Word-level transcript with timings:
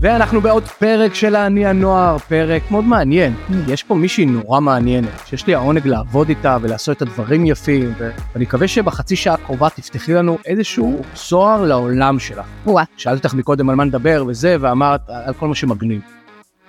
ואנחנו 0.00 0.40
בעוד 0.40 0.64
פרק 0.64 1.14
של 1.14 1.36
אני 1.36 1.66
הנוער, 1.66 2.18
פרק 2.18 2.70
מאוד 2.70 2.84
מעניין. 2.84 3.34
יש 3.68 3.82
פה 3.82 3.94
מישהי 3.94 4.26
נורא 4.26 4.60
מעניינת, 4.60 5.08
שיש 5.26 5.46
לי 5.46 5.54
העונג 5.54 5.86
לעבוד 5.86 6.28
איתה 6.28 6.58
ולעשות 6.62 6.96
את 6.96 7.02
הדברים 7.02 7.46
יפים, 7.46 7.92
ואני 7.98 8.44
מקווה 8.44 8.68
שבחצי 8.68 9.16
שעה 9.16 9.34
הקרובה 9.34 9.70
תפתחי 9.70 10.12
לנו 10.12 10.38
איזשהו 10.46 11.02
צוהר 11.14 11.64
לעולם 11.64 12.18
שלך. 12.18 12.46
וואה. 12.66 12.84
שאלתי 12.96 13.26
אותך 13.26 13.34
מקודם 13.34 13.70
על 13.70 13.76
מה 13.76 13.84
נדבר 13.84 14.24
וזה, 14.26 14.56
ואמרת 14.60 15.00
על 15.08 15.34
כל 15.34 15.48
מה 15.48 15.54
שמגניב. 15.54 16.00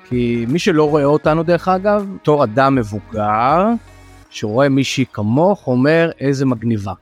כי 0.04 0.46
מי 0.48 0.60
שלא 0.60 0.90
רואה 0.90 1.06
אותנו 1.06 1.44
דרך 1.44 1.68
אגב, 1.68 2.06
בתור 2.16 2.44
אדם 2.44 2.76
מבוגר, 2.76 3.66
שרואה 4.30 4.70
מישהי 4.70 5.06
כמוך, 5.14 5.68
אומר 5.68 6.12
איזה 6.20 6.46
מגניבה. 6.46 6.94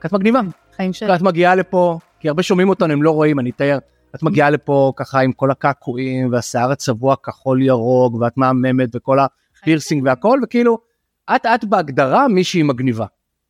כי 0.00 0.08
את 0.08 0.12
מגניבה. 0.12 0.40
חיים 0.76 0.92
של... 0.92 1.10
את 1.10 1.22
מגיעה 1.22 1.54
לפה, 1.54 1.98
כי 2.20 2.28
הרבה 2.28 2.42
שומעים 2.42 2.68
אותנו, 2.68 2.92
הם 2.92 3.02
לא 3.02 3.10
רואים, 3.10 3.40
אני 3.40 3.50
אתאר. 3.50 3.78
את 4.14 4.22
מגיעה 4.22 4.50
לפה 4.50 4.92
ככה 4.96 5.20
עם 5.20 5.32
כל 5.32 5.50
הקעקועים 5.50 6.32
והשיער 6.32 6.70
הצבוע 6.72 7.16
כחול 7.22 7.62
ירוק 7.62 8.14
ואת 8.14 8.36
מהממת 8.36 8.88
וכל 8.96 9.18
הפירסינג 9.58 10.02
והכל 10.04 10.40
וכאילו 10.44 10.78
את 11.36 11.46
את 11.54 11.64
בהגדרה 11.64 12.28
מישהי 12.28 12.62
מגניבה 12.62 13.06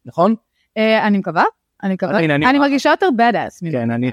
נכון? 0.06 0.34
אה, 0.76 1.06
אני 1.06 1.18
מקווה, 1.18 1.44
אני 1.82 1.94
מקווה. 1.94 2.18
אני- 2.18 2.58
מרגישה 2.58 2.90
יותר 2.90 3.08
badass. 3.18 3.58
ממך. 3.62 3.72
כן 3.72 3.90
אני 3.90 4.10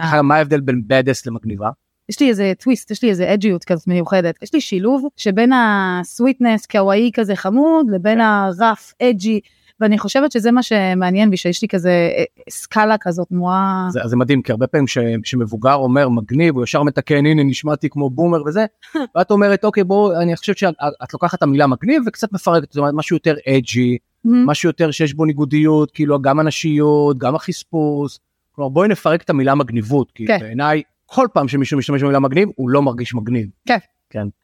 אחר, 0.00 0.22
מה 0.22 0.36
ההבדל 0.36 0.60
בין 0.60 0.82
badass 0.86 1.26
למגניבה? 1.26 1.70
יש 2.08 2.20
לי 2.20 2.28
איזה 2.28 2.52
טוויסט, 2.58 2.90
יש 2.90 3.02
לי 3.02 3.10
איזה 3.10 3.34
edgy 3.34 3.54
ות 3.54 3.64
כזאת 3.64 3.86
מיוחדת. 3.86 4.42
יש 4.42 4.54
לי 4.54 4.60
שילוב 4.60 5.08
שבין 5.16 5.52
ה 5.52 5.63
sweetness 5.63 6.66
kawaii 6.66 7.10
כזה 7.14 7.36
חמוד 7.36 7.86
לבין 7.90 8.20
ה 8.20 8.32
rough 8.32 8.92
edgy. 9.02 9.40
ואני 9.84 9.98
חושבת 9.98 10.32
שזה 10.32 10.52
מה 10.52 10.62
שמעניין 10.62 11.30
בי, 11.30 11.36
שיש 11.36 11.62
לי 11.62 11.68
כזה 11.68 11.90
אה, 11.90 12.24
סקאלה 12.50 12.96
כזאת 13.00 13.28
תנועה. 13.28 13.88
זה, 13.90 14.00
זה 14.04 14.16
מדהים 14.16 14.42
כי 14.42 14.52
הרבה 14.52 14.66
פעמים 14.66 14.86
ש- 14.86 14.98
שמבוגר 15.24 15.74
אומר 15.74 16.08
מגניב 16.08 16.54
הוא 16.54 16.64
ישר 16.64 16.82
מתקן 16.82 17.26
הנה 17.26 17.42
נשמעתי 17.42 17.88
כמו 17.88 18.10
בומר 18.10 18.42
וזה 18.46 18.66
ואת 19.16 19.30
אומרת 19.30 19.64
אוקיי 19.64 19.84
בוא 19.84 20.16
אני 20.22 20.36
חושבת 20.36 20.58
שאת 20.58 20.74
את 21.04 21.12
לוקחת 21.12 21.38
את 21.38 21.42
המילה 21.42 21.66
מגניב 21.66 22.02
וקצת 22.06 22.32
מפרקת 22.32 22.72
זאת 22.72 22.78
אומרת 22.78 22.94
משהו 22.94 23.16
יותר 23.16 23.34
אג'י. 23.48 23.98
משהו 24.24 24.68
יותר 24.68 24.90
שיש 24.90 25.14
בו 25.14 25.24
ניגודיות 25.24 25.90
כאילו 25.90 26.22
גם 26.22 26.40
הנשיות 26.40 27.18
גם 27.18 27.34
החספוס. 27.34 28.20
כלומר 28.52 28.68
בואי 28.68 28.88
נפרק 28.88 29.22
את 29.22 29.30
המילה 29.30 29.54
מגניבות 29.54 30.10
כי 30.10 30.26
כן. 30.26 30.38
בעיניי 30.40 30.82
כל 31.06 31.26
פעם 31.32 31.48
שמישהו 31.48 31.78
משתמש 31.78 32.02
במילה 32.02 32.18
מגניב 32.18 32.48
הוא 32.56 32.70
לא 32.70 32.82
מרגיש 32.82 33.14
מגניב. 33.14 33.46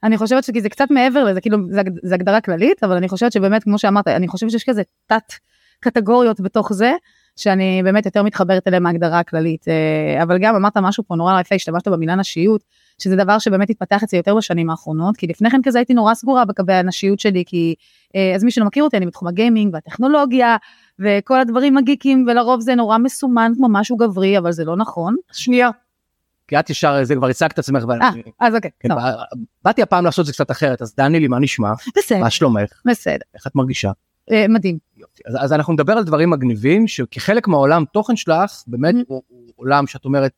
אני 0.03 0.19
חושבת 0.19 0.45
שזה 0.45 0.69
קצת 0.69 0.91
מעבר 0.91 1.25
לזה, 1.25 1.41
כאילו 1.41 1.59
זה, 1.71 1.81
הג- 1.81 1.99
זה 2.03 2.15
הגדרה 2.15 2.41
כללית, 2.41 2.85
אבל 2.85 2.97
אני 2.97 3.09
חושבת 3.09 3.33
שבאמת, 3.33 3.65
כמו 3.65 3.79
שאמרת, 3.79 4.09
אני 4.09 4.29
חושבת 4.29 4.51
שיש 4.51 4.65
כזה 4.65 4.83
תת 5.07 5.33
קטגוריות 5.81 6.41
בתוך 6.41 6.73
זה, 6.73 6.93
שאני 7.37 7.81
באמת 7.85 8.07
יותר 8.07 8.23
מתחברת 8.23 8.69
אליהם 8.69 8.83
מההגדרה 8.83 9.19
הכללית. 9.19 9.69
אה, 9.69 10.23
אבל 10.23 10.39
גם 10.39 10.55
אמרת 10.55 10.77
משהו 10.77 11.05
פה 11.07 11.15
נורא 11.15 11.41
יפה, 11.41 11.55
השתמשת 11.55 11.89
במילה 11.89 12.15
נשיות, 12.15 12.65
שזה 13.03 13.17
דבר 13.17 13.39
שבאמת 13.39 13.71
התפתח 13.71 14.03
אצלי 14.03 14.19
יותר 14.19 14.35
בשנים 14.35 14.71
האחרונות, 14.71 15.17
כי 15.17 15.27
לפני 15.27 15.51
כן 15.51 15.61
כזה 15.65 15.79
הייתי 15.79 15.95
נורא 15.95 16.15
סגורה 16.15 16.45
בקווי 16.45 16.75
הנשיות 16.75 17.21
שלי, 17.21 17.45
כי 17.47 17.75
אה, 18.17 18.35
אז 18.35 18.45
מי 18.45 18.51
שלא 18.51 18.65
מכיר 18.65 18.85
אותי, 18.85 18.97
אני 18.97 19.07
בתחום 19.07 19.29
הגיימינג 19.29 19.75
והטכנולוגיה, 19.75 20.57
וכל 20.98 21.41
הדברים 21.41 21.77
הגיקים, 21.77 22.27
ולרוב 22.29 22.61
זה 22.61 22.75
נורא 22.75 22.98
מסומן 22.98 23.53
כמו 23.57 23.69
משהו 23.71 23.97
גברי, 23.97 24.39
אבל 24.39 24.53
זה 24.53 24.65
לא 24.65 24.77
נכון. 24.77 25.17
שנייה. 25.33 25.71
כי 26.51 26.59
את 26.59 26.70
ישר 26.70 27.05
זה 27.05 27.15
כבר 27.15 27.27
הצגת 27.27 27.53
את 27.53 27.59
עצמך. 27.59 27.84
אה, 28.03 28.11
אז 28.41 28.55
אוקיי, 28.55 28.70
כן, 28.81 28.89
בא- 28.89 29.12
באתי 29.65 29.83
הפעם 29.83 30.05
לעשות 30.05 30.23
את 30.23 30.27
זה 30.27 30.33
קצת 30.33 30.51
אחרת 30.51 30.83
אז 30.83 30.95
דני 30.97 31.20
לי 31.20 31.29
מה 31.29 31.39
נשמע 31.39 31.73
בסדר, 31.97 32.19
מה 32.20 32.31
שלומך 32.31 32.70
בסדר, 32.89 33.17
איך 33.34 33.47
את 33.47 33.55
מרגישה. 33.55 33.91
אה, 34.31 34.47
מדהים. 34.48 34.79
אז, 35.27 35.37
אז 35.39 35.53
אנחנו 35.53 35.73
נדבר 35.73 35.92
על 35.92 36.05
דברים 36.05 36.31
מגניבים 36.31 36.89
שכחלק 36.89 37.48
מהעולם 37.48 37.84
תוכן 37.92 38.17
שלך 38.17 38.62
באמת 38.67 38.95
Mhm. 38.95 38.98
הוא, 39.09 39.23
הוא 39.29 39.42
עולם 39.57 39.87
שאת 39.87 40.05
אומרת 40.05 40.33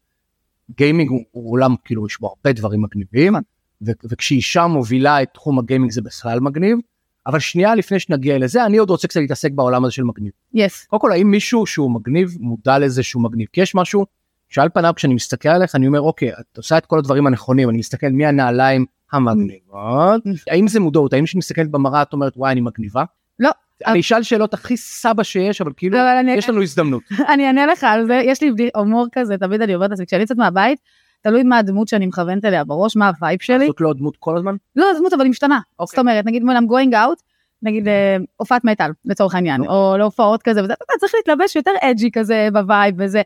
גיימינג 0.76 1.10
הוא, 1.10 1.20
הוא 1.30 1.52
עולם 1.52 1.74
כאילו 1.84 2.06
יש 2.06 2.20
בו 2.20 2.26
הרבה 2.36 2.52
דברים 2.52 2.82
מגניבים 2.82 3.32
נכון. 3.32 3.42
ו, 3.86 3.90
וכשאישה 4.10 4.66
מובילה 4.66 5.22
את 5.22 5.28
תחום 5.34 5.58
הגיימינג 5.58 5.92
זה 5.92 6.02
בכלל 6.02 6.40
מגניב 6.40 6.78
אבל 7.26 7.38
שנייה 7.38 7.74
לפני 7.74 7.98
שנגיע 7.98 8.38
לזה 8.38 8.66
אני 8.66 8.76
עוד 8.76 8.90
רוצה 8.90 9.08
קצת 9.08 9.20
להתעסק 9.20 9.50
בעולם 9.52 9.84
הזה 9.84 9.92
של 9.94 10.04
מגניב. 10.04 10.30
יס. 10.54 10.84
קודם 10.86 11.00
כל 11.00 11.12
האם 11.12 11.30
מישהו 11.30 11.66
שהוא 11.66 11.90
מגניב 11.90 12.36
מודע 12.40 12.78
לזה 12.78 13.02
שהוא 13.02 13.22
מגניב 13.22 13.48
כי 13.52 13.60
יש 13.60 13.74
משהו 13.74 14.06
שעל 14.52 14.68
פניו 14.68 14.92
כשאני 14.96 15.14
מסתכל 15.14 15.48
עליך 15.48 15.74
אני 15.74 15.86
אומר 15.86 16.00
אוקיי 16.00 16.32
את 16.32 16.56
עושה 16.56 16.78
את 16.78 16.86
כל 16.86 16.98
הדברים 16.98 17.26
הנכונים 17.26 17.70
אני 17.70 17.78
מסתכל 17.78 18.08
מי 18.08 18.26
הנעליים 18.26 18.84
המגניבות 19.12 20.22
האם 20.50 20.68
זה 20.68 20.80
מודעות 20.80 21.12
האם 21.12 21.24
כשאני 21.24 21.38
מסתכלת 21.38 21.70
במראה 21.70 22.02
את 22.02 22.12
אומרת 22.12 22.32
וואי 22.36 22.52
אני 22.52 22.60
מגניבה. 22.60 23.04
לא. 23.38 23.50
אני 23.86 24.00
אשאל 24.00 24.22
שאלות 24.22 24.54
הכי 24.54 24.76
סבא 24.76 25.22
שיש 25.22 25.60
אבל 25.60 25.72
כאילו 25.76 25.98
לא, 25.98 26.30
יש 26.30 26.48
לנו 26.48 26.62
הזדמנות. 26.62 27.02
אני 27.32 27.46
אענה 27.46 27.66
לך 27.66 27.84
על 27.84 28.06
זה, 28.06 28.14
יש 28.24 28.42
לי 28.42 28.70
הומור 28.74 29.06
כזה, 29.12 29.38
תמיד 29.38 29.62
אני 29.62 29.74
אומרת 29.74 29.90
לעצמי, 29.90 30.06
כשאני 30.06 30.22
יוצאת 30.22 30.36
מהבית, 30.36 30.78
תלוי 31.22 31.42
מה 31.42 31.58
הדמות 31.58 31.88
שאני 31.88 32.06
מכוונת 32.06 32.44
אליה 32.44 32.64
בראש, 32.64 32.96
מה 32.96 33.08
ה 33.08 33.14
vibe 33.14 33.38
שלי. 33.42 33.66
זאת 33.66 33.80
לא 33.80 33.92
דמות 33.92 34.16
כל 34.16 34.36
הזמן? 34.36 34.56
לא, 34.76 34.86
הדמות 34.96 35.12
אבל 35.12 35.22
היא 35.22 35.30
משתנה. 35.30 35.60
אוקיי. 35.78 35.90
זאת 35.90 35.98
אומרת, 35.98 36.26
נגיד 36.26 36.42
when 36.42 36.62
I'm 36.62 36.70
going 36.70 36.92
out, 36.92 37.22
נגיד 37.62 37.88
אה, 37.88 38.16
הופעת 38.36 38.64
מטאל, 38.64 38.90
לצורך 39.04 39.34
העניין, 39.34 39.60
אוקיי. 39.60 39.76
או 39.76 39.96
להופעות 39.98 40.42
כזה, 40.42 40.64
וזה, 40.64 40.72
אתה 40.72 40.92
צריך 41.00 41.12
להתלבש 41.14 41.56
יותר 41.56 41.70
edgy 41.82 42.10
כזה 42.12 42.48
ב 42.52 42.61
vibe 42.61 42.94
וזה. 42.98 43.22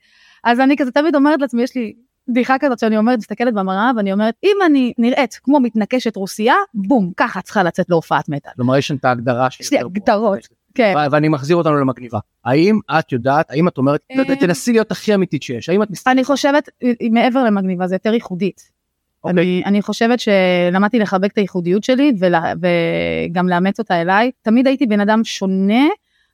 אז 0.47 0.61
אני 0.61 0.77
כזה 0.77 0.91
תמיד 0.91 1.15
אומרת 1.15 1.41
לעצמי, 1.41 1.62
יש 1.62 1.75
לי 1.75 1.93
בדיחה 2.29 2.59
כזאת 2.61 2.79
שאני 2.79 2.97
אומרת, 2.97 3.19
מסתכלת 3.19 3.55
במראה, 3.55 3.91
ואני 3.97 4.12
אומרת, 4.12 4.34
אם 4.45 4.57
אני 4.67 4.93
נראית 4.99 5.41
כמו 5.43 5.61
מתנקשת 5.61 6.17
רוסייה, 6.17 6.55
בום, 6.75 7.11
ככה 7.17 7.41
צריכה 7.43 7.62
לצאת 7.62 7.91
להופעת 7.91 8.29
מטאל. 8.29 8.53
כלומר 8.57 8.77
יש 8.77 8.93
את 8.93 9.05
ההגדרה 9.05 9.49
יש 9.61 9.73
לי. 9.73 9.79
הגדרות. 9.79 10.49
כן. 10.75 10.95
ואני 11.11 11.29
מחזיר 11.29 11.57
אותנו 11.57 11.77
למגניבה. 11.77 12.19
האם 12.45 12.79
את 12.99 13.12
יודעת, 13.12 13.51
האם 13.51 13.69
את 13.69 13.79
אומרת, 13.79 14.01
אה. 14.11 14.37
תנסי 14.37 14.73
להיות 14.73 14.91
הכי 14.91 15.15
אמיתית 15.15 15.43
שיש, 15.43 15.69
האם 15.69 15.83
את 15.83 15.91
מסתכלת, 15.91 16.15
אני 16.15 16.25
חושבת, 16.25 16.69
היא 16.81 17.13
מעבר 17.13 17.45
למגניבה, 17.45 17.87
זה 17.87 17.95
יותר 17.95 18.15
ייחודית. 18.15 18.71
אוקיי. 19.25 19.43
אני, 19.43 19.63
אני 19.67 19.83
חושבת 19.83 20.19
שלמדתי 20.21 20.99
לחבק 20.99 21.33
את 21.33 21.39
הייחודיות 21.39 21.84
שלי 21.84 22.13
ולה, 22.19 22.53
וגם 22.61 23.49
לאמץ 23.49 23.78
אותה 23.78 24.01
אליי. 24.01 24.31
תמיד 24.43 24.67
הייתי 24.67 24.87
בן 24.87 25.01
אדם 25.01 25.25
שונה, 25.25 25.84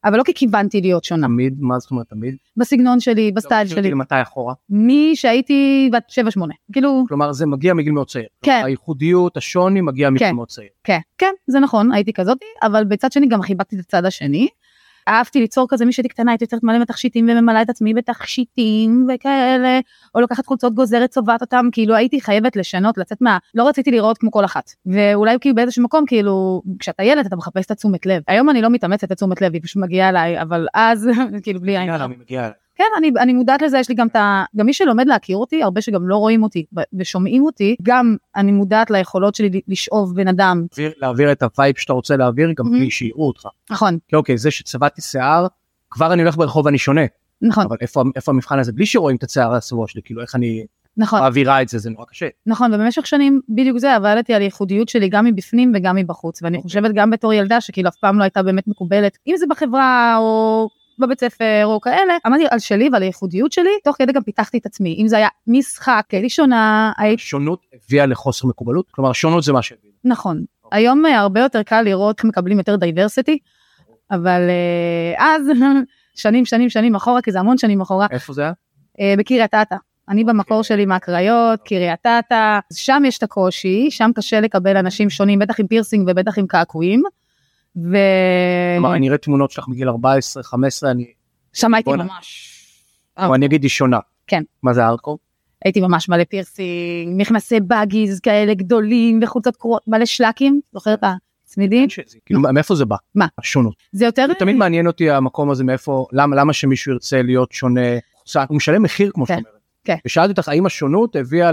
אבל 0.05 0.19
לא 0.19 0.23
כי 0.23 0.35
כיוונתי 0.35 0.81
להיות 0.81 1.05
שונה. 1.05 1.27
תמיד, 1.27 1.57
מה 1.61 1.79
זאת 1.79 1.91
אומרת 1.91 2.09
תמיד? 2.09 2.37
בסגנון 2.57 3.01
שלי, 3.01 3.33
בסטייל 3.33 3.69
לא, 3.69 3.75
שלי, 3.75 3.95
מתי 3.95 4.23
אחורה? 4.23 4.55
משהייתי 4.71 5.91
בת 5.93 6.11
7-8. 6.39 6.41
כאילו, 6.73 7.05
כלומר 7.09 7.33
זה 7.33 7.47
מגיע 7.47 7.75
מגיל 7.75 7.93
מאוד 7.93 8.09
צעיר. 8.09 8.27
כן. 8.43 8.63
הייחודיות, 8.65 9.37
השוני 9.37 9.81
מגיע 9.81 10.11
מגיל 10.11 10.29
כן. 10.29 10.35
מאוד 10.35 10.49
צעיר. 10.49 10.69
כן, 10.85 10.99
כן, 11.19 11.33
זה 11.47 11.61
נכון, 11.61 11.93
הייתי 11.93 12.13
כזאתי, 12.13 12.45
אבל 12.63 12.85
בצד 12.85 13.13
שני 13.13 13.29
גם 13.29 13.43
חיבקתי 13.43 13.77
את 13.77 13.81
הצד 13.81 14.05
השני. 14.05 14.49
אהבתי 15.09 15.41
ליצור 15.41 15.67
כזה, 15.69 15.85
משהייתי 15.85 16.09
קטנה 16.09 16.31
הייתי 16.31 16.45
יוצרת 16.45 16.63
מלא 16.63 16.79
בתכשיטים 16.79 17.29
וממלאה 17.29 17.63
את 17.63 17.71
עצמי 17.71 17.95
בתכשיטים 17.95 19.07
וכאלה, 19.15 19.81
או 20.15 20.21
לוקחת 20.21 20.47
חולצות 20.47 20.75
גוזרת 20.75 21.11
צובעת 21.11 21.41
אותם, 21.41 21.69
כאילו 21.73 21.95
הייתי 21.95 22.21
חייבת 22.21 22.57
לשנות, 22.57 22.99
לצאת 22.99 23.19
מה, 23.21 23.39
לא 23.55 23.69
רציתי 23.69 23.91
לראות 23.91 24.19
כמו 24.19 24.31
כל 24.31 24.45
אחת. 24.45 24.71
ואולי 24.87 25.37
כאילו 25.41 25.55
באיזשהו 25.55 25.85
מקום, 25.85 26.07
כאילו, 26.07 26.63
כשאתה 26.79 27.03
ילד 27.03 27.27
אתה 27.27 27.37
מחפש 27.37 27.67
את 27.67 27.71
התשומת 27.71 28.07
לב. 28.07 28.23
היום 28.29 28.51
אני 28.51 28.63
לא 28.63 28.71
מתאמצת 28.71 29.13
את 29.13 29.17
תשומת 29.17 29.41
לב, 29.41 29.53
היא 29.55 29.63
פשוט 29.63 29.83
מגיעה 29.83 30.09
אליי, 30.09 30.43
אבל 30.43 30.67
אז, 30.75 31.09
כאילו 31.43 31.61
בלי 31.61 31.79
עין. 31.79 31.87
כן, 32.75 32.85
אני, 32.99 33.11
אני 33.21 33.33
מודעת 33.33 33.63
לזה, 33.63 33.79
יש 33.79 33.89
לי 33.89 33.95
גם 33.95 34.07
את 34.07 34.17
ה... 34.17 34.45
גם 34.57 34.67
מי 34.67 34.73
שלומד 34.73 35.07
להכיר 35.07 35.37
אותי, 35.37 35.63
הרבה 35.63 35.81
שגם 35.81 36.09
לא 36.09 36.17
רואים 36.17 36.43
אותי 36.43 36.65
ושומעים 36.99 37.45
אותי, 37.45 37.77
גם 37.83 38.17
אני 38.37 38.53
מודעת 38.53 38.91
ליכולות 38.91 39.35
שלי 39.35 39.61
לשאוב 39.69 40.15
בן 40.17 40.29
אדם. 40.29 40.67
להעביר- 40.79 40.93
להעביר 41.01 41.33
את 41.33 41.43
ה 41.43 41.49
vibe 41.49 41.75
שאתה 41.79 41.93
רוצה 41.93 42.17
להעביר 42.17 42.53
גם 42.57 42.67
Mhm. 42.67 42.71
בלי 42.71 42.91
שיראו 42.91 43.27
אותך. 43.27 43.47
נכון, 43.71 43.99
כי 44.09 44.17
אוקיי, 44.17 44.39
זה 44.39 44.51
שצבעתי 44.51 45.03
שיער, 45.03 45.47
כבר 45.91 46.13
אני 46.13 46.23
הולך 46.23 46.37
ברחוב 46.37 46.67
ואני 46.67 46.79
שונה. 46.79 47.01
נכון, 47.43 47.65
אבל 47.65 47.77
איפה 47.81 48.03
איפה 48.17 48.33
המבחן 48.33 48.59
הזה? 48.59 48.73
בלי 48.73 48.87
שרואים 48.87 49.17
את 49.17 49.23
השיער 49.25 49.55
הצבוע 49.55 49.89
שלי, 49.89 50.03
כאילו 50.05 50.23
איך 50.23 50.35
אני 50.35 50.65
נכון. 50.97 51.21
מעבירה 51.21 51.63
את 51.63 51.69
זה, 51.69 51.79
זה 51.79 51.91
נורא 51.91 52.05
קשה. 52.05 52.27
נכון, 52.47 52.75
ובמשך 52.75 53.07
שנים 53.07 53.41
בדיוק 53.49 53.79
זה, 53.79 53.95
עבדתי 53.95 54.35
על 54.35 54.43
ייחודיות 54.43 54.89
שלי 54.89 55.09
גם 55.09 55.25
מבפנים 55.25 55.73
וגם 55.75 55.97
מבחוץ, 55.97 56.43
ואני 56.43 56.57
אוקיי. 56.57 56.69
חושבת 56.69 56.91
גם 56.95 57.11
בתור 57.11 57.33
ילדה 57.33 57.61
שכאילו 57.61 57.89
אף 57.89 57.97
פעם 57.97 58.19
לא 58.19 58.23
הייתה 58.25 58.43
באמת 58.43 58.69
מקובלת, 58.69 59.19
אם 59.27 59.35
זה 59.39 59.47
בחברה 59.51 60.17
או 60.19 60.69
בבית 60.99 61.21
ספר 61.21 61.63
או 61.65 61.81
כאלה, 61.81 62.15
עמדתי 62.27 62.45
על 62.51 62.59
שלי 62.59 62.89
ועל 62.93 63.03
הייחודיות 63.03 63.53
שלי, 63.53 63.71
תוך 63.85 63.97
כדי 63.99 64.13
גם 64.13 64.23
פיתחתי 64.23 64.59
את 64.59 64.67
עצמי, 64.67 64.97
אם 64.99 65.09
זה 65.09 65.17
היה 65.17 65.29
משחק, 65.47 66.05
הייתי 66.11 66.29
שונה, 66.29 66.93
הייתי, 66.99 67.23
שונות 67.23 67.63
הביאה 67.75 68.07
לחוסר 68.07 68.49
מקובלות? 68.49 68.87
כלומר 68.91 69.13
שונות 69.13 69.45
זה 69.45 69.53
מה 69.53 69.63
שהביא. 69.63 69.91
נכון. 70.05 70.45
היום 70.73 71.07
אה, 71.07 71.19
הרבה 71.19 71.41
יותר 71.41 71.63
קל 71.63 71.83
לראות 71.83 72.19
איך 72.19 72.25
מקבלים 72.25 72.59
יותר 72.59 72.77
diversity, 72.77 73.39
אבל 74.11 74.41
אה, 74.49 75.35
אז, 75.35 75.47
שנים 76.15 76.45
שנים 76.45 76.71
שנים 76.71 76.95
אחורה, 76.95 77.23
כי 77.23 77.33
זה 77.33 77.41
המון 77.41 77.59
שנים 77.59 77.81
אחורה, 77.81 78.07
איפה 78.11 78.33
זה 78.33 78.43
היה? 78.43 78.53
אה, 79.01 79.15
בקריית 79.19 79.55
אתא. 79.55 79.77
אני 80.09 80.25
במקור 80.25 80.63
שלי 80.63 80.87
מהקריות, 80.87 81.61
קריית 81.65 82.07
אתא, 82.07 82.59
שם 82.73 83.03
יש 83.07 83.19
את 83.19 83.23
הקושי, 83.23 83.91
שם 83.91 84.11
קשה 84.15 84.41
לקבל 84.41 84.77
אנשים 84.77 85.11
שונים, 85.11 85.39
בטח 85.39 85.61
עם 85.61 85.67
פירסינג 85.67 86.09
ובטח 86.11 86.39
עם 86.39 86.47
קעקועים. 86.47 87.03
ו... 87.77 87.97
כלומר, 88.77 88.95
אני 88.95 89.09
אראה 89.09 89.19
תמונות 89.19 89.51
שלך 89.51 89.69
מגיל 89.69 89.89
14, 89.89 90.43
15, 90.43 90.91
אני, 90.91 91.13
שם 91.53 91.75
הייתי. 91.75 91.91
ממש, 91.91 92.59
או 93.19 93.35
אני 93.35 93.47
אגיד 93.47 93.63
היא 93.63 93.71
שונה. 93.71 93.99
כן. 94.27 94.43
מה 94.63 94.73
זה 94.73 94.85
הארדקור? 94.85 95.19
הייתי 95.65 95.81
ממש 95.81 96.09
מלא 96.09 96.25
פירסינג, 96.25 97.21
מכנסי 97.21 97.61
באגיז 97.61 98.21
כאלה 98.21 98.55
גדולים 98.55 99.21
וחולצות 99.23 99.57
קרועות, 99.57 99.83
מלא 99.87 100.05
שלקים, 100.05 100.61
זוכר 100.73 100.95
את 100.95 101.05
הצמידים? 101.45 101.89
כאילו 102.27 102.41
מאיפה 102.41 102.75
זה 102.75 102.85
בא? 102.85 102.97
מה? 103.15 103.27
השונות. 103.39 103.75
זה 103.93 104.05
יותר... 104.05 104.27
תמיד 104.39 104.57
מעניין 104.57 104.87
אותי 104.87 105.11
המקום 105.11 105.51
הזה 105.51 105.65
מאיפה, 105.65 106.07
למה 106.13 106.37
למה 106.37 106.53
שמישהו 106.53 106.93
ירצה 106.93 107.23
להיות 107.23 107.53
שונה, 107.53 107.81
הוא 108.49 108.57
משלם 108.57 108.83
מחיר 108.83 109.11
כמו 109.15 109.27
כן, 109.27 109.35
שאת 109.35 109.45
אומרת. 109.47 109.61
כן. 109.85 109.97
ושאלתי 110.07 110.31
אותך 110.31 110.49
האם 110.49 110.67
השונות 110.67 111.17
הביאה 111.17 111.51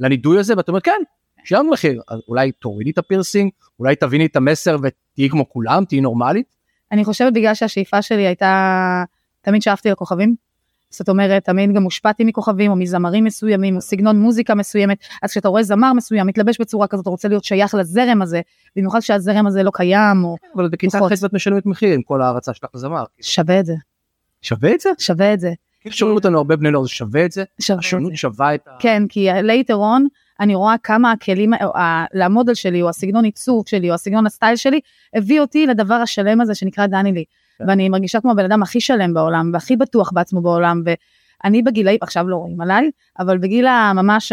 לנידוי 0.00 0.38
הזה 0.38 0.54
ואת 0.56 0.68
אומרת 0.68 0.82
כן, 0.82 1.00
שילמנו 1.44 1.70
מחיר, 1.70 2.02
אולי 2.28 2.52
תורידי 2.52 2.90
את 2.90 2.98
הפירסינג, 2.98 3.50
אולי 3.78 3.96
תביני 3.96 4.26
את 4.26 4.36
המסר 4.36 4.76
ותהיי 4.82 5.28
כמו 5.30 5.48
כולם, 5.48 5.84
תהיי 5.84 6.00
נורמלית. 6.00 6.46
אני 6.92 7.04
חושבת 7.04 7.32
בגלל 7.32 7.54
שהשאיפה 7.54 8.02
שלי 8.02 8.26
הייתה, 8.26 9.04
תמיד 9.40 9.62
שאפתי 9.62 9.90
לכוכבים. 9.90 10.34
זאת 10.90 11.08
אומרת, 11.08 11.44
תמיד 11.44 11.72
גם 11.74 11.82
הושפעתי 11.82 12.24
מכוכבים 12.24 12.70
או 12.70 12.76
מזמרים 12.76 13.24
מסוימים 13.24 13.76
או 13.76 13.80
סגנון 13.80 14.20
מוזיקה 14.20 14.54
מסוימת, 14.54 14.98
אז 15.22 15.30
כשאתה 15.30 15.48
רואה 15.48 15.62
זמר 15.62 15.92
מסוים 15.92 16.26
מתלבש 16.26 16.60
בצורה 16.60 16.86
כזאת, 16.86 17.02
אתה 17.02 17.10
רוצה 17.10 17.28
להיות 17.28 17.44
שייך 17.44 17.74
לזרם 17.74 18.22
הזה, 18.22 18.40
במיוחד 18.76 19.00
שהזרם 19.00 19.46
הזה 19.46 19.62
לא 19.62 19.70
קיים 19.74 20.24
או 20.24 20.36
אבל 20.56 20.68
בכיתה. 20.68 20.98
ח' 20.98 21.22
ואת 21.22 21.32
משלמת 21.32 21.66
מחיר 21.66 21.94
עם 21.94 22.02
כל 22.02 22.22
ההערצה 22.22 22.54
שלך 22.54 22.70
לזמר. 22.74 23.04
שווה 23.20 23.60
את 23.60 23.66
זה, 23.66 23.74
שווה 24.42 24.74
את 24.74 24.80
זה? 24.80 24.90
שווה 24.98 25.34
את 25.34 25.40
זה. 25.40 25.52
שומעים 25.90 26.16
אותנו 26.16 26.38
הרבה 26.38 26.56
בני 26.56 26.70
נוער, 26.70 26.84
זה 26.84 26.90
שווה 26.90 27.24
את 27.24 27.32
זה? 27.32 27.44
שווה 27.60 27.78
את 27.78 27.84
השונות 27.84 28.12
זה. 28.12 28.16
שווה 28.16 28.54
את 28.54 28.68
ה... 28.68 28.70
כן, 28.78 29.02
כי 29.08 29.30
later 29.30 29.74
on 29.74 30.02
אני 30.40 30.54
רואה 30.54 30.74
כמה 30.82 31.12
הכלים, 31.12 31.54
או 31.54 31.76
ה- 31.76 32.04
למודל 32.14 32.54
שלי, 32.54 32.82
או 32.82 32.88
הסגנון 32.88 33.24
עיצוב 33.24 33.68
שלי, 33.68 33.90
או 33.90 33.94
הסגנון 33.94 34.26
הסטייל 34.26 34.56
שלי, 34.56 34.80
הביא 35.14 35.40
אותי 35.40 35.66
לדבר 35.66 35.94
השלם 35.94 36.40
הזה 36.40 36.54
שנקרא 36.54 36.86
דנילי. 36.86 37.24
כן. 37.58 37.64
ואני 37.68 37.88
מרגישה 37.88 38.20
כמו 38.20 38.30
הבן 38.30 38.44
אדם 38.44 38.62
הכי 38.62 38.80
שלם 38.80 39.14
בעולם, 39.14 39.50
והכי 39.54 39.76
בטוח 39.76 40.10
בעצמו 40.12 40.40
בעולם, 40.40 40.82
ואני 41.44 41.62
בגילאים, 41.62 41.98
עכשיו 42.00 42.28
לא 42.28 42.36
רואים 42.36 42.60
עליי, 42.60 42.90
אבל 43.18 43.38
בגיל 43.38 43.66
הממש, 43.66 44.32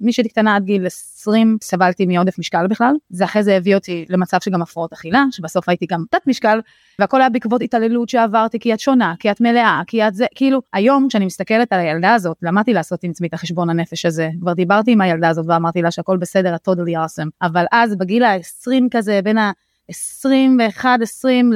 מי 0.00 0.12
שהייתי 0.12 0.28
קטנה 0.28 0.56
עד 0.56 0.64
גיל 0.64 0.86
20, 0.86 1.56
סבלתי 1.62 2.06
מעודף 2.06 2.38
משקל 2.38 2.66
בכלל. 2.66 2.94
זה 3.10 3.24
אחרי 3.24 3.42
זה 3.42 3.56
הביא 3.56 3.74
אותי 3.74 4.04
למצב 4.08 4.38
שגם 4.40 4.62
הפרעות 4.62 4.92
אכילה, 4.92 5.24
שבסוף 5.30 5.68
הייתי 5.68 5.86
גם 5.86 6.04
תת 6.10 6.26
משקל, 6.26 6.60
והכל 6.98 7.20
היה 7.20 7.30
בעקבות 7.30 7.62
התעללות 7.62 8.08
שעברתי, 8.08 8.58
כי 8.58 8.74
את 8.74 8.80
שונה, 8.80 9.14
כי 9.18 9.30
את 9.30 9.40
מלאה, 9.40 9.82
כי 9.86 10.08
את 10.08 10.14
זה, 10.14 10.26
כאילו, 10.34 10.60
היום 10.72 11.06
כשאני 11.08 11.26
מסתכלת 11.26 11.72
על 11.72 11.80
הילדה 11.80 12.14
הזאת, 12.14 12.36
למדתי 12.42 12.72
לעשות 12.72 13.04
עם 13.04 13.10
עצמי 13.10 13.28
את 13.28 13.34
החשבון 13.34 13.70
הנפש 13.70 14.06
הזה, 14.06 14.30
כבר 14.40 14.52
דיברתי 14.52 14.92
עם 14.92 15.00
הילדה 15.00 15.28
הזאת 15.28 15.46
ואמרתי 15.48 15.82
לה 15.82 15.90
שהכל 15.90 16.16
בסדר, 16.16 16.54
את 16.54 16.68
totally 16.68 16.92
awesome, 16.92 17.28
אבל 17.42 17.64
אז 17.72 17.96
בגיל 17.96 18.24
ה-20 18.24 18.82
כזה, 18.90 19.20
בין 19.24 19.38
ה-21, 19.38 20.84
20 21.02 21.52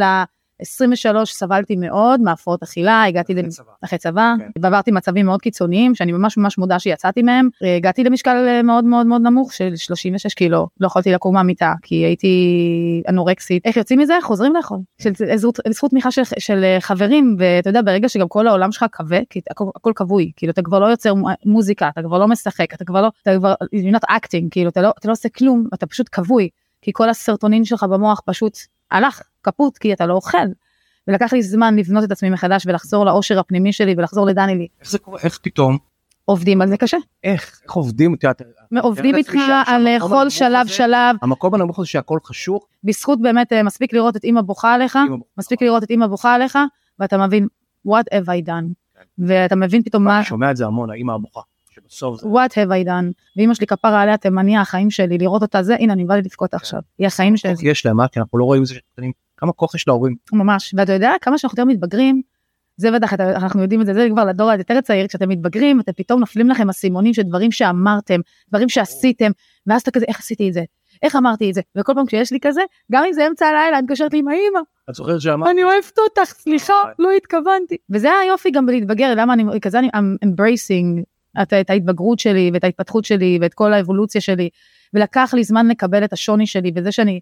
ל-23 0.61 1.25
סבלתי 1.25 1.76
מאוד 1.76 2.20
מהפרעות 2.20 2.62
אכילה, 2.62 3.05
הגעתי 3.05 3.32
אחרי 3.32 3.43
למ- 3.43 3.49
צבא. 3.49 3.73
אחרי 3.85 3.99
צבא, 3.99 4.35
כן. 4.38 4.50
ועברתי 4.62 4.91
מצבים 4.91 5.26
מאוד 5.26 5.41
קיצוניים, 5.43 5.94
שאני 5.94 6.12
ממש 6.12 6.37
ממש 6.37 6.58
מודה 6.58 6.79
שיצאתי 6.79 7.23
מהם. 7.23 7.49
אה, 7.64 7.76
הגעתי 7.76 8.05
למשקל 8.05 8.44
אה, 8.49 8.62
מאוד 8.62 8.85
מאוד 8.85 9.06
מאוד 9.06 9.23
נמוך 9.23 9.53
של 9.53 9.76
36 9.76 10.35
קילו, 10.35 10.69
לא 10.81 10.87
יכולתי 10.87 11.12
לקום 11.12 11.35
מהמיטה, 11.35 11.75
כי 11.82 11.94
הייתי 11.94 12.29
אנורקסית. 13.08 13.67
איך 13.67 13.76
יוצאים 13.76 13.99
מזה? 13.99 14.14
חוזרים 14.23 14.55
לאכול. 14.56 14.79
של 15.03 15.11
זכות- 15.37 15.58
זכות 15.70 15.91
תמיכה 15.91 16.11
של, 16.11 16.23
של 16.38 16.64
אה, 16.64 16.76
חברים, 16.81 17.37
ואתה 17.38 17.70
יודע, 17.70 17.82
ברגע 17.82 18.09
שגם 18.09 18.29
כל 18.29 18.47
העולם 18.49 18.73
שלך 18.73 18.85
כבה, 18.93 19.19
כי 19.31 19.41
הכל, 19.50 19.64
הכל 19.76 19.93
כבוי, 19.97 20.32
כאילו 20.37 20.52
אתה 20.52 20.62
כבר 20.62 20.79
לא 20.79 20.87
יוצר 20.87 21.14
מו- 21.14 21.29
מוזיקה, 21.44 21.88
אתה 21.88 22.02
כבר 22.02 22.19
לא 22.19 22.29
משחק, 22.29 22.75
אתה 22.75 22.85
כבר 22.85 23.02
לא, 23.02 23.09
אתה 23.23 23.31
כבר, 23.38 23.55
you're 23.64 23.97
not 23.97 24.11
acting, 24.11 24.44
כאילו 24.50 24.70
אתה 24.70 24.82
לא, 24.82 24.93
אתה 24.99 25.09
לא 25.09 25.12
עושה 25.12 25.29
כלום, 25.29 25.67
אתה 25.75 25.87
פשוט 25.87 26.09
כבוי, 26.12 26.49
כי 26.82 26.91
כל 26.94 27.09
הסרטונין 27.09 27.64
שלך 27.64 27.82
במוח 27.82 28.20
פשוט 28.26 28.59
הלך, 28.91 29.20
קפוט, 29.48 29.78
כי 29.78 29.93
אתה 29.93 30.06
לא 30.06 30.14
אוכל. 30.14 30.46
ולקח 31.08 31.32
לי 31.32 31.43
זמן 31.43 31.76
לבנות 31.76 32.04
את 32.04 32.10
עצמי 32.10 32.31
מחדש 32.31 32.66
ולחזור 32.66 33.06
לאושר 33.06 33.38
הפנימי 33.38 33.72
שלי 33.72 33.94
ולחזור 33.96 34.26
לדנילי. 34.26 34.69
איך 34.81 34.90
זה 34.90 34.98
קורה? 34.98 35.20
איך 35.22 35.38
פתאום? 35.43 35.78
עובדים 36.25 36.62
על 36.62 36.69
זה 36.69 36.76
קשה. 36.76 36.96
איך? 37.25 37.60
איך 37.64 37.72
עובדים? 37.72 38.16
עובדים 38.82 39.16
איתך 39.16 39.34
על 39.66 39.87
הנמוך 39.87 40.12
שלב 40.28 40.66
שלב, 40.66 41.16
המקום 41.22 41.54
הנמוך 41.54 41.78
הזה 41.78 41.88
שהכל 41.88 42.19
חשוך. 42.25 42.66
בזכות 42.84 43.20
באמת 43.20 43.52
אה, 43.52 43.62
מספיק 43.62 43.93
לראות 43.93 44.16
את 44.16 44.25
אמא 44.25 44.40
בוכה 44.40 44.75
עליך. 44.75 44.98
מספיק 45.38 45.62
לראות 45.62 45.82
את 45.82 45.90
אמא 45.90 46.06
בוכה 46.06 46.34
עליך, 46.34 46.58
ואתה 46.99 47.19
מבין, 47.19 47.46
what 47.88 48.14
have 48.14 48.26
I 48.26 48.49
done, 48.49 49.00
ואתה 49.19 49.56
מבין 49.56 49.82
פתאום 49.82 50.04
מה, 50.04 50.16
אני 50.16 50.25
שומע 50.25 50.50
את 50.50 50.56
זה 50.56 50.66
המון, 50.66 50.90
האמא 50.90 51.12
הבוכה. 51.12 51.40
שבסוף 51.70 52.20
זה... 52.20 52.28
what 52.28 52.50
have 52.50 52.84
I 52.84 52.87
done, 52.87 53.12
ואמא 53.37 53.54
שלי 53.54 53.66
כפרה 53.66 54.02
עליה 54.02 54.16
תימניה 54.16 54.60
החיים 54.60 54.90
שלי, 54.90 55.19
לראות 55.19 55.42
אותה 55.42 55.62
זה, 55.62 55.76
הנה 55.81 55.92
אני 55.92 56.04
לי 56.10 56.22
לבכות 56.25 56.54
עכשיו, 56.54 56.81
היא 56.99 57.06
החיים 57.06 57.37
שלי, 57.37 57.54
יש 57.62 57.87
להם? 57.87 58.06
כי 58.06 58.20
אנחנו 58.20 58.38
לא 58.38 58.44
רואים 58.44 58.62
את 58.62 58.66
זה 58.66 58.75
שקטנים. 58.75 59.12
כמה 59.37 59.53
כוח 59.53 59.75
יש 59.75 59.88
להורים. 59.88 60.15
ממש, 60.33 60.75
ואתה 60.77 60.93
יודע 60.93 61.12
כמה 61.21 61.38
שאנחנו 61.38 61.59
יותר 61.59 61.71
מתבגרים, 61.73 62.23
זה 62.77 62.91
בטח 62.91 63.12
אנחנו 63.15 63.62
יודעים 63.62 63.81
את 63.81 63.87
זה, 63.87 63.94
זה 63.94 64.06
כבר 64.11 64.25
לדור 64.25 64.50
היותר 64.50 64.81
צעיר, 64.81 65.06
כשאתם 65.06 65.29
מתבגרים, 65.29 65.81
אתם 65.81 65.93
פתאום 65.93 66.21
נופלים 66.21 66.49
לכם 66.49 66.69
אסימונים 66.69 67.15
של 67.15 67.23
דברים 67.23 67.53
שאמרתם, 67.53 68.21
דברים 68.49 68.69
שעשיתם, 68.69 69.31
ואז 69.67 69.81
אתה 69.81 69.91
כזה, 69.91 70.05
איך 70.09 70.19
עשיתי 70.19 70.49
את 70.49 70.53
זה? 70.53 70.62
איך 71.03 71.17
אמרתי 71.17 71.50
את 71.50 71.55
זה? 71.55 71.61
וכל 71.77 71.93
פעם 71.94 72.06
כשיש 72.06 72.33
לי 72.33 72.38
כזה, 72.41 72.61
גם 72.93 73.05
אם 73.06 73.12
זה 73.12 73.27
אמצע 73.27 73.47
הלילה, 73.47 73.79
אני 73.79 73.83
מתקשרת 73.83 74.12
לי 74.12 74.19
עם 74.19 74.29
האמא, 74.29 74.61
את 74.91 74.94
זוכרת 74.94 75.21
שאמרת? 75.21 75.50
אני 75.50 75.65
אוהבת 75.65 75.99
אותך, 75.99 76.33
סליחה, 76.33 76.73
וואי. 76.73 76.94
לא 76.99 77.11
התכוונתי. 77.17 77.77
וזה 77.91 78.09
היופי 78.23 78.50
גם 78.50 78.67
בלהתבגר, 78.67 79.15
למה 79.17 79.33
אני 79.33 79.44
כזה, 79.61 79.79
אני 79.79 79.88
I'm 79.88 80.27
embracing 80.27 81.03
את, 81.43 81.53
את 81.53 81.71
ההתבגרות 81.71 82.19
שלי 82.19 82.50
ואת 82.55 82.65
ההתפתחות 82.65 83.05
שלי 83.05 83.38
ואת 83.41 83.55
כל 83.55 83.73
האבולוציה 83.73 84.21
שלי, 84.21 84.49
ולקח 84.94 85.35
לי 85.35 85.44
זמן 85.44 85.69
לקבל 85.69 86.05
את 86.05 86.12
השוני 86.12 86.47
שלי, 86.47 86.73
וזה 86.75 86.93
שאני, 86.93 87.21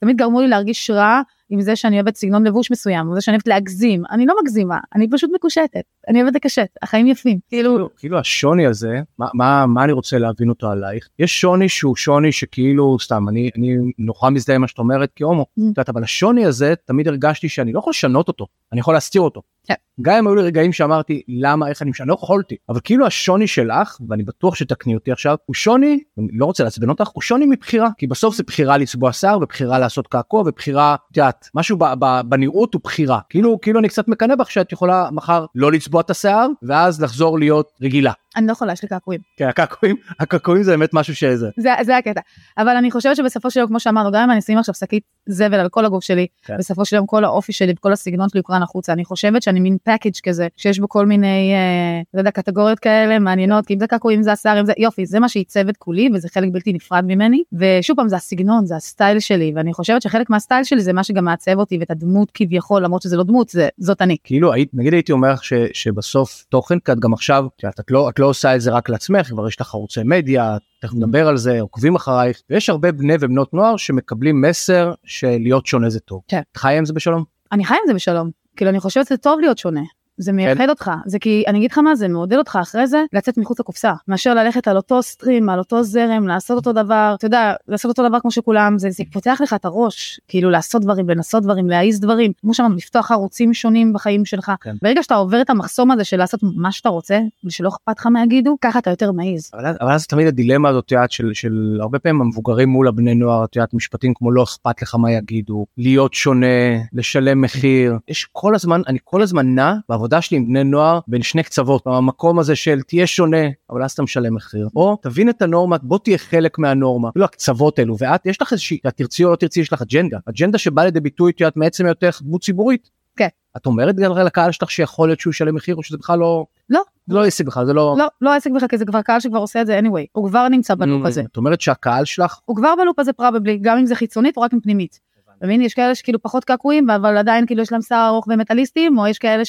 תמיד 0.00 0.16
גרמו 0.16 0.40
לי 0.40 0.48
להרגיש 0.48 0.90
רע 0.90 1.20
עם 1.50 1.60
זה 1.60 1.76
שאני 1.76 1.96
אוהבת 1.96 2.16
סגנון 2.16 2.46
לבוש 2.46 2.70
מסוים, 2.70 3.10
וזה 3.10 3.20
שאני 3.20 3.34
אוהבת 3.34 3.48
להגזים, 3.48 4.02
אני 4.10 4.26
לא 4.26 4.34
מגזימה, 4.42 4.78
אני 4.94 5.10
פשוט 5.10 5.30
מקושטת, 5.34 5.82
אני 6.08 6.22
אוהבת 6.22 6.34
לקשט, 6.34 6.68
החיים 6.82 7.06
יפים, 7.06 7.38
כאילו, 7.48 7.70
כאילו, 7.70 7.88
כאילו 7.96 8.18
השוני 8.18 8.66
הזה, 8.66 9.00
מה, 9.18 9.26
מה, 9.34 9.66
מה 9.66 9.84
אני 9.84 9.92
רוצה 9.92 10.18
להבין 10.18 10.48
אותו 10.48 10.70
עלייך? 10.70 11.08
יש 11.18 11.40
שוני 11.40 11.68
שהוא 11.68 11.96
שוני 11.96 12.32
שכאילו, 12.32 12.96
סתם, 13.00 13.28
אני, 13.28 13.50
אני 13.56 13.76
נורא 13.98 14.30
מזדהה 14.30 14.54
עם 14.56 14.60
מה 14.60 14.68
שאת 14.68 14.78
אומרת 14.78 15.10
כהומו, 15.16 15.42
Mm. 15.42 15.62
את 15.62 15.66
יודעת, 15.66 15.88
אבל 15.88 16.02
השוני 16.04 16.44
הזה, 16.44 16.74
תמיד 16.84 17.08
הרגשתי 17.08 17.48
שאני 17.48 17.72
לא 17.72 17.78
יכול 17.78 17.90
לשנות 17.90 18.28
אותו, 18.28 18.46
אני 18.72 18.80
יכול 18.80 18.94
להסתיר 18.94 19.22
אותו. 19.22 19.42
כן. 19.68 19.74
גם 20.02 20.16
אם 20.16 20.26
היו 20.26 20.34
לי 20.34 20.42
רגעים 20.42 20.72
שאמרתי, 20.72 21.22
למה, 21.28 21.68
איך 21.68 21.82
אני 21.82 21.90
משנה, 21.90 22.06
לא 22.06 22.14
יכולתי. 22.14 22.56
אבל 22.68 22.80
כאילו 22.84 23.06
השוני 23.06 23.46
שלך, 23.46 23.96
ואני 24.08 24.22
בטוח 24.22 24.54
שתקני 24.54 24.94
אותי 24.94 25.12
עכשיו, 25.12 25.36
הוא 25.46 25.54
שוני, 25.54 26.00
אני 26.18 26.28
לא 26.32 26.44
רוצה 26.44 26.64
לעצבן 26.64 26.88
אותך, 26.88 27.08
הוא 27.08 27.22
שוני 27.22 27.46
מבחירה. 27.46 27.88
כי 27.98 28.06
בסוף 28.06 28.36
זה 28.36 28.42
בחירה 28.42 28.78
לצבוע 28.78 29.12
שיער, 29.12 29.38
ובחירה 29.42 29.78
לעשות 29.78 30.06
קעקוע, 30.06 30.40
ובחירה, 30.40 30.96
את 31.10 31.16
יודעת, 31.16 31.35
משהו 31.54 31.76
ב, 31.76 31.84
ב, 31.98 32.20
בנראות 32.24 32.74
הוא 32.74 32.80
בחירה. 32.84 33.20
כאילו, 33.28 33.60
כאילו 33.60 33.80
אני 33.80 33.88
קצת 33.88 34.08
מקנא 34.08 34.34
בך 34.34 34.50
שאת 34.50 34.72
יכולה 34.72 35.08
מחר 35.12 35.46
לא 35.54 35.72
לצבוע 35.72 36.00
את 36.00 36.10
השיער, 36.10 36.46
ואז 36.62 37.02
לחזור 37.02 37.38
להיות 37.38 37.72
רגילה. 37.82 38.12
אני 38.36 38.46
לא 38.46 38.52
יכולה, 38.52 38.72
יש 38.72 38.82
לי 38.82 38.88
קעקועים. 38.88 39.20
כן, 39.36 39.48
הקעקועים, 39.48 39.96
הקעקועים 40.20 40.62
זה 40.62 40.70
באמת 40.70 40.94
משהו 40.94 41.14
שזה. 41.14 41.48
זה, 41.56 41.70
זה 41.82 41.96
הקטע. 41.96 42.20
אבל 42.58 42.76
אני 42.76 42.90
חושבת 42.90 43.16
שבסופו 43.16 43.50
של 43.50 43.60
יום, 43.60 43.68
כמו 43.68 43.80
שאמרנו, 43.80 44.10
גם 44.12 44.22
אם 44.22 44.30
אני 44.30 44.38
אשים 44.38 44.58
עכשיו 44.58 44.74
שקית 44.74 45.02
זבל 45.26 45.60
על 45.60 45.68
כל 45.68 45.84
הגוף 45.84 46.04
שלי, 46.04 46.26
כן. 46.44 46.56
בסופו 46.58 46.84
של 46.84 46.96
יום 46.96 47.06
כל 47.06 47.24
האופי 47.24 47.52
שלי 47.52 47.72
וכל 47.76 47.92
הסגנון 47.92 48.28
שלי 48.28 48.38
הוקרן 48.38 48.62
החוצה. 48.62 48.92
אני 48.92 49.04
חושבת 49.04 49.42
שאני 49.42 49.60
מין 49.60 49.76
package 49.84 50.10
כזה, 50.22 50.48
שיש 50.56 50.78
בו 50.78 50.88
כל 50.88 51.06
מיני, 51.06 51.52
אה, 51.54 52.02
לא 52.14 52.20
יודע, 52.20 52.30
קטגוריות 52.30 52.78
כאלה 52.78 53.18
מעניינות, 53.18 53.66
כי 53.66 53.74
אם 53.74 53.78
זה 53.78 53.86
קעקועים, 53.86 54.22
זה 54.22 54.32
השיער, 54.32 54.60
אם 54.60 54.66
זה, 54.66 54.72
יופי, 54.78 55.06
זה 55.06 55.20
מה 55.20 55.28
שעיצב 55.28 55.68
את 55.68 55.76
כולי, 55.76 56.08
וזה 56.14 56.28
חלק 56.28 56.48
בלתי 56.52 56.72
נפרד 56.72 57.04
ממני. 57.06 57.42
ושוב 57.52 57.96
פעם, 57.96 58.08
זה 58.08 58.16
הסגנון, 58.16 58.66
זה 58.66 58.76
ה 58.76 58.83
style 58.83 59.20
שלי, 59.20 59.52
ואני 59.56 59.72
חושבת 59.72 60.02
שחלק 60.02 60.30
מהסטייל 60.30 60.64
שלי 60.64 60.80
זה 60.80 60.92
מה 60.92 61.04
שגם 61.04 61.24
מעצב 61.24 61.58
אותי, 61.58 61.78
ואת 61.80 61.90
הדמות 61.90 62.30
כביכול, 62.34 62.84
למרות 62.84 63.02
שזה 63.02 63.16
לא 63.16 63.22
דמות, 63.24 63.48
זה, 63.48 63.68
זאת 63.78 64.02
אני. 64.02 64.16
כאילו 64.24 64.52
היית 64.52 64.70
נגיד 64.74 64.92
הייתי 64.92 65.12
אומר 65.12 65.36
ש, 65.36 65.52
שבסוף 65.72 66.44
תוכן 66.48 66.78
כי 66.78 66.92
את 66.92 66.98
גם 67.00 67.12
עכשיו 67.12 67.46
את 67.80 67.90
לא 67.90 68.08
את 68.08 68.18
לא 68.18 68.25
עושה 68.26 68.56
את 68.56 68.60
זה 68.60 68.70
רק 68.70 68.88
לעצמך 68.88 69.28
כבר 69.28 69.48
יש 69.48 69.60
לך 69.60 69.74
ערוצי 69.74 70.00
מדיה 70.04 70.56
תכף 70.80 70.94
נדבר 70.94 71.28
על 71.28 71.36
זה 71.36 71.60
עוקבים 71.60 71.94
אחרייך 71.94 72.40
ויש 72.50 72.70
הרבה 72.70 72.92
בני 72.92 73.14
ובנות 73.20 73.54
נוער 73.54 73.76
שמקבלים 73.76 74.40
מסר 74.40 74.92
שלהיות 75.04 75.66
שונה 75.66 75.90
זה 75.90 76.00
טוב. 76.00 76.20
כן. 76.28 76.40
את 76.52 76.56
חיה 76.56 76.78
עם 76.78 76.84
זה 76.84 76.92
בשלום? 76.92 77.24
אני 77.52 77.64
חיה 77.64 77.76
עם 77.76 77.82
זה 77.86 77.94
בשלום. 77.94 78.30
כאילו, 78.56 78.70
אני 78.70 78.80
חושבת 78.80 79.06
שזה 79.06 79.16
טוב 79.16 79.40
להיות 79.40 79.58
שונה. 79.58 79.80
זה 80.18 80.32
מייחד 80.32 80.64
כן. 80.64 80.70
אותך, 80.70 80.90
זה 81.06 81.18
כי 81.18 81.44
אני 81.46 81.58
אגיד 81.58 81.70
לך 81.70 81.78
מה 81.78 81.94
זה 81.94 82.08
מעודד 82.08 82.36
אותך 82.36 82.58
אחרי 82.62 82.86
זה 82.86 83.04
לצאת 83.12 83.38
מחוץ 83.38 83.60
לקופסה, 83.60 83.92
מאשר 84.08 84.34
ללכת 84.34 84.68
על 84.68 84.76
אותו 84.76 85.02
סטרים, 85.02 85.48
על 85.48 85.58
אותו 85.58 85.82
זרם, 85.82 86.26
לעשות 86.28 86.56
אותו 86.56 86.72
דבר, 86.72 87.14
אתה 87.18 87.26
יודע, 87.26 87.54
לעשות 87.68 87.88
אותו 87.88 88.08
דבר 88.08 88.20
כמו 88.20 88.30
שכולם, 88.30 88.78
זה, 88.78 88.90
זה 88.90 89.04
פותח 89.12 89.38
לך 89.42 89.54
את 89.54 89.64
הראש, 89.64 90.20
כאילו 90.28 90.50
לעשות 90.50 90.82
דברים, 90.82 91.10
לנסות 91.10 91.42
דברים, 91.42 91.70
להעיז 91.70 92.00
דברים, 92.00 92.32
כמו 92.40 92.54
שאמרנו, 92.54 92.76
לפתוח 92.76 93.10
ערוצים 93.10 93.54
שונים 93.54 93.92
בחיים 93.92 94.24
שלך. 94.24 94.52
כן. 94.60 94.76
ברגע 94.82 95.02
שאתה 95.02 95.14
עובר 95.14 95.40
את 95.40 95.50
המחסום 95.50 95.90
הזה 95.90 96.04
של 96.04 96.16
לעשות 96.16 96.40
מה 96.42 96.72
שאתה 96.72 96.88
רוצה, 96.88 97.20
ושלא 97.44 97.68
אכפת 97.68 97.98
לך 97.98 98.06
מה 98.06 98.22
יגידו, 98.22 98.56
ככה 98.60 98.78
אתה 98.78 98.90
יותר 98.90 99.12
מעז. 99.12 99.50
אבל, 99.54 99.74
אבל 99.80 99.92
אז 99.92 100.06
תמיד 100.06 100.26
הדילמה 100.26 100.68
הזאת 100.68 100.92
את 101.04 101.10
של, 101.10 101.30
של 101.34 101.78
הרבה 101.80 101.98
פעמים 101.98 102.20
המבוגרים 102.20 102.68
מול 102.68 102.88
הבני 102.88 103.14
נוער 103.14 103.44
את 103.44 103.56
יודעת 103.56 103.74
משפטים 103.74 104.14
כמו 104.14 104.30
לא 104.30 104.42
אכפת 104.42 104.82
לך 104.82 104.94
מה 104.94 105.12
יגידו 105.12 105.66
להיות 105.78 106.14
שונה 106.14 106.46
לשלם 106.92 107.40
מחיר 107.40 107.98
יש 108.08 108.28
כל 108.32 108.54
הזמן 108.54 108.80
אני 108.86 108.98
כל 109.04 109.22
הזמן 109.22 109.54
נע 109.54 109.74
בעבודה 109.88 110.05
שלי 110.20 110.36
עם 110.36 110.46
בני 110.46 110.64
נוער 110.64 111.00
בין 111.08 111.22
שני 111.22 111.42
קצוות 111.42 111.86
המקום 111.86 112.38
הזה 112.38 112.56
של 112.56 112.82
תהיה 112.82 113.06
שונה 113.06 113.46
אבל 113.70 113.82
אז 113.82 113.92
אתה 113.92 114.02
משלם 114.02 114.34
מחיר 114.34 114.68
או 114.76 114.96
תבין 115.02 115.28
את 115.28 115.42
הנורמה 115.42 115.76
בוא 115.82 115.98
תהיה 115.98 116.18
חלק 116.18 116.58
מהנורמה 116.58 117.12
כאילו 117.12 117.24
הקצוות 117.24 117.78
האלו 117.78 117.96
ואת 117.98 118.26
יש 118.26 118.42
לך 118.42 118.52
איזושהי 118.52 118.78
את 118.88 118.96
תרצי 118.96 119.24
או 119.24 119.30
לא 119.30 119.36
תרצי 119.36 119.60
יש 119.60 119.72
לך 119.72 119.82
אג'נדה 119.82 120.18
אג'נדה 120.26 120.58
שבאה 120.58 120.84
לידי 120.84 121.00
ביטוי 121.00 121.32
את 121.32 121.40
יודעת 121.40 121.56
מעצם 121.56 121.86
היותך 121.86 122.20
דמות 122.22 122.42
ציבורית. 122.42 122.90
כן. 123.16 123.28
את 123.56 123.66
אומרת 123.66 123.96
גם 123.96 124.12
לקהל 124.12 124.52
שלך 124.52 124.70
שיכול 124.70 125.08
להיות 125.08 125.20
שהוא 125.20 125.30
ישלם 125.30 125.54
מחיר 125.54 125.76
או 125.76 125.82
שזה 125.82 125.98
בכלל 125.98 126.18
לא 126.18 126.46
לא. 126.70 126.82
זה 127.06 127.14
לא 127.14 127.24
עסק 127.24 127.44
בכלל 127.44 127.66
זה 127.66 127.72
לא. 127.72 127.94
לא, 127.98 128.06
לא 128.20 128.32
העסק 128.32 128.50
בכלל, 128.50 128.68
כי 128.68 128.78
זה 128.78 128.84
כבר 128.84 129.02
קהל 129.02 129.20
שכבר 129.20 129.38
עושה 129.38 129.60
את 129.60 129.66
זה 129.66 129.78
anyway, 129.78 130.06
הוא 130.12 130.28
כבר 130.28 130.48
נמצא 130.48 130.74
בלופ 130.74 131.06
הזה. 131.06 131.22
את 131.32 131.36
אומרת 131.36 131.60
שהקהל 131.60 132.04
שלך 132.04 132.38
הוא 132.44 132.56
כבר 132.56 132.74
בלופ 132.78 132.98
הזה 132.98 133.12
פראבלי, 133.12 133.58
גם 133.62 133.78
אם 133.78 133.86
זה 133.86 133.94
חיצונית 133.94 134.36
או 134.36 134.42
רק 134.42 134.52
עם 134.52 134.60
פנימית. 134.60 135.00
אתה 135.38 135.46
מבין? 135.46 135.62
יש 135.62 135.74
כאלה 135.74 135.94
שכאילו 135.94 136.22
פחות 136.22 136.44
קעקועים, 136.44 136.90
אבל 136.90 137.16
עדיין 137.16 137.46
כאילו 137.46 137.62
יש 137.62 137.72
להם 137.72 137.82
שיער 137.82 138.08
ארוך 138.08 138.28
ומטאליסטים, 138.28 138.98
או 138.98 139.06
יש 139.06 139.18
כאלה 139.18 139.42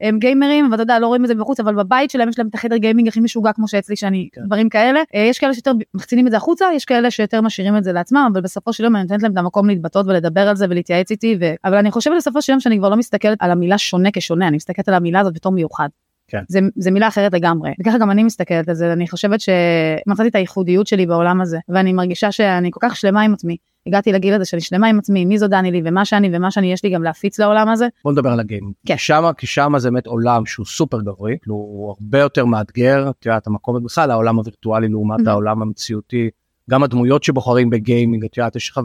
הם 0.00 0.18
גיימרים, 0.18 0.72
ואתה 0.72 0.82
יודע, 0.82 0.98
לא 0.98 1.06
רואים 1.06 1.24
את 1.24 1.28
זה 1.28 1.34
בחוץ, 1.34 1.60
אבל 1.60 1.74
בבית 1.74 2.10
שלהם 2.10 2.28
יש 2.28 2.38
להם 2.38 2.48
את 2.48 2.54
החדר 2.54 2.76
גיימינג 2.76 3.08
הכי 3.08 3.20
משוגע 3.20 3.52
כמו 3.52 3.68
שאצלי, 3.68 3.96
שאני, 3.96 4.28
כן. 4.32 4.40
דברים 4.46 4.68
כאלה. 4.68 5.00
אה, 5.14 5.20
יש 5.20 5.38
כאלה 5.38 5.54
שיותר 5.54 5.72
מחצינים 5.94 6.26
את 6.26 6.30
זה 6.30 6.36
החוצה, 6.36 6.66
יש 6.74 6.84
כאלה 6.84 7.10
שיותר 7.10 7.40
משאירים 7.40 7.76
את 7.76 7.84
זה 7.84 7.92
לעצמם, 7.92 8.30
אבל 8.32 8.40
בסופו 8.40 8.72
של 8.72 8.84
יום 8.84 8.96
אני 8.96 9.02
נותנת 9.02 9.22
להם 9.22 9.32
את 9.32 9.36
המקום 9.36 9.68
להתבטא 9.68 10.02
ולדבר 10.06 10.48
על 10.48 10.56
זה 10.56 10.66
ולהתייעץ 10.70 11.10
איתי, 11.10 11.36
ו... 11.40 11.54
אבל 11.64 11.76
אני 11.76 11.90
חושבת 11.90 12.16
בסופו 12.16 12.42
של 12.42 12.52
יום 12.52 12.60
שאני 12.60 12.78
כבר 12.78 12.88
לא 12.88 12.96
מסתכלת 12.96 13.38
על 13.40 13.50
המילה 13.50 13.78
שונה 13.78 14.08
כשונה, 14.12 14.48
אני 14.48 14.56
מסתכלת 14.56 14.88
על 14.88 14.94
המילה 14.94 15.20
הזאת 15.20 15.34
בתור 15.34 15.52
מיוחד. 15.52 15.88
כן. 16.28 16.42
זה, 16.48 16.60
זה 16.76 16.90
מילה 16.90 17.08
אחרת 17.08 17.34
לגמרי, 17.34 17.70
וככה 17.80 17.98
גם 17.98 18.10
אני 18.10 18.24
מסתכלת 18.24 18.68
על 18.68 18.74
זה, 18.74 18.92
אני 18.92 19.08
חושבת 19.08 19.40
שמצאתי 19.40 20.28
את 20.28 20.34
הייחודיות 20.34 20.86
שלי 20.86 21.06
בעולם 21.06 21.40
הזה, 21.40 21.58
ואני 21.68 21.92
מרגישה 21.92 22.32
שאני 22.32 22.70
כל 22.72 22.80
כך 22.82 22.96
שלמה 22.96 23.22
עם 23.22 23.34
עצמי. 23.34 23.56
הגעתי 23.90 24.12
לגיל 24.12 24.34
הזה 24.34 24.44
שאני 24.44 24.60
שלמה 24.60 24.86
עם 24.86 24.98
עצמי, 24.98 25.24
מי 25.24 25.38
זו 25.38 25.48
דני 25.48 25.70
לי 25.70 25.82
ומה 25.84 26.04
שאני 26.04 26.30
ומה 26.32 26.50
שאני 26.50 26.72
יש 26.72 26.84
לי 26.84 26.90
גם 26.90 27.02
להפיץ 27.02 27.38
לעולם 27.40 27.68
הזה. 27.68 27.88
בוא 28.04 28.12
נדבר 28.12 28.30
על 28.30 28.40
הגיימינג. 28.40 28.74
כן. 28.86 28.94
שמה, 28.98 29.32
כי 29.32 29.46
שמה 29.46 29.78
זה 29.78 29.90
באמת 29.90 30.06
עולם 30.06 30.46
שהוא 30.46 30.66
סופר 30.66 31.00
גברי, 31.00 31.36
כאילו, 31.42 31.54
הוא 31.54 31.94
הרבה 31.98 32.18
יותר 32.18 32.44
מאתגר, 32.44 33.10
את 33.10 33.26
יודעת, 33.26 33.46
המקום 33.46 33.84
בכלל, 33.84 34.10
העולם 34.10 34.36
הווירטואלי 34.36 34.88
לעומת 34.88 35.20
Mhm. 35.20 35.30
העולם 35.30 35.62
המציאותי, 35.62 36.30
גם 36.70 36.82
הדמויות 36.82 37.24
שבוחרים 37.24 37.70
בגיימינג, 37.70 38.24
את 38.24 38.36
יודעת, 38.36 38.56
יש 38.56 38.70
לך 38.70 38.80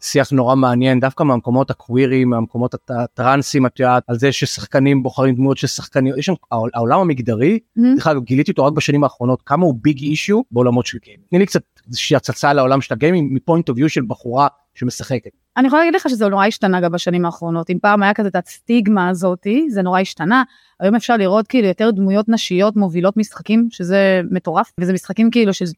שיח 0.00 0.30
נורא 0.30 0.54
מעניין, 0.56 1.00
דווקא 1.00 1.22
מהמקומות 1.22 1.70
הקווירים, 1.70 2.30
מהמקומות 2.30 2.74
הט- 2.74 2.90
הטרנסים, 2.90 3.66
את 3.66 3.80
יודעת, 3.80 4.02
על 4.06 4.18
זה 4.18 4.32
ששחקנים 4.32 5.02
בוחרים 5.02 5.34
דמויות 5.34 5.58
של 5.58 5.66
שחקנים, 5.66 6.14
יש 6.18 6.26
שם, 6.26 6.34
העול- 6.50 6.70
העולם 6.74 7.00
המגדרי, 7.00 7.58
אגב, 8.06 8.22
גיליתי 8.22 8.50
אותו 8.50 8.64
רק 8.64 8.72
בשנים 8.72 9.04
האחרונות, 9.04 9.42
כמה 9.46 9.64
הוא 9.64 9.74
big 9.82 9.98
issue 10.02 10.40
בעולמות 10.50 10.86
של 10.86 10.98
גיימינג. 11.04 11.26
תני 11.30 11.38
לי 11.38 11.46
קצת 11.46 11.62
איזושהי 11.88 12.16
הצצה 12.16 12.52
לעולם 12.52 12.80
של 12.80 12.94
הגיימינג 12.94 13.32
מ 13.32 13.38
point 13.38 13.68
of 13.68 13.78
view 13.78 13.88
של 13.88 14.02
בחורה 14.08 14.46
שמשחקת. 14.76 15.30
אני 15.56 15.66
יכולה 15.66 15.82
להגיד 15.82 15.94
לך 15.94 16.10
שזה 16.10 16.28
נורא 16.28 16.46
השתנה 16.46 16.80
גם 16.80 16.92
בשנים 16.92 17.24
האחרונות. 17.24 17.70
אם 17.70 17.78
פעם 17.82 18.02
היה 18.02 18.14
כזה 18.14 18.28
את 18.28 18.36
הסטיגמה 18.36 19.08
הזאתי, 19.08 19.66
זה 19.70 19.82
נורא 19.82 20.00
השתנה. 20.00 20.42
היום 20.80 20.94
אפשר 20.94 21.16
לראות 21.16 21.46
כאילו 21.46 21.66
יותר 21.68 21.90
דמויות 21.90 22.28
נשיות 22.28 22.76
מובילות 22.76 23.16
משחקים, 23.16 23.68
שזה 23.70 24.20
מטורף, 24.30 24.72
וזה 24.80 24.92
משחקים 24.92 25.30
כאילו, 25.30 25.52
שזה 25.52 25.74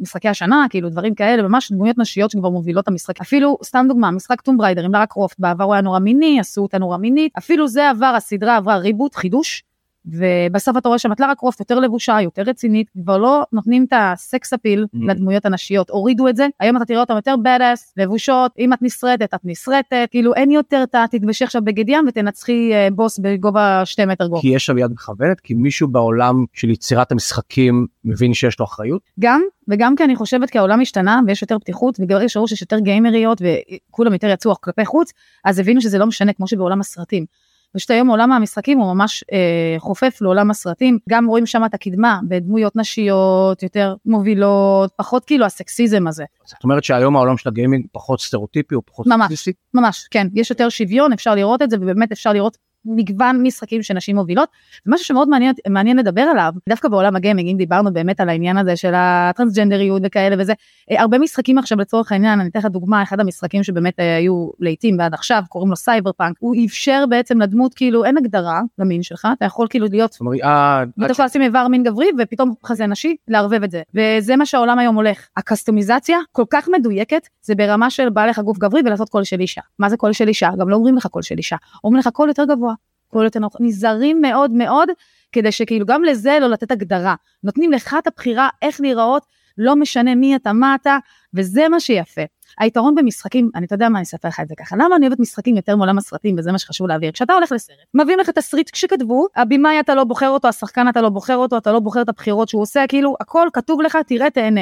משחקי 0.00 0.28
השנה, 0.28 0.66
כאילו 0.70 0.90
דברים 0.90 1.14
כאלה, 1.14 1.42
ממש 1.42 1.72
דמויות 1.72 1.98
נשיות 1.98 2.30
שכבר 2.30 2.48
מובילות 2.48 2.84
את 2.84 2.88
המשחק. 2.88 3.20
אפילו, 3.20 3.58
סתם 3.64 3.86
דוגמה, 3.88 4.10
משחק 4.10 4.40
טום 4.40 4.56
בריידר 4.56 4.84
עם 4.84 4.92
לארה 4.94 5.06
קרופט, 5.06 5.36
בעבר 5.38 5.64
הוא 5.64 5.74
היה 5.74 5.82
נורא 5.82 5.98
מיני, 5.98 6.40
עשו 6.40 6.62
אותה 6.62 6.78
נורא 6.78 6.96
מינית, 6.96 7.32
אפילו 7.38 7.68
זה 7.68 7.90
עבר, 7.90 8.12
הסדרה 8.16 8.56
עברה 8.56 8.76
reboot, 8.76 9.14
חידוש. 9.14 9.64
ובסוף 10.06 10.76
אתה 10.76 10.88
רואה 10.88 10.98
לארה 11.18 11.34
קרופט 11.34 11.60
יותר 11.60 11.80
לבושה, 11.80 12.20
יותר 12.20 12.42
רצינית, 12.42 12.90
כבר 13.02 13.18
לא 13.18 13.42
נותנים 13.52 13.84
את 13.84 13.92
ה 13.96 14.10
sex 14.10 14.52
appeal 14.52 14.86
Mm. 14.94 14.98
לדמויות 15.08 15.46
הנשיות, 15.46 15.90
הורידו 15.90 16.28
את 16.28 16.36
זה, 16.36 16.46
היום 16.60 16.76
אתה 16.76 16.84
תראה 16.84 17.00
אותם 17.00 17.16
יותר 17.16 17.34
badass, 17.42 17.94
לבושות, 17.96 18.52
אם 18.58 18.72
את 18.72 18.78
נשרטת, 18.82 19.34
את 19.34 19.40
נשרטת, 19.44 20.08
כאילו 20.10 20.34
אין 20.34 20.50
יותר 20.50 20.82
את 20.82 20.96
תתבשי 21.10 21.44
עכשיו 21.44 21.62
בגד 21.64 21.88
ים 21.88 22.04
ותנצחי 22.08 22.72
אה, 22.72 22.88
בוס 22.92 23.18
בגובה 23.18 23.82
שתי 23.84 24.04
מטר 24.04 24.26
גובה. 24.26 24.40
כי 24.40 24.48
יש 24.48 24.66
שם 24.66 24.78
יד 24.78 24.90
מכוונת, 24.90 25.40
כי 25.40 25.54
מישהו 25.54 25.88
בעולם 25.88 26.44
של 26.52 26.70
יצירת 26.70 27.12
המשחקים 27.12 27.86
מבין 28.04 28.34
שיש 28.34 28.58
לו 28.58 28.64
אחריות. 28.64 29.02
גם, 29.20 29.42
וגם 29.68 29.96
כי 29.96 30.04
אני 30.04 30.16
חושבת 30.16 30.50
כי 30.50 30.58
העולם 30.58 30.80
השתנה 30.80 31.20
ויש 31.26 31.42
יותר 31.42 31.58
פתיחות, 31.58 31.98
שראו 32.26 32.48
שיש 32.48 32.60
יותר 32.60 32.78
גיימריות 32.78 33.42
וכולם 33.42 34.12
יותר 34.12 34.28
יצאו 34.28 34.60
כלפי 34.60 34.84
חוץ, 34.84 35.12
אז 35.44 35.58
הבינו 35.58 35.80
שזה 35.80 35.98
לא 35.98 36.06
משנה 36.06 36.32
כמו 36.32 36.46
שבעולם 36.46 36.80
הסרטים. 36.80 37.24
פשוט 37.74 37.90
היום 37.90 38.08
עולם 38.08 38.32
המשחקים 38.32 38.78
הוא 38.78 38.94
ממש 38.94 39.24
אה, 39.32 39.74
חופף 39.78 40.18
לעולם 40.20 40.50
הסרטים, 40.50 40.98
גם 41.08 41.26
רואים 41.26 41.46
שם 41.46 41.64
את 41.64 41.74
הקדמה 41.74 42.20
בדמויות 42.28 42.76
נשיות, 42.76 43.62
יותר 43.62 43.94
מובילות, 44.06 44.92
פחות 44.96 45.24
כאילו 45.24 45.46
הסקסיזם 45.46 46.06
הזה. 46.06 46.24
זאת 46.44 46.64
אומרת 46.64 46.84
שהיום 46.84 47.16
העולם 47.16 47.36
של 47.36 47.48
הגיימינג 47.48 47.86
פחות 47.92 48.20
סטריאוטיפי, 48.20 48.74
הוא 48.74 48.82
פחות 48.86 49.06
ממש. 49.06 49.48
ממש, 49.74 50.08
כן, 50.10 50.26
יש 50.34 50.50
יותר 50.50 50.68
שוויון, 50.68 51.12
אפשר 51.12 51.34
לראות 51.34 51.62
את 51.62 51.70
זה, 51.70 51.76
ובאמת 51.80 52.12
אפשר 52.12 52.32
לראות 52.32 52.58
מגוון 52.84 53.42
משחקים 53.42 53.82
שנשים 53.82 54.16
מובילות. 54.16 54.48
ומשהו 54.86 55.06
שמאוד 55.06 55.28
מעניין, 55.28 55.54
מעניין 55.68 55.96
לדבר 55.96 56.22
עליו, 56.22 56.52
דווקא 56.68 56.88
בעולם 56.88 57.16
הגיימינג, 57.16 57.50
אם 57.50 57.56
דיברנו 57.56 57.92
באמת 57.92 58.20
על 58.20 58.28
העניין 58.28 58.56
הזה 58.56 58.76
של 58.76 58.92
הטרנסג'נדריות 58.96 60.02
וכאלה 60.04 60.36
וזה, 60.38 60.52
אה, 60.90 61.00
הרבה 61.00 61.18
משחקים 61.18 61.58
עכשיו 61.58 61.78
לצורך 61.78 62.12
העניין, 62.12 62.40
אני 62.40 62.48
אתן 62.48 62.58
לך 62.58 62.66
דוגמה, 62.66 63.02
אחד 63.02 63.20
המשחקים 63.20 63.62
שבאמת 63.62 64.00
אה, 64.00 64.16
היו 64.16 64.50
לעיתים 64.60 64.96
ועד 64.98 65.14
עכשיו, 65.14 65.42
קוראים 65.48 65.70
לו 65.70 65.76
סייבר 65.76 66.12
פאנק, 66.12 66.36
הוא 66.38 66.54
אפשר 66.66 67.04
בעצם 67.08 67.40
לדמות, 67.40 67.74
כאילו 67.74 68.04
אין 68.04 68.16
הגדרה 68.16 68.60
למין 68.78 69.02
שלך, 69.02 69.28
אתה 69.38 69.44
יכול 69.44 69.66
כאילו 69.70 69.86
להיות 69.90 70.12
זאת 70.12 70.20
אומרת, 70.20 70.40
אה, 70.44 70.82
אתה 71.04 71.12
יכול 71.12 71.24
לשים 71.24 71.42
איבר 71.42 71.68
מין 71.68 71.82
גברי 71.82 72.06
ופתאום 72.18 72.54
חזה 72.66 72.86
נשי, 72.86 73.16
לערבב 73.28 73.62
את 73.62 73.70
זה. 73.70 73.82
וזה 73.94 74.36
מה 74.36 74.46
שהעולם 74.46 74.78
היום 74.78 74.96
הולך. 74.96 75.28
הקסטומיזציה 75.36 76.18
כל 76.32 76.44
כך 76.50 76.68
מדויקת, 76.78 77.28
זה 77.42 77.54
ברמה 77.54 77.90
של 77.90 78.08
בא 78.08 78.26
לך 78.26 78.38
גוף 78.38 78.58
גברי 78.58 78.80
ולעשות 78.84 79.08
קול 79.08 79.24
של 79.24 79.40
אישה. 79.40 79.60
מה 79.78 79.88
זה 79.88 79.96
קול 79.96 80.12
של 80.12 80.28
אישה? 80.28 80.50
גם 80.58 80.68
לא 80.68 80.76
אומרים 80.76 80.96
לך 80.96 81.06
קול 81.06 81.22
של 81.22 81.38
אישה. 81.38 81.56
אומרים 81.84 82.00
לך 82.00 82.08
קול 82.08 82.28
יותר 82.28 82.44
גבוה, 82.44 82.71
יותר 83.20 83.40
נמוך. 83.40 83.56
נזהרים 83.60 84.20
מאוד 84.20 84.50
מאוד, 84.50 84.88
כדי 85.32 85.52
שכאילו 85.52 85.86
גם 85.86 86.04
לזה 86.04 86.38
לא 86.40 86.46
לתת 86.46 86.70
הגדרה. 86.70 87.14
נותנים 87.44 87.72
לך 87.72 87.96
את 87.98 88.06
הבחירה 88.06 88.48
איך 88.62 88.80
להיראות, 88.80 89.26
לא 89.58 89.76
משנה 89.76 90.14
מי 90.14 90.36
אתה, 90.36 90.52
מה 90.52 90.74
אתה, 90.74 90.98
וזה 91.34 91.68
מה 91.68 91.80
שיפה. 91.80 92.22
היתרון 92.58 92.94
במשחקים, 92.94 93.50
אני 93.54 93.66
אתה 93.66 93.74
יודע 93.74 93.88
מה, 93.88 93.98
אני 93.98 94.02
אספר 94.02 94.28
לך 94.28 94.40
את 94.40 94.48
זה 94.48 94.54
ככה, 94.58 94.76
למה 94.76 94.96
אני 94.96 95.06
אוהבת 95.06 95.20
משחקים 95.20 95.56
יותר 95.56 95.76
מעולם 95.76 95.98
הסרטים, 95.98 96.34
וזה 96.38 96.52
מה 96.52 96.58
שחשוב 96.58 96.86
להעביר. 96.86 97.12
כשאתה 97.12 97.32
הולך 97.32 97.52
לסרט, 97.52 97.76
מביאים 97.94 98.18
לך 98.18 98.30
תסריט 98.30 98.70
כשכתבו, 98.70 99.26
הבמאי 99.36 99.80
אתה 99.80 99.94
לא 99.94 100.04
בוחר 100.04 100.28
אותו, 100.28 100.48
השחקן 100.48 100.88
אתה 100.88 101.00
לא 101.00 101.08
בוחר 101.08 101.36
אותו, 101.36 101.58
אתה 101.58 101.72
לא 101.72 101.80
בוחר 101.80 102.02
את 102.02 102.08
הבחירות 102.08 102.48
שהוא 102.48 102.62
עושה, 102.62 102.84
כאילו, 102.88 103.16
הכל 103.20 103.48
כתוב 103.52 103.80
לך, 103.80 103.98
תראה, 104.06 104.30
תהנה. 104.30 104.60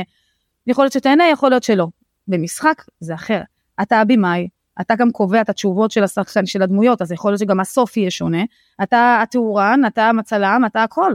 יכול 0.66 0.84
להיות 0.84 0.92
שתהנה, 0.92 1.28
יכול 1.28 1.50
להיות 1.50 1.62
שלא. 1.62 1.86
במשחק 2.28 2.84
זה 3.00 3.14
אחר. 3.14 3.40
אתה 3.82 4.00
הבמאי, 4.00 4.48
אתה 4.80 4.94
גם 4.94 5.10
קובע 5.10 5.40
את 5.40 5.48
התשובות 5.48 5.90
של 5.90 6.04
השחקן, 6.04 6.46
של 6.46 6.62
הדמויות, 6.62 7.02
אז 7.02 7.12
יכול 7.12 7.30
להיות 7.30 7.40
שגם 7.40 7.60
הסוף 7.60 7.96
יהיה 7.96 8.10
שונה. 8.10 8.42
אתה 8.82 9.20
התאורן, 9.22 9.80
אתה 9.86 10.04
המצלם, 10.04 10.62
אתה 10.66 10.82
הכל. 10.82 11.12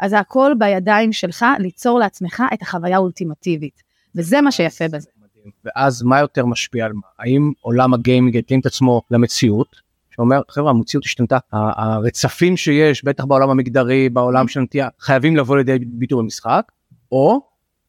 אז 0.00 0.12
הכל 0.12 0.52
בידיים 0.58 1.12
שלך 1.12 1.46
ליצור 1.58 1.98
לעצמך 1.98 2.42
את 2.54 2.62
החוויה 2.62 2.96
האולטימטיבית. 2.96 3.82
וזה 4.14 4.40
מה 4.40 4.52
שיפה 4.52 4.84
בזה. 4.88 5.10
מדהים. 5.16 5.52
ואז 5.64 6.02
מה 6.02 6.20
יותר 6.20 6.46
משפיע 6.46 6.84
על 6.84 6.92
מה? 6.92 7.06
האם 7.18 7.52
עולם 7.60 7.94
הגיימינג 7.94 8.34
יתאים 8.34 8.60
את 8.60 8.66
עצמו 8.66 9.02
למציאות? 9.10 9.88
שאומר 10.10 10.40
חבר'ה 10.48 10.70
המציאות 10.70 11.04
השתנתה 11.04 11.38
הרצפים 11.52 12.56
שיש 12.56 13.04
בטח 13.04 13.24
בעולם 13.24 13.50
המגדרי 13.50 14.08
בעולם 14.08 14.48
של 14.48 14.60
נטייה 14.60 14.88
חייבים 15.00 15.36
לבוא 15.36 15.56
לידי 15.56 15.78
ביטוי 15.78 16.22
במשחק 16.22 16.72
או 17.12 17.40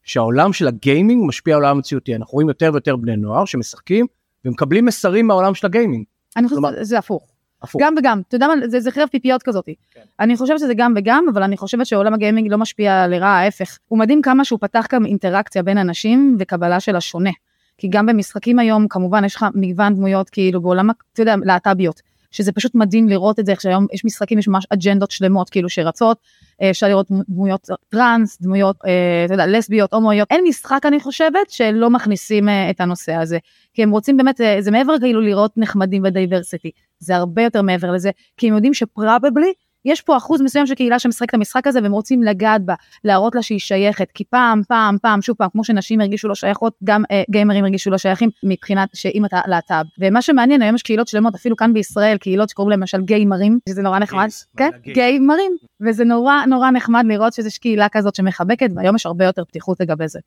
שהעולם 0.03 0.53
של 0.53 0.67
הגיימינג 0.67 1.23
משפיע 1.27 1.55
על 1.55 1.63
העולם 1.63 1.77
המציאותי 1.77 2.15
אנחנו 2.15 2.33
רואים 2.33 2.47
יותר 2.47 2.69
ויותר 2.73 2.95
בני 2.95 3.15
נוער 3.15 3.45
שמשחקים 3.45 4.07
ומקבלים 4.45 4.85
מסרים 4.85 5.27
מהעולם 5.27 5.55
של 5.55 5.67
הגיימינג. 5.67 6.05
אני 6.37 6.47
חושבת 6.47 6.73
שזה 6.79 6.97
הפוך. 6.97 7.27
הפוך. 7.61 7.81
גם 7.81 7.95
וגם, 7.97 8.21
אתה 8.27 8.35
יודע 8.35 8.47
מה, 8.47 8.53
זה, 8.67 8.79
זה 8.79 8.91
חרב 8.91 9.07
פיפיות 9.11 9.43
כזאת. 9.43 9.65
כן. 9.65 10.01
אני 10.19 10.37
חושבת 10.37 10.59
שזה 10.59 10.73
גם 10.73 10.93
וגם, 10.95 11.25
אבל 11.33 11.43
אני 11.43 11.57
חושבת 11.57 11.85
שעולם 11.85 12.13
הגיימינג 12.13 12.51
לא 12.51 12.57
משפיע 12.57 13.07
לרעה, 13.07 13.39
ההפך. 13.39 13.77
הוא 13.87 13.99
מדהים 13.99 14.21
כמה 14.21 14.45
שהוא 14.45 14.59
פתח 14.59 14.85
גם 14.91 15.05
אינטראקציה 15.05 15.63
בין 15.63 15.77
אנשים 15.77 16.35
וקבלה 16.39 16.79
של 16.79 16.95
השונה. 16.95 17.31
כי 17.77 17.87
גם 17.87 18.05
במשחקים 18.05 18.59
היום, 18.59 18.87
כמובן, 18.87 19.25
יש 19.25 19.35
לך 19.35 19.45
מגוון 19.55 19.95
דמויות, 19.95 20.29
כאילו 20.29 20.61
בעולם, 20.61 20.89
אתה 21.13 21.21
יודע, 21.21 21.35
להט"ביות. 21.43 22.01
שזה 22.31 22.51
פשוט 22.51 22.75
מדהים 22.75 23.09
לראות 23.09 23.39
את 23.39 23.45
זה, 23.45 23.51
איך 23.51 23.61
שהיום 23.61 23.87
יש 23.93 24.05
משחקים, 24.05 24.39
יש 24.39 24.47
ממש 24.47 24.65
אג'נדות 24.69 25.11
שלמות, 25.11 25.49
כאילו 25.49 25.69
שרצות, 25.69 26.17
אה, 26.61 26.69
אפשר 26.69 26.87
לראות 26.87 27.07
דמויות 27.29 27.67
trans, 27.89 28.41
דמויות, 28.41 28.75
אה, 28.85 29.25
אתה 29.25 29.33
יודע, 29.33 29.47
לסביות, 29.47 29.93
הומואיות, 29.93 30.27
אין 30.31 30.43
משחק, 30.47 30.85
אני 30.85 30.99
חושבת, 30.99 31.49
שלא 31.49 31.89
מכניסים 31.89 32.49
אה, 32.49 32.69
את 32.69 32.81
הנושא 32.81 33.13
הזה. 33.13 33.37
כי 33.73 33.83
הם 33.83 33.91
רוצים 33.91 34.17
באמת, 34.17 34.41
זה 34.59 34.71
מעבר 34.71 34.99
כאילו 34.99 35.21
לראות 35.21 35.51
נחמדים 35.57 36.01
ב 36.01 36.08
diversity, 36.08 36.71
זה 36.99 37.15
הרבה 37.15 37.43
יותר 37.43 37.61
מעבר 37.61 37.91
לזה, 37.91 38.11
כי 38.37 38.47
הם 38.47 38.55
יודעים 38.55 38.73
ש 38.73 38.88
probably, 38.88 39.53
יש 39.85 40.01
פה 40.01 40.17
אחוז 40.17 40.41
מסוים 40.41 40.67
של 40.67 40.75
קהילה 40.75 40.99
שמשחקת 40.99 41.29
את 41.29 41.33
המשחק 41.33 41.67
הזה 41.67 41.79
והם 41.83 41.91
רוצים 41.91 42.23
לגעת 42.23 42.65
בה, 42.65 42.73
להראות 43.03 43.35
לה 43.35 43.41
שהיא 43.41 43.59
שייכת, 43.59 44.11
כי 44.13 44.23
פעם, 44.23 44.61
פעם, 44.67 44.97
פעם, 45.01 45.21
שוב 45.21 45.35
פעם, 45.37 45.49
כמו 45.49 45.63
שנשים 45.63 46.01
הרגישו 46.01 46.27
לא 46.27 46.35
שייכות, 46.35 46.73
גם 46.83 47.03
אה, 47.11 47.23
גיימרים 47.29 47.63
הרגישו 47.63 47.89
לא 47.89 47.97
שייכים 47.97 48.29
מבחינת 48.43 48.89
שאם 48.93 49.25
אתה 49.25 49.41
להט"ב. 49.47 49.85
ומה 49.99 50.21
שמעניין, 50.21 50.61
היום 50.61 50.75
יש 50.75 50.83
קהילות 50.83 51.07
שלמות, 51.07 51.35
אפילו 51.35 51.55
כאן 51.55 51.73
בישראל, 51.73 52.17
קהילות 52.17 52.49
שקוראים 52.49 52.69
להם 52.69 52.79
למשל 52.79 53.01
גיימרים, 53.01 53.59
שזה 53.69 53.81
נורא 53.81 53.99
נחמד, 53.99 54.19
games, 54.19 54.47
מה 54.59 54.71
כן? 54.71 54.91
גיימרים, 54.93 55.51
וזה 55.81 56.03
נורא 56.03 56.45
נורא 56.45 56.71
נחמד 56.71 57.03
לראות 57.07 57.33
שיש 57.33 57.57
קהילה 57.57 57.89
כזאת 57.89 58.15
שמחבקת, 58.15 58.69
והיום 58.75 58.95
יש 58.95 59.05
הרבה 59.05 59.25
יותר 59.25 59.45
פתיחות 59.45 59.79
לגבי 59.79 60.07
זה. 60.07 60.19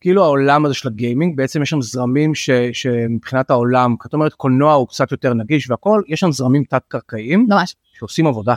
כאילו 0.00 0.24
העולם 0.24 0.64
הזה 0.64 0.74
של 0.74 0.88
הגיימינג 0.88 1.36
בעצם 1.36 1.62
יש 1.62 1.70
שם 1.70 1.82
זרמים 1.82 2.34
ש, 2.34 2.50
שמבחינת 2.72 3.50
העולם 3.50 3.94
זאת 4.04 4.14
אומרת 4.14 4.34
קולנוע 4.34 4.72
הוא 4.72 4.88
קצת 4.88 5.12
יותר 5.12 5.34
נגיש 5.34 5.70
והכל 5.70 6.02
יש 6.08 6.20
שם 6.20 6.32
זרמים 6.32 6.64
תת 6.64 6.82
קרקעיים 6.88 7.46
ממש. 7.48 7.76
שעושים 7.98 8.26
עבודה. 8.26 8.54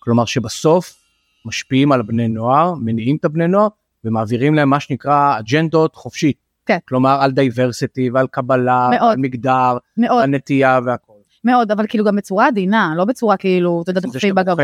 כן. 0.00 0.04
כלומר 0.04 0.24
שבסוף 0.24 0.96
משפיעים 1.44 1.92
על 1.92 2.02
בני 2.02 2.28
נוער 2.28 2.74
מניעים 2.74 3.16
את 3.16 3.24
הבני 3.24 3.48
נוער 3.48 3.68
ומעבירים 4.04 4.54
להם 4.54 4.70
מה 4.70 4.80
שנקרא 4.80 5.38
אג'נדות 5.38 5.96
חופשית. 5.96 6.36
כן. 6.66 6.78
כלומר 6.88 7.18
על 7.22 7.30
diversity 7.30 8.10
ועל 8.10 8.26
קבלה 8.26 8.88
מאוד. 8.90 9.12
על 9.12 9.16
מגדר 9.16 9.76
מאוד, 9.96 10.22
על 10.22 10.30
נטייה 10.30 10.80
והכל. 10.84 11.12
מאוד, 11.44 11.70
אבל 11.70 11.86
כאילו 11.88 12.04
גם 12.04 12.16
בצורה 12.16 12.46
עדינה, 12.46 12.92
לא 12.96 13.04
בצורה 13.04 13.36
כאילו, 13.36 13.80
אתה 13.82 13.90
יודע, 13.90 14.00
דוחפים 14.00 14.34
בגב. 14.34 14.56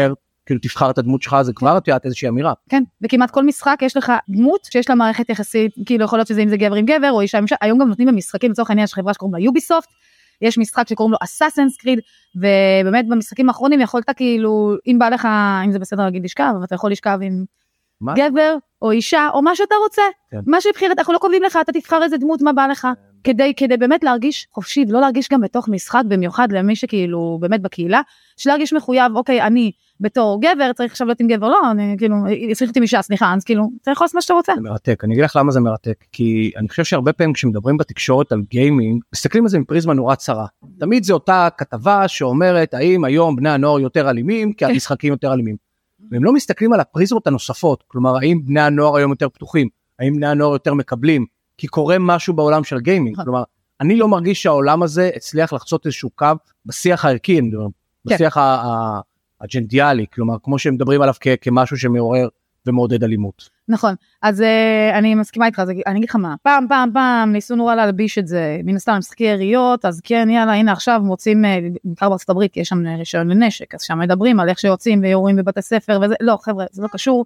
כאילו 0.46 0.60
תבחר 0.60 0.90
את 0.90 0.98
הדמות 0.98 1.22
שלך 1.22 1.42
זה 1.42 1.52
כבר 1.52 1.78
את 1.78 1.88
יודעת 1.88 2.04
איזושהי 2.04 2.28
אמירה. 2.28 2.52
כן, 2.68 2.82
וכמעט 3.02 3.30
כל 3.30 3.44
משחק 3.44 3.78
יש 3.82 3.96
לך 3.96 4.12
דמות 4.28 4.64
שיש 4.64 4.88
לה 4.88 4.94
מערכת 4.94 5.30
יחסית, 5.30 5.72
כאילו 5.86 6.04
יכול 6.04 6.18
להיות 6.18 6.28
שזה 6.28 6.42
אם 6.42 6.48
זה 6.48 6.56
גבר 6.56 6.74
עם 6.74 6.86
גבר 6.86 7.10
או 7.10 7.20
אישה 7.20 7.38
עם 7.38 7.44
אישה, 7.44 7.56
היום 7.60 7.78
גם 7.78 7.88
נותנים 7.88 8.08
במשחקים 8.08 8.50
לצורך 8.50 8.70
העניין 8.70 8.84
יש 8.84 8.94
חברה 8.94 9.14
שקוראים 9.14 9.34
לה 9.34 9.40
יוביסופט, 9.40 9.88
יש 10.42 10.58
משחק 10.58 10.88
שקוראים 10.88 11.12
לו 11.12 11.18
אסאסנס 11.22 11.76
קריד, 11.76 12.00
ובאמת 12.36 13.08
במשחקים 13.08 13.48
האחרונים 13.48 13.80
יכולת 13.80 14.10
כאילו, 14.10 14.74
אם 14.86 14.96
בא 14.98 15.08
לך, 15.08 15.28
אם 15.64 15.72
זה 15.72 15.78
בסדר 15.78 16.04
להגיד 16.04 16.24
לשכב, 16.24 16.52
אבל 16.56 16.64
אתה 16.64 16.74
יכול 16.74 16.90
לשכב 16.90 17.18
עם 17.22 17.44
מה? 18.00 18.14
גבר 18.16 18.56
או 18.82 18.90
אישה 18.90 19.28
או 19.34 19.42
מה 19.42 19.56
שאתה 19.56 19.74
רוצה, 19.84 20.02
כן. 20.30 20.40
מה 20.46 20.60
שבחירת, 20.60 20.98
אנחנו 20.98 21.12
לא 21.12 21.18
קובעים 21.18 21.42
לך, 21.42 21.58
אתה 21.60 21.72
תבחר 21.72 22.02
איזה 22.02 22.16
דמות, 22.16 22.42
מה 22.42 22.52
בא 22.52 22.66
לך, 22.66 22.88
כדי, 23.24 23.54
כדי 23.56 23.76
באמת 23.76 24.04
להרגיש 24.04 24.46
חופשי, 24.52 24.84
ולא 24.88 25.00
להרגיש 25.00 25.28
גם 25.32 25.40
בתוך 25.40 25.68
משחק, 25.68 26.02
במיוחד 26.08 26.52
למי 26.52 26.76
שכאילו 26.76 27.38
באמת 27.40 27.62
בקהילה, 27.62 28.00
שלהרגיש 28.36 28.72
מחויב, 28.72 29.16
אוקיי, 29.16 29.42
אני 29.42 29.72
בתור 30.00 30.40
גבר 30.40 30.72
צריך 30.72 30.92
עכשיו 30.92 31.06
להיות 31.06 31.20
עם 31.20 31.26
גבר, 31.26 31.48
לא, 31.48 31.70
אני 31.70 31.94
כאילו, 31.98 32.16
צריך 32.54 32.62
להיות 32.62 32.76
עם 32.76 32.82
אישה, 32.82 33.02
סליחה, 33.02 33.34
אז 33.34 33.44
כאילו, 33.44 33.70
אתה 33.82 33.90
יכול 33.90 34.04
לעשות 34.04 34.14
מה 34.14 34.20
שאתה 34.22 34.34
רוצה. 34.34 34.52
זה 34.56 34.60
מרתק 34.60 35.04
אני 35.04 35.12
אגיד 35.14 35.24
לך 35.24 35.36
למה 35.36 35.52
זה 35.52 35.60
מרתק 35.60 36.04
כי 36.12 36.52
אני 36.56 36.68
חושב 36.68 36.84
שהרבה 36.84 37.12
פעמים 37.12 37.32
כשמדברים 37.32 37.76
בתקשורת 37.76 38.32
על 38.32 38.42
גיימינג 38.50 39.02
מסתכלים 39.12 39.44
על 39.44 39.48
זה 39.48 39.58
מפריזמה 39.58 39.94
נורא 39.94 40.14
צרה 40.14 40.46
תמיד 40.78 41.04
זה 41.04 41.12
אותה 41.12 41.48
כתבה 41.58 42.08
שאומרת 42.08 42.74
האם 42.74 43.04
היום 43.04 43.36
בני 43.36 43.50
הנוער 43.50 43.80
יותר 43.80 44.10
אלימים 44.10 44.52
כי 44.52 44.64
המשחקים 44.64 45.12
יותר 45.12 45.32
אלימים. 45.32 45.56
והם 46.10 46.24
לא 46.24 46.32
מסתכלים 46.32 46.72
על 46.72 46.80
הפריזמות 46.80 47.26
הנוספות 47.26 47.84
כלומר 47.86 48.16
האם 48.16 48.40
בני 48.44 48.60
הנוער 48.60 48.96
היום 48.96 49.10
יותר 49.10 49.28
פתוחים 49.28 49.68
האם 49.98 50.16
בני 50.16 50.26
הנוער 50.26 50.52
יותר 50.52 50.74
מקבלים 50.74 51.26
כי 51.58 51.66
קורה 51.66 51.96
משהו 52.00 52.34
בעולם 52.34 52.64
של 52.64 52.78
גיימינג 52.80 53.12
נכון. 53.12 53.24
כלומר 53.24 53.42
אני 53.80 53.96
לא 53.96 54.08
מרגיש 54.08 54.42
שהעולם 54.42 54.82
הזה 54.82 55.10
הצליח 55.16 55.52
לחצות 55.52 55.86
איזשהו 55.86 56.10
קו 56.10 56.26
בשיח 56.66 57.04
הערכי 57.04 57.38
אני 57.38 57.48
מדבר, 57.48 57.66
כן. 58.08 58.14
בשיח 58.14 58.36
ה- 58.36 59.00
הג'נדיאלי 59.40 60.06
כלומר 60.14 60.36
כמו 60.42 60.58
שהם 60.58 60.74
מדברים 60.74 61.02
עליו 61.02 61.14
כ- 61.20 61.28
כמשהו 61.40 61.76
שמעורר 61.76 62.28
ומעודד 62.66 63.04
אלימות. 63.04 63.48
נכון, 63.68 63.94
אז 64.22 64.40
uh, 64.40 64.44
אני 64.98 65.14
מסכימה 65.14 65.46
איתך, 65.46 65.58
אז 65.58 65.70
אני 65.70 65.98
אגיד 65.98 66.08
לך 66.08 66.16
מה, 66.16 66.34
פעם 66.42 66.66
פעם 66.68 66.90
פעם 66.92 67.32
ניסו 67.32 67.56
נורא 67.56 67.74
להלביש 67.74 68.18
את 68.18 68.26
זה, 68.26 68.60
מן 68.64 68.76
הסתם 68.76 68.92
משחקי 68.98 69.24
יריות, 69.24 69.84
אז 69.84 70.00
כן 70.04 70.30
יאללה 70.30 70.52
הנה 70.52 70.72
עכשיו 70.72 71.00
מוצאים, 71.04 71.44
אה, 71.44 71.58
בעיקר 71.84 72.08
בארצות 72.08 72.30
הברית 72.30 72.56
יש 72.56 72.68
שם 72.68 72.86
רישיון 72.98 73.28
לנשק, 73.28 73.74
אז 73.74 73.82
שם 73.82 73.98
מדברים 73.98 74.40
על 74.40 74.48
איך 74.48 74.58
שיוצאים 74.58 75.02
ויורים 75.02 75.36
בבתי 75.36 75.62
ספר 75.62 76.00
וזה, 76.02 76.14
לא 76.20 76.38
חבר'ה 76.42 76.64
זה 76.70 76.82
לא 76.82 76.88
קשור, 76.88 77.24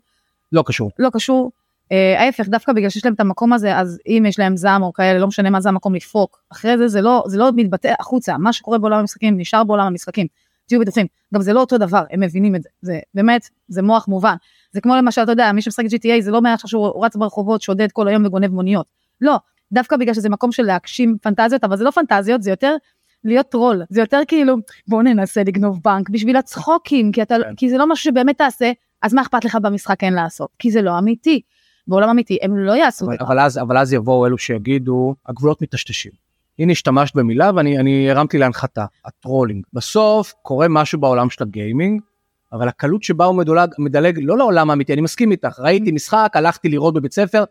לא 0.52 0.62
קשור. 0.66 0.90
לא 0.98 1.10
קשור. 1.12 1.50
Uh, 1.88 2.20
ההפך 2.20 2.48
דווקא 2.48 2.72
בגלל 2.72 2.90
שיש 2.90 3.04
להם 3.04 3.14
את 3.14 3.20
המקום 3.20 3.52
הזה 3.52 3.76
אז 3.76 3.98
אם 4.06 4.24
יש 4.28 4.38
להם 4.38 4.56
זעם 4.56 4.82
או 4.82 4.92
כאלה 4.92 5.18
לא 5.18 5.26
משנה 5.26 5.50
מה 5.50 5.60
זה 5.60 5.68
המקום 5.68 5.94
לפרוק 5.94 6.42
אחרי 6.52 6.78
זה 6.78 6.88
זה 6.88 7.00
לא 7.00 7.24
זה 7.26 7.38
לא 7.38 7.50
מתבטא 7.56 7.94
החוצה 8.00 8.38
מה 8.38 8.52
שקורה 8.52 8.78
בעולם 8.78 8.98
המשחקים 8.98 9.38
נשאר 9.38 9.64
בעולם 9.64 9.86
המשחקים 9.86 10.26
תהיו 10.70 10.80
בטוחים 10.80 11.06
גם 11.34 11.42
זה 11.42 11.52
לא 11.52 11.60
אותו 11.60 11.78
דבר 11.78 12.04
הם 12.10 12.20
מבינים 12.20 12.56
את 12.56 12.62
זה 12.62 12.68
זה 12.82 12.98
באמת 13.14 13.48
זה 13.68 13.82
מוח 13.82 14.08
מובן 14.08 14.34
זה 14.72 14.80
כמו 14.80 14.96
למשל 14.96 15.22
אתה 15.22 15.32
יודע 15.32 15.52
מי 15.52 15.62
שמשחק 15.62 15.84
GTA 15.84 16.20
זה 16.20 16.30
לא 16.30 16.40
מעט 16.40 16.66
שהוא 16.66 17.04
רץ 17.04 17.16
ברחובות 17.16 17.62
שודד 17.62 17.92
כל 17.92 18.08
היום 18.08 18.24
וגונב 18.26 18.48
מוניות 18.48 18.86
לא 19.20 19.36
דווקא 19.72 19.96
בגלל 19.96 20.14
שזה 20.14 20.28
מקום 20.28 20.52
של 20.52 20.62
להגשים 20.62 21.16
פנטזיות 21.22 21.64
אבל 21.64 21.76
זה 21.76 21.84
לא 21.84 21.90
פנטזיות 21.90 22.42
זה 22.42 22.50
יותר 22.50 22.76
להיות 23.24 23.48
טרול 23.48 23.82
זה 23.90 24.00
יותר 24.00 24.20
כאילו 24.28 24.56
בוא 24.88 25.02
ננסה 25.02 25.42
לגנוב 25.42 25.80
בנק 25.84 26.10
בשביל 26.10 26.36
הצחוקים 26.36 27.12
כי 27.12 27.22
אתה 27.22 27.34
כן. 27.42 27.54
כי 27.56 27.70
זה 27.70 27.78
לא 27.78 27.88
משהו 27.88 28.04
שבאמת 28.04 28.38
תעשה 28.38 28.72
אז 29.02 29.14
מה 29.14 29.22
אכפת 29.22 29.44
לך 29.44 29.58
במשחק 29.62 30.00
כן 30.00 30.12
לעשות 30.12 30.50
כי 30.58 30.70
זה 30.70 30.82
לא 30.82 30.98
אמיתי. 30.98 31.40
בעולם 31.86 32.08
אמיתי 32.08 32.38
הם 32.42 32.58
לא 32.58 32.72
יעשו 32.72 33.06
אבל, 33.06 33.16
דבר. 33.16 33.26
אבל 33.26 33.40
אז 33.40 33.58
אבל 33.58 33.78
אז 33.78 33.92
יבואו 33.92 34.26
אלו 34.26 34.38
שיגידו 34.38 35.14
הגבולות 35.26 35.62
מטשטשים. 35.62 36.12
הנה 36.60 36.72
השתמשת 36.72 37.16
במילה 37.16 37.50
ואני 37.56 37.78
אני 37.78 38.10
הרמתי 38.10 38.38
להנחתה. 38.38 38.84
ה 39.04 39.10
trolling. 39.10 39.64
בסוף 39.72 40.34
קורה 40.42 40.66
משהו 40.68 41.00
בעולם 41.00 41.30
של 41.30 41.42
הגיימינג 41.44 42.00
אבל 42.52 42.68
הקלות 42.68 43.02
שבה 43.02 43.24
הוא 43.24 43.36
מדולג 43.36 43.68
מדלג 43.78 44.18
לא 44.22 44.38
לעולם 44.38 44.70
האמיתי 44.70 44.92
אני 44.92 45.00
מסכים 45.00 45.30
איתך. 45.30 45.58
ראיתי 45.58 45.92
משחק 45.92 46.30
הלכתי 46.34 46.68
לראות 46.68 46.94
בבית 46.94 47.12
ספר 47.12 47.44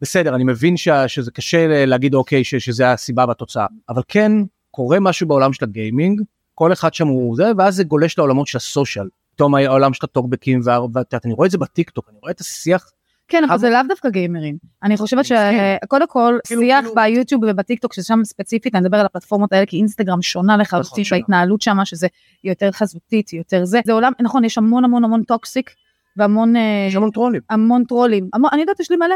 בסדר 0.00 0.34
אני 0.34 0.44
מבין 0.44 0.76
ש, 0.76 0.88
שזה 1.06 1.30
קשה 1.30 1.86
להגיד 1.86 2.14
אוקיי 2.14 2.44
ש, 2.44 2.54
שזה 2.54 2.92
הסיבה 2.92 3.24
והתוצאה. 3.28 3.66
אבל 3.88 4.02
כן 4.08 4.32
קורה 4.70 5.00
משהו 5.00 5.28
בעולם 5.28 5.52
של 5.52 5.64
הגיימינג 5.64 6.20
כל 6.54 6.72
אחד 6.72 6.94
שם 6.94 7.06
הוא 7.06 7.36
זה 7.36 7.50
ואז 7.58 7.74
זה 7.76 7.84
גולש 7.84 8.18
לעולמות 8.18 8.46
של 8.46 8.56
ה 8.58 8.64
social. 8.64 9.08
פתאום 9.34 9.54
העולם 9.54 9.92
של 9.92 10.00
הטוקבקים 10.04 10.60
וה- 10.64 10.84
ואת 10.84 11.12
יודעת, 11.12 11.26
אני 11.26 11.34
רואה 11.34 11.46
את 11.46 11.50
זה 11.50 11.58
בטיק 11.58 11.90
טוק 11.90 12.06
אני 12.10 12.18
רואה 12.22 12.32
את 12.32 12.40
השיח 12.40 12.90
כן 13.28 13.44
אבל 13.44 13.58
זה 13.58 13.70
לאו 13.70 13.80
דווקא 13.88 14.08
גיימרים 14.08 14.56
אני 14.82 14.96
חושבת 14.96 15.32
אני 15.32 15.76
שקודם 15.84 16.06
כל 16.08 16.38
כאילו- 16.46 16.62
שיח 16.62 16.80
כאילו- 16.80 16.94
ביוטיוב 16.94 17.42
ובטיקטוק 17.48 17.92
ששם 17.92 18.20
ספציפית 18.24 18.74
אני 18.74 18.82
מדבר 18.82 18.96
על 19.00 19.06
הפלטפורמות 19.06 19.52
האלה 19.52 19.66
כי 19.66 19.76
אינסטגרם 19.76 20.22
שונה 20.22 20.56
לחלוטין 20.56 20.88
נכון, 20.90 21.04
שונה. 21.04 21.20
בהתנהלות 21.20 21.62
שם 21.62 21.76
שזה 21.84 22.06
יותר 22.44 22.70
חזותית 22.72 23.32
יותר 23.32 23.64
זה 23.64 23.80
זה 23.86 23.92
עולם 23.92 24.12
נכון 24.22 24.44
יש 24.44 24.58
המון 24.58 24.84
המון 24.84 25.04
המון 25.04 25.22
toxic 25.22 25.70
והמון 26.16 26.56
אה, 26.56 26.86
יש 26.88 26.94
המון 26.94 27.10
טרולים. 27.10 27.40
המון 27.50 27.84
טרולים 27.84 28.28
אני 28.52 28.60
יודעת 28.60 28.80
יש 28.80 28.90
לי 28.90 28.96
מלא 28.96 29.14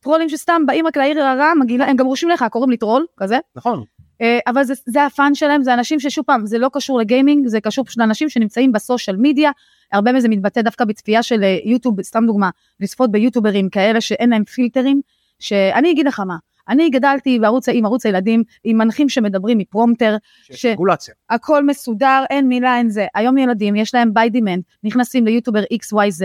טרולים 0.00 0.28
שסתם 0.28 0.62
באים 0.66 0.86
רק 0.86 0.96
להעיר 0.96 1.22
הרע 1.22 1.52
הם 1.86 1.96
גם 1.96 2.06
רושמים 2.06 2.32
לך 2.32 2.44
קוראים 2.50 2.70
לי 2.70 2.76
טרול 2.76 3.06
כזה 3.16 3.38
נכון. 3.56 3.84
אה, 4.22 4.38
אבל 4.46 4.64
זה, 4.64 4.74
זה 4.86 5.04
ה 5.06 5.13
fun 5.13 5.34
שלהם, 5.34 5.62
זה 5.62 5.74
אנשים 5.74 6.00
ששוב 6.00 6.24
פעם, 6.24 6.46
זה 6.46 6.58
לא 6.58 6.70
קשור 6.72 7.00
לגיימינג, 7.00 7.46
זה 7.46 7.60
קשור 7.60 7.84
פשוט 7.84 7.98
לאנשים 7.98 8.28
שנמצאים 8.28 8.72
ב 8.72 8.78
social 8.78 9.16
media, 9.20 9.50
הרבה 9.92 10.12
מזה 10.12 10.28
מתבטא 10.28 10.62
דווקא 10.62 10.84
בצפייה 10.84 11.22
של 11.22 11.42
אה, 11.42 11.58
יוטיוב, 11.64 12.02
סתם 12.02 12.24
דוגמה, 12.26 12.50
לצפות 12.80 13.10
ביוטיוברים 13.12 13.68
כאלה 13.68 14.00
שאין 14.00 14.30
להם 14.30 14.44
פילטרים, 14.44 15.00
שאני 15.38 15.90
אגיד 15.90 16.06
לך 16.06 16.20
מה, 16.20 16.36
אני 16.68 16.90
גדלתי 16.90 17.38
בערוץ, 17.38 17.68
עם 17.68 17.84
ערוץ 17.84 18.06
הילדים, 18.06 18.42
עם 18.64 18.78
מנחים 18.78 19.08
שמדברים 19.08 19.58
מפרומטר, 19.58 20.16
שיש 20.42 20.62
ש- 20.62 20.64
רגולציה. 20.64 21.14
הכל 21.30 21.66
מסודר, 21.66 22.24
אין 22.30 22.48
מילה, 22.48 22.78
אין 22.78 22.90
זה. 22.90 23.06
היום 23.14 23.38
ילדים, 23.38 23.76
יש 23.76 23.94
להם 23.94 24.14
by 24.14 24.30
demand, 24.30 24.64
נכנסים 24.84 25.24
ליוטיובר 25.26 25.62
XYZ, 25.62 26.22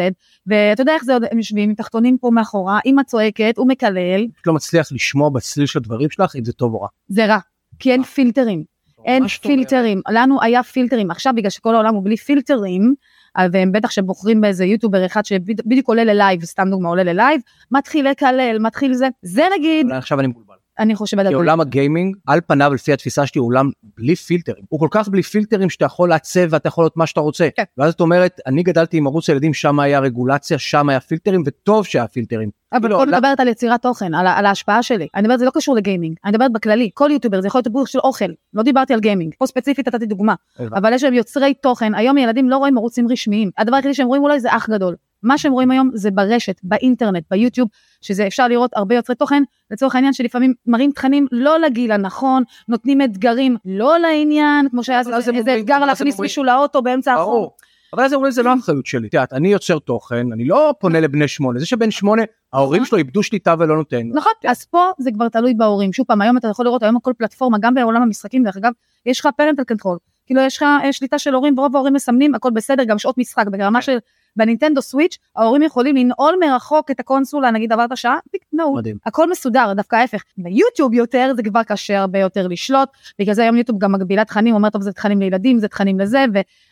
ואתה 0.47 0.81
יודע 0.81 0.93
איך 0.93 1.03
זה 1.03 1.13
עוד, 1.13 1.23
הם 1.31 1.37
יושבים 1.37 1.69
עם 1.69 1.75
תחתונים 1.75 2.17
פה 2.17 2.29
מאחורה, 2.33 2.79
אמא 2.85 3.03
צועקת, 3.03 3.57
הוא 3.57 3.67
מקלל, 3.67 4.27
פשוט 4.33 4.47
לא 4.47 4.53
מצליח 4.53 4.91
לשמוע 4.91 5.29
בצליל 5.29 5.65
של 5.65 5.79
הדברים 5.79 6.09
שלך 6.09 6.35
אם 6.35 6.45
זה 6.45 6.53
טוב 6.53 6.73
או 6.73 6.81
רע. 6.81 6.87
זה 7.07 7.25
רע, 7.25 7.39
כי 7.79 7.91
אין 7.91 8.01
אה. 8.01 8.05
פילטרים. 8.05 8.63
אין 9.05 9.23
אה. 9.23 9.29
פילטרים, 9.29 10.01
לנו 10.09 10.41
היה 10.41 10.63
פילטרים, 10.63 11.11
עכשיו 11.11 11.33
בגלל 11.35 11.49
שכל 11.49 11.75
העולם 11.75 11.95
הוא 11.95 12.03
בלי 12.03 12.17
פילטרים, 12.17 12.93
אז 13.35 13.51
הם 13.55 13.71
בטח 13.71 13.91
שבוחרים 13.91 14.41
באיזה 14.41 14.65
יוטיובר 14.65 15.05
אחד 15.05 15.25
שבדיוק 15.25 15.87
עולה 15.87 16.03
ל 16.03 16.10
live, 16.10 16.43
סתם 16.45 16.67
דוגמה 16.69 16.89
עולה 16.89 17.03
ל 17.03 17.10
live, 17.10 17.41
מתחיל 17.71 18.09
לקלל, 18.09 18.57
מתחיל 18.59 18.93
זה, 18.93 19.07
זה 19.21 19.43
נגיד, 19.57 19.91
עכשיו 19.91 20.19
אני 20.19 20.27
מבולבל. 20.27 20.53
אני 20.79 20.95
חושבת, 20.95 21.27
כי 21.27 21.33
עולם 21.33 21.61
הגיימינג 21.61 22.15
על 22.27 22.39
פניו 22.47 22.73
לפי 22.73 22.93
התפיסה 22.93 23.25
שלי 23.25 23.39
הוא 23.39 23.47
עולם 23.47 23.69
בלי 23.97 24.15
פילטרים. 24.15 24.63
הוא 24.69 24.79
כל 24.79 24.87
כך 24.91 25.07
בלי 25.07 25.23
פילטרים 25.23 25.69
שאתה 25.69 25.85
יכול 25.85 26.09
לעצב 26.09 26.47
ואתה 26.49 26.67
יכול 26.67 26.83
להיות 26.83 26.97
מה 26.97 27.07
שאתה 27.07 27.19
רוצה. 27.19 27.47
כן. 27.55 27.63
ואז 27.77 27.93
את 27.93 28.01
אומרת 28.01 28.39
אני 28.45 28.63
גדלתי 28.63 28.97
עם 28.97 29.07
ערוץ 29.07 29.29
הילדים 29.29 29.53
שם 29.53 29.79
היה 29.79 29.99
רגולציה 29.99 30.57
שם 30.57 30.89
היה 30.89 30.99
פילטרים 30.99 31.43
וטוב 31.45 31.85
שהיה 31.85 32.07
פילטרים. 32.07 32.49
אבל 32.73 32.81
כאילו, 32.81 32.97
פה 32.97 33.05
לא- 33.05 33.11
מדברת 33.11 33.39
על 33.39 33.47
יצירת 33.47 33.81
תוכן, 33.81 34.13
על, 34.13 34.27
על 34.27 34.45
ההשפעה 34.45 34.83
שלי, 34.83 35.07
אני 35.15 35.21
מדברת 35.21 35.39
זה 35.39 35.45
לא 35.45 35.51
קשור 35.53 35.75
לגיימינג, 35.75 36.15
אני 36.25 36.31
מדברת 36.31 36.51
בכללי, 36.51 36.89
כל 36.93 37.09
יוטיובר 37.13 37.41
זה 37.41 37.47
יכול 37.47 37.59
להיות 37.59 37.67
בורס 37.67 37.89
של 37.89 37.99
אוכל, 37.99 38.25
לא 38.53 38.63
דיברתי 38.63 38.93
על 38.93 38.99
גיימינג, 38.99 39.33
פה 39.37 39.45
ספציפית 39.45 39.87
נתתי 39.87 40.05
דוגמה. 40.05 40.33
אבל 40.59 40.93
יש 40.93 41.03
להם 41.03 41.13
יוצרי 41.13 41.53
תוכן, 41.53 41.95
היום 41.95 42.17
ילדים 42.17 42.49
לא 42.49 42.57
רואים 42.57 42.77
ערוצים 42.77 43.07
רשמיים, 43.11 43.49
הדבר 43.57 43.75
היחידי 43.75 43.93
שהם 43.93 44.07
רואים 44.07 44.23
אולי 44.23 44.39
זה 44.39 44.55
אח 44.55 44.69
גדול, 44.69 44.95
מה 45.23 45.37
שהם 45.37 45.51
רואים 45.51 45.71
היום 45.71 45.89
זה 45.93 46.11
ברשת, 46.11 46.59
באינטרנט, 46.63 47.23
ביוטיוב, 47.31 47.69
שזה 48.01 48.27
אפשר 48.27 48.47
לראות 48.47 48.71
הרבה 48.75 48.95
יוצרי 48.95 49.15
תוכן, 49.15 49.43
לצורך 49.71 49.95
העניין 49.95 50.13
שלפעמים 50.13 50.53
מראים 50.65 50.91
תכנים 50.91 51.27
לא 51.31 51.59
לגיל 51.59 51.91
הנכון, 51.91 52.43
נותנים 52.67 53.01
אתגרים 53.01 53.57
לא 53.65 53.97
לעניין, 53.97 54.69
כמו 54.69 54.83
שהיה 54.83 54.99
אז 54.99 55.27
הם 55.27 55.35
איזה 55.35 55.57
אתגר 55.57 55.75
הם 55.75 55.87
להכניס 55.87 56.19
מישהו 56.19 56.43
לאוטו 56.43 56.81
באמצע 56.81 57.13
החור. 57.13 57.55
אבל 57.93 58.03
אז 58.03 58.13
אומרים 58.13 58.31
זה 58.31 58.43
לא 58.43 58.53
אחריות 58.59 58.85
שלי. 58.85 59.07
את 59.07 59.13
יודעת 59.13 59.33
אני 59.33 59.51
יוצר 59.51 59.79
תוכן 59.79 60.31
אני 60.31 60.45
לא 60.45 60.73
פונה 60.79 60.99
לבני 60.99 61.27
שמונה 61.27 61.59
זה 61.59 61.65
שבן 61.65 61.91
שמונה 61.91 62.23
ההורים 62.53 62.81
נכון. 62.81 62.89
שלו 62.89 62.97
איבדו 62.97 63.23
שליטה 63.23 63.55
ולא 63.59 63.75
נותן. 63.75 64.07
נכון, 64.13 64.31
אז 64.47 64.65
פה 64.65 64.89
זה 64.97 65.11
כבר 65.11 65.29
תלוי 65.29 65.53
בהורים. 65.53 65.93
שוב 65.93 66.05
פעם, 66.05 66.21
היום 66.21 66.37
אתה 66.37 66.47
יכול 66.47 66.65
לראות, 66.65 66.83
היום 66.83 66.99
כל 66.99 67.13
פלטפורמה, 67.17 67.57
גם 67.61 67.73
בעולם 67.73 68.01
המשחקים, 68.01 68.43
דרך 68.43 68.57
אגב, 68.57 68.71
יש 69.05 69.19
לך 69.19 69.29
parental 69.37 69.63
control. 69.63 69.97
כאילו 70.25 70.41
יש 70.41 70.57
לך 70.57 70.63
אה, 70.63 70.93
שליטה 70.93 71.19
של 71.19 71.33
הורים, 71.33 71.59
ורוב 71.59 71.75
ההורים 71.75 71.93
מסמנים, 71.93 72.35
הכל 72.35 72.49
בסדר, 72.49 72.83
גם 72.83 72.99
שעות 72.99 73.17
משחק, 73.17 73.45
ברמה 73.47 73.79
כן. 73.79 73.81
של, 73.81 73.97
בנינטנדו 74.37 74.81
סוויץ', 74.81 75.17
ההורים 75.35 75.61
יכולים 75.61 75.95
לנעול 75.95 76.35
מרחוק 76.39 76.91
את 76.91 76.99
הקונסולה, 76.99 77.51
נגיד 77.51 77.73
עברת 77.73 77.97
שעה, 77.97 78.17
פיק, 78.31 78.41
נעול. 78.53 78.79
מדהים. 78.79 78.97
הכל 79.05 79.29
מסודר, 79.29 79.73
דווקא 79.75 79.95
ההפך. 79.95 80.23
ביוטיוב 80.37 80.93
יותר, 80.93 81.31
זה 81.35 81.43
כבר 81.43 81.63
קשה 81.63 81.99
הרבה 81.99 82.19
יותר 82.19 82.47
לשלוט, 82.47 82.89
בגלל 83.19 83.33
זה 83.33 83.41
היום 83.41 83.55
יוטיוב 83.55 83.79
גם 83.79 83.91
מגבילה 83.91 84.25
תכנים, 84.25 84.55
אומר 84.55 84.69
טוב 84.69 84.81
זה 84.81 84.91
תכנים 84.91 85.19
לילדים, 85.19 85.59
זה 85.59 85.67
תכנים 85.67 85.99
לזה, 85.99 86.25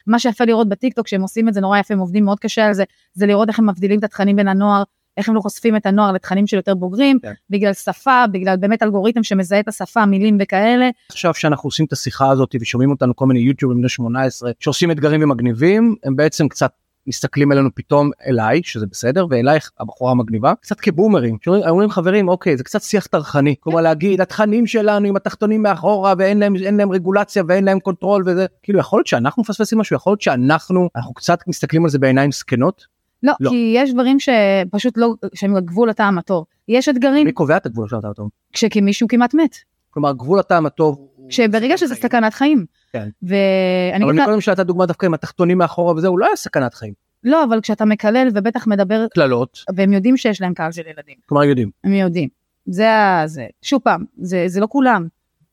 ומה 0.07 0.19
שיפה 0.19 0.45
לראות 0.45 0.69
בטיקטוק, 0.69 1.07
שהם 1.07 1.21
עושים 1.21 1.49
את 1.49 1.53
זה 1.53 1.61
נורא 1.61 1.79
יפה, 1.79 1.93
הם 1.93 1.99
עובדים 1.99 2.25
מאוד 2.25 2.39
קשה 2.39 2.65
על 2.65 2.73
זה, 2.73 2.83
זה 3.13 3.25
לראות 3.25 3.49
איך 3.49 3.59
הם 3.59 3.69
מבדילים 3.69 3.99
את 3.99 4.03
התכנים 4.03 4.35
בין 4.35 4.47
הנוער, 4.47 4.83
איך 5.17 5.29
הם 5.29 5.35
לא 5.35 5.41
חושפים 5.41 5.75
את 5.75 5.85
הנוער 5.85 6.11
לתכנים 6.11 6.47
של 6.47 6.57
יותר 6.57 6.75
בוגרים, 6.75 7.19
כן. 7.21 7.33
בגלל 7.49 7.73
שפה, 7.73 8.27
בגלל 8.31 8.57
באמת 8.57 8.83
אלגוריתם 8.83 9.23
שמזהה 9.23 9.59
את 9.59 9.67
השפה, 9.67 10.05
מילים 10.05 10.37
וכאלה. 10.41 10.89
עכשיו 11.09 11.33
שאנחנו 11.33 11.67
עושים 11.67 11.85
את 11.85 11.93
השיחה 11.93 12.29
הזאת 12.29 12.55
ושומעים 12.61 12.91
אותנו 12.91 13.15
כל 13.15 13.25
מיני 13.25 13.39
יוטיוברים 13.39 13.79
בני 13.79 13.89
18 13.89 14.51
שעושים 14.59 14.91
אתגרים 14.91 15.23
ומגניבים 15.23 15.95
הם 16.03 16.15
בעצם 16.15 16.47
קצת 16.47 16.71
מסתכלים 17.07 17.51
עלינו 17.51 17.69
פתאום 17.75 18.09
אליי 18.27 18.61
שזה 18.63 18.85
בסדר 18.85 19.25
ואלייך 19.29 19.71
הבחורה 19.79 20.11
המגניבה 20.11 20.53
קצת 20.61 20.79
כבומרים 20.79 21.37
שאומרים 21.41 21.63
אומרים, 21.69 21.89
חברים 21.89 22.27
אוקיי 22.27 22.57
זה 22.57 22.63
קצת 22.63 22.81
שיח 22.81 23.05
טרחני 23.05 23.55
כלומר 23.59 23.81
להגיד 23.81 24.21
התכנים 24.21 24.67
שלנו 24.67 25.07
עם 25.07 25.15
התחתונים 25.15 25.61
מאחורה 25.63 26.13
ואין 26.17 26.39
להם 26.39 26.55
אין 26.55 26.77
להם 26.77 26.91
רגולציה 26.91 27.43
ואין 27.47 27.63
להם 27.63 27.79
קונטרול 27.79 28.23
וזה 28.25 28.45
כאילו 28.63 28.79
יכול 28.79 28.99
להיות 28.99 29.07
שאנחנו 29.07 29.41
מפספסים 29.41 29.79
משהו 29.79 29.95
יכול 29.95 30.11
להיות 30.11 30.21
שאנחנו 30.21 30.89
אנחנו 30.95 31.13
קצת 31.13 31.39
מסתכלים 31.47 31.83
על 31.83 31.89
זה 31.89 31.99
בעיניים 31.99 32.31
זקנות 32.31 32.95
לא, 33.25 33.33
לא. 33.39 33.49
כי 33.49 33.73
יש 33.75 33.93
דברים 33.93 34.17
שפשוט 34.19 34.97
לא, 34.97 35.13
שהם 35.33 35.59
גבול 35.59 35.89
הטעם 35.89 36.17
הטוב. 36.17 36.45
יש 36.67 36.89
אתגרים 36.89 37.25
מי 37.25 37.31
קובע 37.31 37.57
את 37.57 37.65
הגבול 37.65 37.87
של 37.87 37.95
הטעם 37.95 38.11
הטוב 38.11 38.29
כשמישהו 38.53 39.07
כמעט 39.07 39.33
מת. 39.33 39.55
כלומר 39.89 40.11
גבול 40.11 40.39
הטעם 40.39 40.65
הטוב 40.65 41.07
שברגע 41.29 41.77
שזה 41.77 41.95
סכנת 41.95 42.33
חיים. 42.33 42.65
כן. 42.93 43.09
ואני 43.23 44.03
אבל 44.03 44.13
מקודם 44.13 44.41
שאתה 44.41 44.63
דוגמה 44.63 44.85
דווקא 44.85 45.05
עם 45.05 45.13
התחתונים 45.13 45.57
מאחורה 45.57 45.93
וזה, 45.95 46.07
הוא 46.07 46.19
לא 46.19 46.25
היה 46.25 46.35
סכנת 46.35 46.73
חיים. 46.73 46.93
לא, 47.23 47.43
אבל 47.43 47.61
כשאתה 47.61 47.85
מקלל 47.85 48.27
ובטח 48.35 48.67
מדבר, 48.67 49.05
קללות, 49.13 49.59
והם 49.75 49.93
יודעים 49.93 50.17
שיש 50.17 50.41
להם 50.41 50.53
קהל 50.53 50.71
של 50.71 50.81
ילדים, 50.87 51.15
כלומר 51.25 51.43
יודעים. 51.43 51.69
הם 51.83 51.93
יודעים. 51.93 52.29
זה 52.65 52.91
ה... 52.91 53.23
זה. 53.25 53.45
שוב 53.61 53.81
פעם, 53.83 54.05
זה, 54.17 54.43
זה 54.47 54.59
לא 54.59 54.67
כולם. 54.69 55.07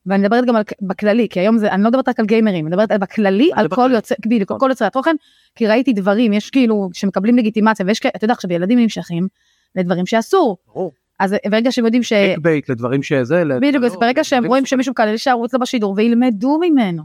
ואני 0.07 0.23
מדברת 0.23 0.45
גם 0.45 0.57
על, 0.57 0.63
בכללי, 0.83 1.29
כי 1.29 1.41
היום 1.41 1.59
זה, 1.59 1.73
אני 1.73 1.83
לא 1.83 1.89
מדברת 1.89 2.09
רק 2.09 2.21
על 2.21 2.27
גיימרים, 2.27 2.67
אני 2.67 2.71
מדברת 2.71 2.91
על 2.91 2.99
בכללי, 2.99 3.51
על 3.55 3.69
כל. 3.69 3.91
יוצא, 3.95 4.15
בדיוק, 4.27 4.53
על 4.53 4.59
כל 4.59 4.67
יוצרי 4.71 4.87
התוכן, 4.87 5.17
כי 5.55 5.67
ראיתי 5.67 5.93
דברים, 5.93 6.33
יש 6.33 6.51
כאילו, 6.51 6.91
שמקבלים 6.93 7.37
לגיטימציה, 7.37 7.87
ויש, 7.87 8.01
כאלה, 8.01 8.13
אתה 8.17 8.25
יודע, 8.25 8.35
עכשיו 8.35 8.53
ילדים 8.53 8.79
נמשכים 8.79 9.29
לדברים 9.77 10.07
שאסור. 10.07 10.57
ברור. 10.67 10.93
אז 11.23 11.35
ברגע 11.51 11.73
שהם 11.73 11.85
יודעים 11.85 12.03
ש... 12.03 12.13
קליק 12.43 12.71
לדברים 12.71 13.03
שזה, 13.03 13.43
בדיוק, 13.61 13.85
אז 13.85 13.95
לא, 13.95 14.01
ברגע 14.01 14.25
שהם 14.25 14.39
לדברים 14.39 14.49
רואים. 14.51 14.67
שמישהו 14.67 14.93
מקלל, 14.93 15.17
שיערוץ 15.17 15.55
לו 15.55 15.61
בשידור 15.61 15.95
וילמדו 15.97 16.59
ממנו. 16.61 17.03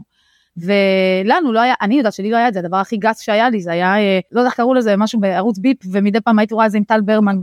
ולנו 0.56 1.52
לא 1.52 1.60
היה, 1.60 1.74
אני 1.80 1.94
יודעת 1.94 2.12
שלי 2.12 2.30
לא 2.30 2.36
היה 2.36 2.48
את 2.48 2.54
זה, 2.54 2.60
הדבר 2.60 2.76
הכי 2.76 2.96
גס 2.96 3.20
שהיה 3.20 3.50
לי, 3.50 3.60
זה 3.60 3.72
היה, 3.72 3.98
אה, 3.98 4.20
לא 4.32 4.40
יודע 4.40 4.48
איך 4.48 4.56
קראו 4.56 4.74
לזה, 4.74 4.96
משהו 4.96 5.20
בערוץ 5.20 5.58
ביפ, 5.58 5.76
ומדי 5.92 6.20
פעם 6.20 6.38
הייתי 6.38 6.54
רואה 6.54 6.66
את 6.66 6.70
זה 6.70 6.78
עם 6.78 6.84
טל 6.84 7.00
ברמן 7.00 7.40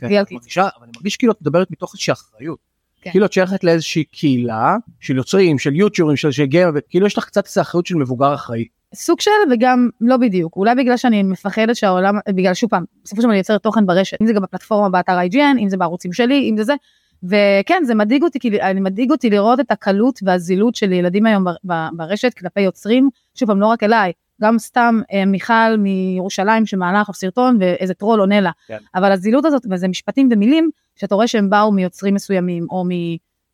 כן, 0.00 0.20
את 0.20 0.32
מרגישה, 0.32 0.62
אבל 0.62 0.84
אני 0.84 0.92
מרגיש 0.96 1.16
כאילו 1.16 1.32
את 1.32 1.40
מדברת 1.40 1.70
מתוך 1.70 1.92
איזושהי 1.94 2.12
אחריות. 2.12 2.58
כן. 3.02 3.10
כאילו 3.10 3.26
את 3.26 3.32
שייכת 3.32 3.64
לאיזושהי 3.64 4.04
קהילה 4.04 4.76
של 5.00 5.16
יוצרים, 5.16 5.58
של 5.58 5.76
יוטיוברים, 5.76 6.16
של 6.16 6.30
של 6.30 6.44
גיימר, 6.44 6.72
וכאילו 6.74 7.06
יש 7.06 7.18
לך 7.18 7.24
קצת 7.24 7.46
איזו 7.46 7.60
אחריות 7.60 7.86
של 7.86 7.96
מבוגר 7.96 8.34
אחראי. 8.34 8.64
סוג 8.94 9.20
של 9.20 9.30
וגם 9.50 9.88
לא 10.00 10.16
בדיוק. 10.16 10.56
אולי 10.56 10.74
בגלל 10.74 10.96
שאני 10.96 11.22
מפחדת 11.22 11.76
שהעולם 11.76 12.18
בגלל 12.28 12.54
שוב 12.54 12.70
פעם 12.70 12.84
בסופו 13.04 13.22
של 13.22 13.22
דבר 13.22 13.32
אני 13.32 13.38
יוצרת 13.38 13.62
תוכן 13.62 13.86
ברשת. 13.86 14.22
אם 14.22 14.26
זה 14.26 14.32
גם 14.32 14.42
בפלטפורמה 14.42 14.88
באתר 14.88 15.18
IGN 15.18 15.58
אם 15.58 15.68
זה 15.68 15.76
בערוצים 15.76 16.12
שלי 16.12 16.50
אם 16.50 16.56
זה 16.56 16.64
זה. 16.64 16.74
וכן 17.22 17.82
זה 17.84 17.94
מדאיג 17.94 18.22
אותי 18.22 18.40
כי 18.40 18.62
אני 18.62 18.80
מדאיג 18.80 19.10
אותי 19.10 19.30
לראות 19.30 19.60
את 19.60 19.70
הקלות 19.70 20.20
והזילות 20.22 20.74
של 20.74 20.92
ילדים 20.92 21.26
היום 21.26 21.44
ברשת 21.92 22.34
כלפי 22.34 22.60
יוצרים. 22.60 23.10
שוב 23.34 23.48
פעם 23.48 23.60
לא 23.60 23.66
רק 23.66 23.82
אליי 23.82 24.12
גם 24.42 24.58
סתם 24.58 25.00
אה, 25.12 25.24
מיכל 25.24 25.76
מירושלים 25.78 26.66
שמעלה 26.66 27.00
עכשיו 27.00 27.14
סרטון 27.14 27.56
ואיזה 27.60 27.94
טרול 27.94 28.20
עונה 28.20 28.40
לה. 28.40 28.50
כן. 28.66 28.78
אבל 28.94 29.12
הזילות 29.12 29.44
הזאת 29.44 29.66
וזה 29.70 29.88
משפטים 29.88 30.28
ומילים 30.32 30.70
שאתה 30.96 31.14
רואה 31.14 31.26
שהם 31.26 31.50
באו 31.50 31.72
מיוצרים 31.72 32.14
מסוימים 32.14 32.66
או 32.70 32.84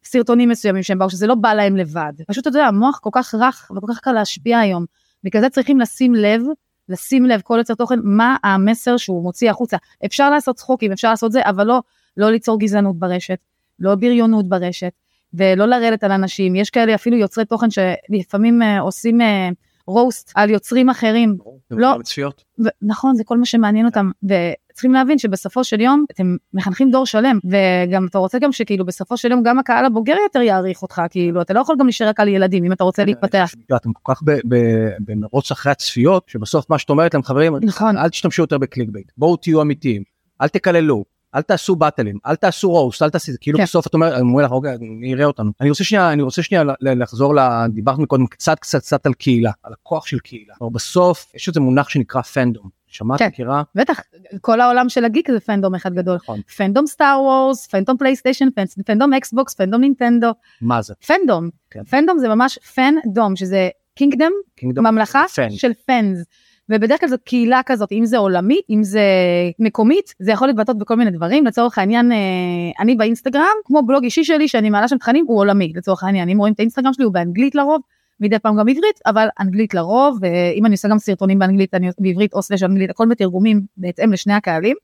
מסרטונים 0.05 0.49
מסוימים 0.49 0.83
שהם 0.83 0.99
באו 0.99 1.11
שזה 1.11 1.27
לא 1.27 1.35
בא 1.35 1.55
להם 1.55 1.77
לבד. 1.77 2.13
פשוט 2.29 2.47
אתה 2.47 2.59
יודע 2.59 2.67
המוח 2.67 2.99
כל 2.99 3.11
כך 3.13 3.35
רך 3.35 3.71
וכל 3.77 3.87
כך 3.93 4.01
קל 4.01 4.13
להשפיע 4.13 4.59
היום 4.59 4.85
בגלל 5.25 5.43
זה 5.43 5.49
צריכים 5.51 5.81
לשים 5.81 6.15
לב, 6.15 6.43
לשים 6.89 7.25
לב 7.27 7.41
כל 7.41 7.55
יוצר 7.59 7.75
תוכן, 7.75 7.99
מה 8.03 8.37
המסר 8.45 8.97
שהוא 8.97 9.23
מוציא 9.23 9.51
החוצה. 9.51 9.77
אפשר 10.05 10.31
לעשות 10.31 10.57
צחוקים, 10.57 10.93
אפשר 10.93 11.11
לעשות 11.11 11.33
זה, 11.33 11.41
אבל 11.45 11.67
לא, 11.67 11.81
לא 12.17 12.31
ליצור 12.31 12.59
גזענות 12.59 12.99
ברשת, 12.99 13.39
לא 13.79 13.95
בריונות 13.95 14.49
ברשת, 14.49 14.93
ולא 15.35 15.67
לרדת 15.67 16.05
על 16.05 16.13
אנשים. 16.13 16.55
יש 16.55 16.71
כאלה 16.71 16.95
אפילו 16.95 17.17
יוצרי 17.17 17.45
תוכן 17.45 17.67
שלפעמים 17.71 18.63
אה, 18.63 18.81
עושים 18.81 19.21
אה, 19.21 19.49
רוסט 19.87 20.33
על 20.35 20.51
יוצרים 20.51 20.91
אחרים. 20.91 21.37
לא. 21.71 21.95
נכון, 22.83 23.15
זה 23.15 23.25
כל 23.25 23.39
מה 23.39 23.47
שמעניין 23.47 23.87
אותם. 23.87 24.11
וצריכים 24.75 24.93
להבין 24.93 25.19
שבסופו 25.19 25.65
של 25.65 25.81
יום 25.81 26.05
אתם 26.11 26.37
מחנכים 26.55 26.91
דור 26.91 27.07
שלם, 27.07 27.39
וגם 27.45 28.07
אתה 28.07 28.19
רוצה 28.19 28.39
גם 28.39 28.53
שכאילו 28.53 28.87
בסופו 28.87 29.17
של 29.17 29.31
יום 29.31 29.43
גם 29.43 29.59
הקהל 29.59 29.85
הבוגר 29.85 30.17
יותר 30.23 30.41
יעריך 30.41 30.83
אותך, 30.83 31.03
כאילו 31.11 31.43
אתה 31.43 31.55
לא 31.55 31.61
יכול 31.61 31.77
גם 31.79 31.87
להישאר 31.87 32.09
רק 32.09 32.21
על 32.21 32.29
ילדים 32.29 32.65
אם 32.65 32.73
אתה 32.73 32.85
רוצה 32.85 33.05
להתפתח. 33.05 33.53
אתם 33.77 33.93
כל 33.93 34.15
כך 34.15 34.23
במרוץ 35.01 35.51
אחרי 35.51 35.73
הצפיות, 35.73 36.29
שבסוף 36.29 36.71
מה 36.71 36.79
שאת 36.79 36.91
אומרת 36.91 37.15
להם 37.15 37.23
חברים, 37.23 37.57
נכון. 37.63 37.97
אל 37.99 38.09
תשתמשו 38.09 38.43
יותר 38.43 38.59
ב 38.59 38.89
clickbait, 38.93 39.13
בואו 39.19 39.37
תהיו 39.37 39.63
אמיתיים, 39.63 40.03
אל 40.43 40.49
תקללו, 40.49 41.05
אל 41.35 41.43
תעשו 41.43 41.77
battleים, 41.77 42.19
אל 42.27 42.37
תעשו 42.37 42.71
roast, 42.71 43.03
אל 43.03 43.11
תעשו, 43.11 43.33
כאילו 43.41 43.59
כן. 43.59 43.65
בסוף 43.65 43.87
את 43.87 43.95
אומרת, 43.95 44.13
אני 44.13 44.21
אומר 44.23 44.45
לך, 44.45 44.53
אוקיי, 44.53 44.75
אני 44.75 45.15
אראה 45.15 45.25
אותנו. 45.25 45.53
אני 45.61 45.71
רוצה 45.71 45.85
שנייה, 45.85 46.13
אני 46.13 46.23
רוצה 46.23 46.43
שנייה 46.43 46.65
לחזור, 46.81 47.35
ל- 47.35 47.67
דיברת 47.69 47.99
מקודם 47.99 48.27
קצת 48.27 48.59
קצת 48.59 48.79
קצת 48.79 49.07
על 49.07 49.15
קהילה, 49.15 49.51
על 49.63 49.73
הכוח 49.73 50.07
של 50.07 50.19
קהילה. 50.19 50.55
בסוף 50.73 51.33
יש 51.35 51.49
איזה 51.49 51.61
מונח 51.61 51.89
שנקרא 51.89 52.23
fandom, 52.23 52.69
שמעת, 52.95 53.19
כן. 53.19 53.27
מכירה? 53.27 53.63
בטח, 53.75 54.01
כל 54.41 54.61
העולם 54.61 54.89
של 54.89 55.05
הגיק 55.05 55.31
זה 55.31 55.41
fandom 55.41 55.75
אחד 55.75 55.95
גדול. 55.95 56.17
נכון. 56.17 56.41
fandom 56.57 56.87
סטאר 56.87 57.21
וורס, 57.23 57.67
fandom 57.67 57.97
פלייסטיישן, 57.97 58.49
פנדום 58.87 59.13
אקסבוקס, 59.13 59.55
פנדום 59.55 59.81
נינטנדו, 59.81 60.31
מה 60.61 60.83
זה? 60.83 60.95
פנדום. 61.07 61.49
כן. 61.71 61.85
פנדום 61.85 62.19
זה 62.19 62.29
ממש 62.29 62.59
פנדום, 62.59 63.37
שזה 63.37 63.69
קינגדום, 63.95 64.33
Kingdom 64.61 64.81
ממלכה 64.81 65.25
Fan. 65.25 65.51
של 65.51 65.73
פנס. 65.87 66.25
ובדרך 66.69 67.01
כלל 67.01 67.09
זאת 67.09 67.21
קהילה 67.25 67.61
כזאת, 67.67 67.93
אם 67.93 68.07
זה 68.07 68.19
עולמית, 68.19 68.65
אם 68.71 68.83
זה 68.83 69.03
מקומית, 69.59 70.15
זה 70.19 70.33
יכול 70.33 70.49
להתבטא 70.49 70.73
בכל 70.73 70.95
מיני 70.95 71.11
דברים. 71.11 71.47
לצורך 71.47 71.79
העניין, 71.79 72.13
אה, 72.13 72.17
אני 72.81 72.95
באינסטגרם, 72.95 73.55
כמו 73.65 73.83
בלוג 73.87 74.05
אישי 74.05 74.25
שלי 74.25 74.49
שאני 74.49 74.71
מעלה 74.71 74.89
שם 74.89 74.99
תכנים, 74.99 75.25
הוא 75.29 75.39
עולמי, 75.39 75.73
לצורך 75.77 76.05
העניין. 76.05 76.29
אם 76.29 76.39
רואים 76.39 76.55
את 76.55 76.61
האינסטגרם 76.61 76.93
שלי, 76.93 77.05
הוא 77.05 77.13
באנגלית 77.13 77.55
לרוב, 77.55 77.81
מדי 78.21 78.39
פעם 78.39 78.57
גם 78.57 78.69
עברית, 78.69 79.01
אבל 79.07 79.27
אנגלית 79.41 79.75
לרוב, 79.75 80.19
ואם 80.21 80.67
אני 80.67 80.73
עושה 80.75 80.89
גם 80.89 80.99
סרטונים 80.99 81.39
באנגלית, 81.39 81.75
אני 81.75 81.91
בעברית 81.99 82.33
או 82.33 82.43
סלש 82.43 82.63
אנגלית, 82.63 82.91
הכל 82.91 83.09
בתרגומים 83.09 83.61
בהתאם 83.77 84.13
לשני 84.13 84.33
הקהלים. 84.33 84.77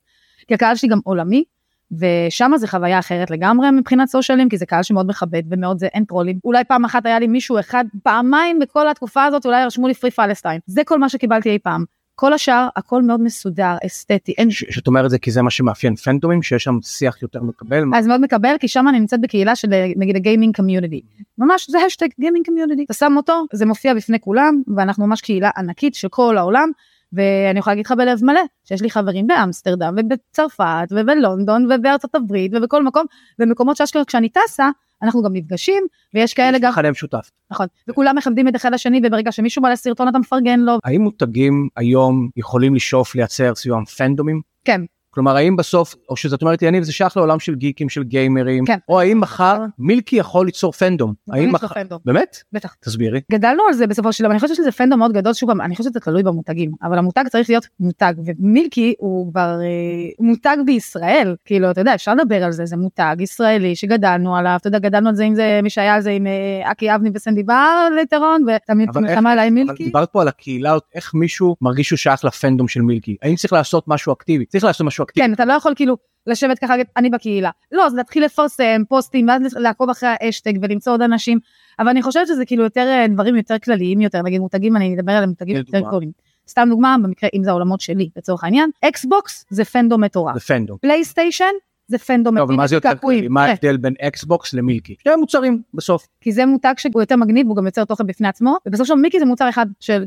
כי 0.49 0.55
הקהל 0.55 0.77
שלי 0.77 0.89
גם 0.89 0.99
עולמי, 1.05 1.45
ושם 1.93 2.53
זה 2.57 2.69
חוויה 2.69 2.99
אחרת 2.99 3.31
לגמרי 3.31 3.71
מבחינת 3.71 4.09
socialים, 4.09 4.49
כי 4.49 4.57
זה 4.57 4.67
קהל 4.67 4.83
שמאוד 4.83 5.07
מכבד 5.07 5.43
ומאוד 5.51 5.79
זה, 5.79 5.87
אין 5.87 6.05
טרולים. 6.05 6.39
אולי 6.45 6.65
פעם 6.65 6.85
אחת 6.85 7.07
היה 7.07 7.19
לי 7.19 7.27
מישהו 7.27 7.61
אחד, 7.61 7.85
פעמיים 8.03 8.59
בכל 8.59 8.89
התקופה 8.89 9.25
הזאת, 9.25 9.47
אולי 9.47 9.65
רשמו 9.65 9.89
לי 9.89 9.95
free 9.95 10.11
Palestine. 10.11 10.61
זה 10.67 10.85
כל 10.85 10.99
מה 10.99 11.09
שקיבלתי 11.09 11.51
אי 11.51 11.59
פעם. 11.59 11.85
כל 12.21 12.33
השאר, 12.33 12.69
הכל 12.77 13.03
מאוד 13.03 13.21
מסודר, 13.21 13.77
אסתטי, 13.87 14.33
אין 14.39 14.51
ש- 14.51 14.65
שאת 14.71 14.87
אומרת 14.87 15.11
זה 15.11 15.19
כי 15.19 15.31
זה 15.31 15.43
מה 15.43 15.51
שמאפיין 15.51 15.97
fandomים, 15.97 16.43
שיש 16.43 16.65
שם 16.65 16.79
שיח 16.83 17.23
יותר 17.23 17.43
מקבל. 17.43 17.85
אז 17.95 18.07
מאוד 18.07 18.21
מקבל, 18.21 18.55
כי 18.61 18.69
שם 18.69 18.89
אני 18.89 19.01
נמצאת 19.01 19.21
בקהילה 19.21 19.57
של 19.57 19.69
נגיד 19.97 20.17
ה 20.17 20.22
gaming 20.22 20.57
community. 20.57 21.03
ממש 21.39 21.71
זה 21.71 21.79
ה 21.87 21.89
hashtag 21.89 22.07
gaming 22.21 22.47
community. 22.47 22.85
אתה 22.85 22.95
שם 22.95 23.13
אותו, 23.17 23.45
זה 23.53 23.67
מופיע 23.67 23.95
בפני 23.95 24.21
כולם, 24.21 24.63
ואנחנו 24.77 25.07
ממש 25.07 25.21
קהילה 25.21 25.51
ענקית 25.57 25.95
של 25.95 26.09
כל 26.09 26.39
העולם. 26.39 26.71
ואני 27.13 27.59
יכולה 27.59 27.75
להגיד 27.75 27.87
לך 27.87 27.93
בלב 27.93 28.25
מלא 28.25 28.41
שיש 28.65 28.83
לי 28.83 28.91
חברים 28.91 29.27
באמסטרדם 29.27 29.95
ובצרפת 29.99 30.89
ובלונדון 30.91 31.73
ובארצות 31.73 32.15
הברית 32.15 32.53
ובכל 32.55 32.83
מקום 32.85 33.07
במקומות 33.39 33.77
שאשכרה 33.77 34.05
כשאני 34.05 34.29
טסה 34.29 34.71
אנחנו 35.03 35.23
גם 35.23 35.33
נפגשים 35.33 35.83
ויש 36.15 36.35
כאלה 36.35 36.57
יש 36.57 36.63
גם 36.63 36.73
מכנה 36.73 36.91
משותף. 36.91 37.31
נכון 37.51 37.67
וכולם 37.89 38.17
מכבדים 38.17 38.49
את 38.49 38.57
אחד 38.57 38.75
השני 38.75 39.01
וברגע 39.05 39.33
שמישהו 39.33 39.63
מעלה 39.63 39.77
סרטון 39.77 40.09
אתה 40.09 40.19
מפרגן 40.19 40.61
לו 40.61 40.79
האם 40.85 41.01
מותגים 41.01 41.69
היום 41.77 42.29
יכולים 42.37 42.75
לשאוף 42.75 43.15
לייצר 43.15 43.55
סביבם 43.55 43.85
פנדומים? 43.85 44.41
כן 44.65 44.81
כלומר 45.11 45.37
האם 45.37 45.57
בסוף, 45.57 45.95
או 46.09 46.17
שזאת 46.17 46.43
אומרת 46.43 46.63
יניב 46.63 46.83
זה 46.83 46.93
שייך 46.93 47.17
לעולם 47.17 47.41
של 47.41 47.55
גיקים 47.55 47.89
של 47.89 48.03
גיימרים, 48.03 48.65
כן. 48.65 48.79
או 48.89 49.01
האם 49.01 49.21
מחר 49.21 49.65
מילקי 49.79 50.17
יכול 50.17 50.47
ליצור 50.47 50.73
פנדום? 50.73 51.15
האם 51.31 51.53
מחר, 51.53 51.69
פנדום. 51.69 51.99
באמת? 52.05 52.37
בטח 52.53 52.75
תסבירי. 52.75 53.21
גדלנו 53.33 53.63
על 53.69 53.75
זה 53.75 53.87
בסופו 53.87 54.13
של 54.13 54.25
דבר, 54.25 54.33
אני 54.33 54.41
חושבת 54.41 54.57
שזה 54.57 54.73
פנדום 54.73 54.99
מאוד 54.99 55.13
גדול, 55.13 55.33
שוב 55.33 55.51
אני 55.51 55.77
חושבת 55.77 55.93
שזה 55.93 56.01
תלוי 56.01 56.23
במותגים, 56.23 56.71
אבל 56.83 56.99
המותג 56.99 57.25
צריך 57.29 57.51
להיות 57.51 57.67
מותג, 57.81 58.15
ומילקי 58.27 58.95
הוא 58.99 59.33
כבר 59.33 59.59
אה, 59.63 60.27
מותג 60.27 60.57
בישראל, 60.67 61.37
כאילו, 61.45 61.71
אתה 61.71 61.81
יודע, 61.81 61.95
אפשר 61.95 62.15
לדבר 62.15 62.45
על 62.45 62.53
זה, 62.53 62.67
זה 62.67 62.77
מותג 62.77 63.17
ישראלי 63.19 63.77
שגדלנו 63.77 64.37
עליו, 64.37 64.57
אתה 64.61 64.69
יודע, 64.69 64.79
גדלנו 64.79 65.09
על 65.09 65.15
זה 65.15 65.25
עם 65.25 65.35
זה, 65.35 65.61
מי 65.63 65.71
שהיה 65.71 65.95
על 65.95 66.01
זה 66.01 66.11
עם 66.11 66.27
אה, 66.27 66.71
אקי 66.73 66.95
אבני 66.95 67.11
וסנדי 67.15 67.43
בר 67.43 67.89
ליטרון, 67.97 68.45
ותמיד 68.49 68.89
מלחמה 68.95 69.33
עליי 69.33 69.51
מילקי. 69.51 69.85
דיברת 69.85 70.09
פה 70.13 70.23
על 70.23 70.29
הקהילה, 70.29 70.77
איך 70.95 71.15
מישהו 71.15 71.57
מרגיש 71.61 71.87
שהוא 71.87 71.97
שייך 71.97 72.25
לפנדום 72.25 72.69
של 72.69 72.83
מילקי? 72.83 73.17
האם 73.23 73.37
צריך 73.37 73.53
לעשות 73.53 73.89
משהו 73.89 74.13
אקטיבי? 74.13 74.45
צריך 74.45 74.65
לעשות 74.65 74.87
משהו 74.87 75.00
אקטיבי. 75.03 75.27
כן, 75.27 75.33
אתה 75.33 75.45
לא 75.45 75.53
יכול 75.53 75.73
כאילו 75.77 75.97
לשבת 76.27 76.59
ככה, 76.59 76.73
להגיד, 76.73 76.87
אני 76.97 77.11
בקהילה. 77.11 77.51
לא, 77.73 77.87
אז 77.87 77.95
להתחיל 77.95 78.25
לפרסם 78.25 78.83
פוסטים, 78.89 79.29
ואז 79.29 79.57
לעקוב 79.57 79.91
אחרי 79.91 80.09
האשטג 80.21 80.53
ולמצוא 80.63 80.93
עוד 80.93 81.03
אנשים, 81.03 81.39
אבל 81.79 81.89
אני 81.89 82.03
חושבת 82.03 82.27
שזה 82.27 82.45
כאילו 82.45 82.65
יותר 82.65 82.87
אה, 82.87 83.09
דברים 83.09 83.37
יותר 83.37 83.59
כלליים 83.59 84.01
יותר, 84.01 84.23
נגיד 84.23 84.41
מותגים, 84.41 84.77
אני 84.77 84.95
אדבר 84.95 85.13
על 85.13 85.27
מותגים 85.27 85.57
יותר. 85.57 85.81
גדולים. 85.81 86.11
סתם 86.49 86.67
דוגמה, 86.71 86.97
במקרה, 87.03 87.31
אם 87.35 87.45
זה 87.45 87.51
העולמות 87.51 87.81
שלי, 87.81 88.11
לצורך 88.17 88.45
העניין, 88.45 88.71
אקסבוקס 88.85 89.47
זה 89.51 89.65
fandom 89.65 90.05
מטורף. 90.05 90.35
זה 90.35 90.41
fandom. 90.41 90.79
פלייסטיישן 90.79 91.45
זה 91.91 91.99
fandom 91.99 92.37
לא, 92.37 92.43
אבל 92.43 92.55
מה 92.55 92.67
זה 92.67 92.75
יותר. 92.75 92.91
כללי? 93.01 93.29
מה 93.29 93.41
תראה, 93.41 93.51
ההבדל 93.51 93.77
בין 93.77 93.95
אקסבוקס 94.01 94.55
למילקי? 94.55 94.95
שני 95.03 95.17
מוצרים 95.17 95.63
בסוף. 95.75 96.07
כי 96.21 96.33
זה 96.33 96.47
מותג 96.47 96.75
שהוא 96.77 97.01
יותר 97.03 97.17
מגניב, 97.17 97.47
הוא 97.47 97.57
גם 97.57 97.67
יוצר 97.67 97.85
תוכן 97.85 98.07
בפני 98.07 98.29
עצמו, 98.29 98.57
ובסופו 98.67 98.87
של 98.87 98.95
מילקי 98.95 99.19
זה 99.19 99.25
מוצר 99.25 99.49
אחד 99.49 99.67
של. 99.81 100.05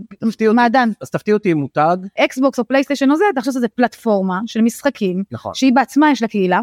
מעדן. 0.53 0.89
אז 1.01 1.09
תפתיע 1.09 1.33
אותי 1.33 1.51
עם 1.51 1.57
מותג. 1.57 1.97
אקסבוקס 2.19 2.59
או 2.59 2.67
פלייסטיישן 2.67 3.11
או 3.11 3.15
זה, 3.15 3.23
אתה 3.33 3.39
חושב 3.39 3.51
שזה 3.51 3.67
פלטפורמה 3.67 4.39
של 4.45 4.61
משחקים, 4.61 5.23
נכון. 5.31 5.53
שהיא 5.53 5.73
בעצמה 5.73 6.11
יש 6.11 6.21
לה 6.21 6.27
קהילה. 6.27 6.61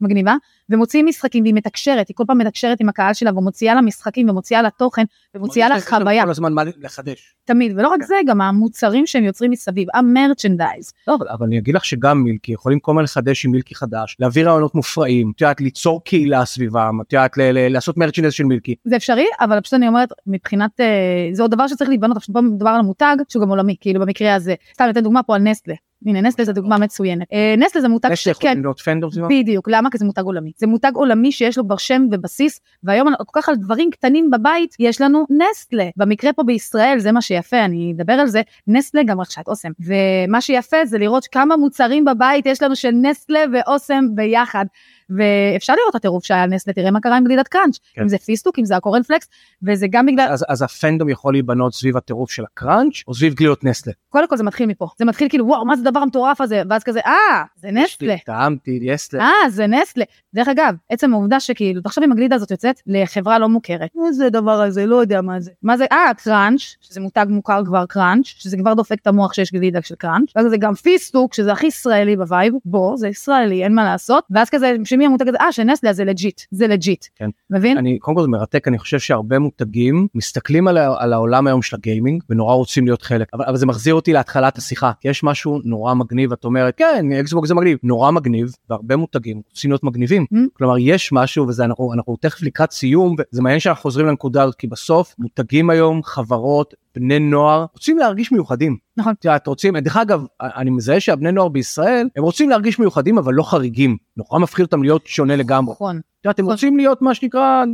מגניבה, 0.00 0.34
ומוציאים 0.70 1.06
משחקים 1.06 1.42
והיא 1.42 1.54
מתקשרת, 1.54 2.08
היא 2.08 2.14
כל 2.16 2.24
פעם 2.26 2.38
מתקשרת 2.38 2.80
עם 2.80 2.88
הקהל 2.88 3.14
שלה 3.14 3.38
ומוציאה 3.38 3.74
לה 3.74 3.80
משחקים 3.80 4.28
ומוציאה 4.28 4.62
לה 4.62 4.70
תוכן 4.70 5.04
ומוציאה 5.34 5.68
לה 5.68 5.80
חוויה, 5.80 6.24
כל 6.24 6.30
הזמן 6.30 6.52
מה 6.52 6.62
לחדש. 6.64 7.34
תמיד, 7.44 7.78
ולא 7.78 7.88
רק 7.88 8.00
כן. 8.00 8.06
זה, 8.06 8.14
גם 8.26 8.40
המוצרים 8.40 9.06
שהם 9.06 9.24
יוצרים 9.24 9.50
מסביב, 9.50 9.88
המרצ'נדייז. 9.94 10.92
לא, 11.08 11.14
אבל, 11.14 11.46
אני 11.46 11.58
אגיד 11.58 11.74
לך 11.74 11.84
שגם 11.84 12.22
מילקי 12.22 12.52
יכולים 12.52 12.80
כל 12.80 12.92
הזמן 12.92 13.02
לחדש 13.02 13.44
עם 13.44 13.50
מילקי 13.50 13.74
חדש, 13.74 14.16
להביא 14.20 14.44
רעיונות 14.44 14.74
מופרעים, 14.74 15.32
את 15.36 15.40
יודעת, 15.40 15.60
ליצור 15.60 16.04
קהילה 16.04 16.44
סביבם, 16.44 16.98
את 17.00 17.12
יודעת, 17.12 17.32
לעשות 17.70 17.96
מרצ'נדס 17.96 18.32
של 18.32 18.44
מילקי. 18.44 18.74
זה 18.84 18.96
אפשרי, 18.96 19.26
אבל 19.40 19.60
פשוט 19.60 19.74
אני 19.74 19.88
אומרת, 19.88 20.08
מבחינת, 20.26 20.80
אה, 20.80 20.86
זה 21.32 21.42
עוד 21.42 21.50
דבר 21.50 21.66
שצריך 21.66 21.90
להיבנות, 21.90 22.16
עכשיו 22.16 22.34
פה 22.34 22.40
מדובר 22.40 22.70
על 22.70 22.82
מותג 22.82 23.16
שהוא 23.28 23.42
גם 23.42 23.48
עולמי, 23.48 23.76
כאילו 23.80 24.00
במקרה 24.00 24.34
הזה. 24.34 24.54
סתם 24.74 24.84
ניתן 24.84 25.00
דוגמה 25.00 25.22
פה 25.22 25.34
על 25.34 25.42
נסטלה. 25.42 25.74
הנה 26.06 26.20
נסטלה 26.20 26.44
זה 26.44 26.52
דוגמה 26.52 26.78
מצוינת. 26.78 27.26
אה, 27.32 27.54
נסטלה 27.58 27.82
זה 27.82 27.88
מותג 27.88 28.08
יש 28.12 28.26
יכולים 28.26 28.62
להיות 28.62 28.80
פנדום 28.80 29.10
סביבם? 29.10 29.28
בדיוק, 29.28 29.68
למה? 29.68 29.90
כי 29.90 29.98
זה 29.98 30.04
מותג 30.04 30.22
עולמי. 30.22 30.52
זה 30.56 30.66
מותג 30.66 30.92
עולמי 30.94 31.32
שיש 31.32 31.58
לו 31.58 31.64
כבר 31.64 31.76
שם 31.76 32.06
ובסיס, 32.10 32.60
והיום 32.82 33.08
כל 33.26 33.40
כך 33.40 33.48
על 33.48 33.56
דברים 33.56 33.90
קטנים 33.90 34.30
בבית, 34.30 34.74
יש 34.78 35.00
לנו 35.00 35.26
נסטלה. 35.30 35.88
במקרה 35.96 36.32
פה 36.32 36.42
בישראל, 36.42 36.98
זה 36.98 37.12
מה 37.12 37.22
שיפה, 37.22 37.64
אני 37.64 37.92
אדבר 37.96 38.12
על 38.12 38.26
זה, 38.26 38.42
נסטלה 38.66 39.02
גם 39.02 39.20
רכשה 39.20 39.40
את 39.40 39.48
אוסם. 39.48 39.70
ומה 39.80 40.40
שיפה 40.40 40.84
זה 40.84 40.98
לראות 40.98 41.26
כמה 41.26 41.56
מוצרים 41.56 42.04
בבית 42.04 42.46
יש 42.46 42.62
לנו 42.62 42.76
של 42.76 42.90
נסטלה 42.90 43.40
ואוסם 43.52 44.04
ביחד. 44.14 44.64
ואפשר 45.10 45.72
לראות 45.72 45.90
את 45.90 45.94
הטירוף 45.94 46.24
שהיה 46.24 46.46
נסטלה, 46.46 46.74
תראה 46.74 46.90
מה 46.90 47.00
קרה 47.00 47.16
עם 47.16 47.24
גלידת 47.24 47.48
קראנץ', 47.48 47.78
כן. 47.94 48.02
אם 48.02 48.08
זה 48.08 48.18
פיסטוק, 48.18 48.58
אם 48.58 48.64
זה 48.64 48.76
הקורנפלקס, 48.76 49.28
וזה 49.62 49.86
גם 49.90 50.06
בגלל, 50.06 50.28
אז, 50.30 50.44
אז 50.48 50.62
הפנדום 50.62 51.08
יכול 51.08 51.34
להיבנות 51.34 51.74
סביב 51.74 51.96
הטירוף 51.96 52.30
של 52.30 52.44
הקראנץ' 52.44 53.02
או 53.08 53.14
סביב 53.14 53.34
גלילות 53.34 53.64
נסטלה? 53.64 53.92
קודם 54.08 54.28
כל 54.28 54.36
זה 54.36 54.44
מתחיל 54.44 54.66
מפה, 54.66 54.88
זה 54.98 55.04
מתחיל 55.04 55.28
כאילו 55.28 55.46
וואו 55.46 55.66
מה 55.66 55.76
זה 55.76 55.88
הדבר 55.88 56.00
המטורף 56.00 56.40
הזה, 56.40 56.62
ואז 56.70 56.84
כזה 56.84 57.00
אה 57.06 57.44
זה 57.56 57.70
נסטלה. 57.70 58.16
טעמתי, 58.26 58.78
נסטלה. 58.82 59.20
אה, 59.22 59.50
זה 59.50 59.66
נסטלה. 59.66 60.04
דרך 60.34 60.48
אגב, 60.48 60.74
עצם 60.88 61.14
העובדה 61.14 61.40
שכאילו, 61.40 61.80
תחשוב 61.80 62.04
אם 62.04 62.12
הגלידה 62.12 62.36
הזאת 62.36 62.50
יוצאת 62.50 62.80
לחברה 62.86 63.38
לא 63.38 63.48
מוכרת. 63.48 63.90
מה 63.94 64.12
זה 64.12 64.26
הדבר 64.26 64.60
הזה? 64.60 64.86
לא 64.86 64.96
יודע 64.96 65.20
מה 65.20 65.40
זה. 65.40 65.50
מה 65.62 65.76
זה? 65.76 65.84
אה, 65.92 66.10
קראנץ', 66.24 66.60
שזה 66.80 67.00
מותג 67.00 67.26
מוכר 67.28 67.64
כבר 67.64 67.86
קראנץ', 67.86 68.26
שזה 68.26 68.56
כבר 68.56 68.74
דופק 68.74 68.98
את 69.02 69.06
המוח 69.06 69.32
שיש 69.32 69.52
גלידה 69.52 69.82
של 69.82 69.94
קראנץ'. 69.94 70.32
ואז 70.36 70.46
זה 70.50 70.56
גם 70.56 70.74
פיסטוק, 70.74 71.34
שזה 71.34 71.52
הכי 71.52 71.66
ישראלי 71.66 72.16
ב 72.16 72.22
vibe. 72.22 72.54
בוא, 72.64 72.96
זה 72.96 73.08
ישראלי, 73.08 73.64
אין 73.64 73.74
מה 73.74 73.84
לעשות. 73.84 74.24
ואז 74.30 74.50
כזה, 74.50 74.76
שמי 74.94 75.06
המותג 75.06 75.28
הזה? 75.28 75.38
אה, 75.40 75.52
של 75.52 75.62
נסטלה, 75.62 75.92
זה 75.92 76.04
legit. 76.04 76.40
זה 76.50 76.66
legit. 76.66 77.04
כן. 77.16 77.30
מבין? 77.50 77.78
אני, 77.78 77.98
קודם 77.98 78.16
כל 78.16 78.22
זה 78.22 78.28
מרתק, 78.28 78.68
אני 78.68 78.78
חושב 78.78 78.98
שהרבה 78.98 79.38
מותגים 79.38 80.06
מסתכלים 80.14 80.68
על, 80.68 80.78
על 80.78 81.12
העולם 81.12 81.46
היום 81.46 81.62
של 81.62 81.76
ה 81.76 81.83
gaming 81.83 82.22
ונורא 82.30 82.54
רוצים 82.54 82.84
להיות 82.84 83.02
חלק, 83.02 83.28
אבל, 83.34 83.44
אבל 83.44 83.56
זה 83.56 83.66
מחזיר 83.66 83.94
אותי 83.94 84.12
להתחלת 84.12 84.58
השיחה, 84.58 84.92
כי 85.00 85.08
יש 85.08 85.24
משהו 85.24 85.60
נורא 85.64 85.94
מגניב, 85.94 86.32
את 86.32 86.44
אומרת, 86.44 86.74
כן, 86.76 87.12
אקסבוקס 87.20 87.46
זה 87.46 87.54
מגניב, 87.54 87.78
נורא 87.82 88.10
מגניב, 88.10 88.52
והרבה 88.70 88.96
מותגים 88.96 89.42
רוצים 89.50 89.70
להיות 89.70 89.84
מגניבים. 89.84 90.26
Mm. 90.34 90.36
כלומר, 90.52 90.78
יש 90.78 91.12
משהו, 91.12 91.48
וזה 91.48 91.64
אנחנו, 91.64 91.92
אנחנו 91.92 92.16
תכף 92.20 92.42
לקראת 92.42 92.72
סיום, 92.72 93.16
וזה 93.32 93.42
מעניין 93.42 93.60
שאנחנו 93.60 93.82
חוזרים 93.82 94.06
לנקודה 94.06 94.42
הזאת, 94.42 94.54
כי 94.54 94.66
בסוף 94.66 95.14
מותגים 95.18 95.70
היום, 95.70 96.02
חברות, 96.04 96.74
בני 96.94 97.18
נוער, 97.18 97.66
רוצים 97.72 97.98
להרגיש 97.98 98.32
מיוחדים. 98.32 98.76
נכון. 98.96 99.14
את 99.20 99.24
יודעת, 99.24 99.46
רוצים, 99.46 99.76
דרך 99.76 99.96
אגב, 99.96 100.24
אני 100.40 100.70
מזהה 100.70 101.00
שהבני 101.00 101.32
נוער 101.32 101.48
בישראל, 101.48 102.08
הם 102.16 102.22
רוצים 102.24 102.50
להרגיש 102.50 102.78
מיוחדים, 102.78 103.18
אבל 103.18 103.34
לא 103.34 103.42
חריגים. 103.42 103.96
נורא 104.16 104.38
מפחיד 104.38 104.64
אותם 104.64 104.82
להיות 104.82 105.06
שונה 105.06 105.36
לגמרי. 105.36 105.72
נכון. 105.72 105.96
את 105.96 106.24
יודעת, 106.24 106.38
הם 106.38 106.44
נכון. 106.44 106.54
רוצים 106.54 106.76
להיות 106.76 107.02
מה 107.02 107.14
שנקרא 107.14 107.64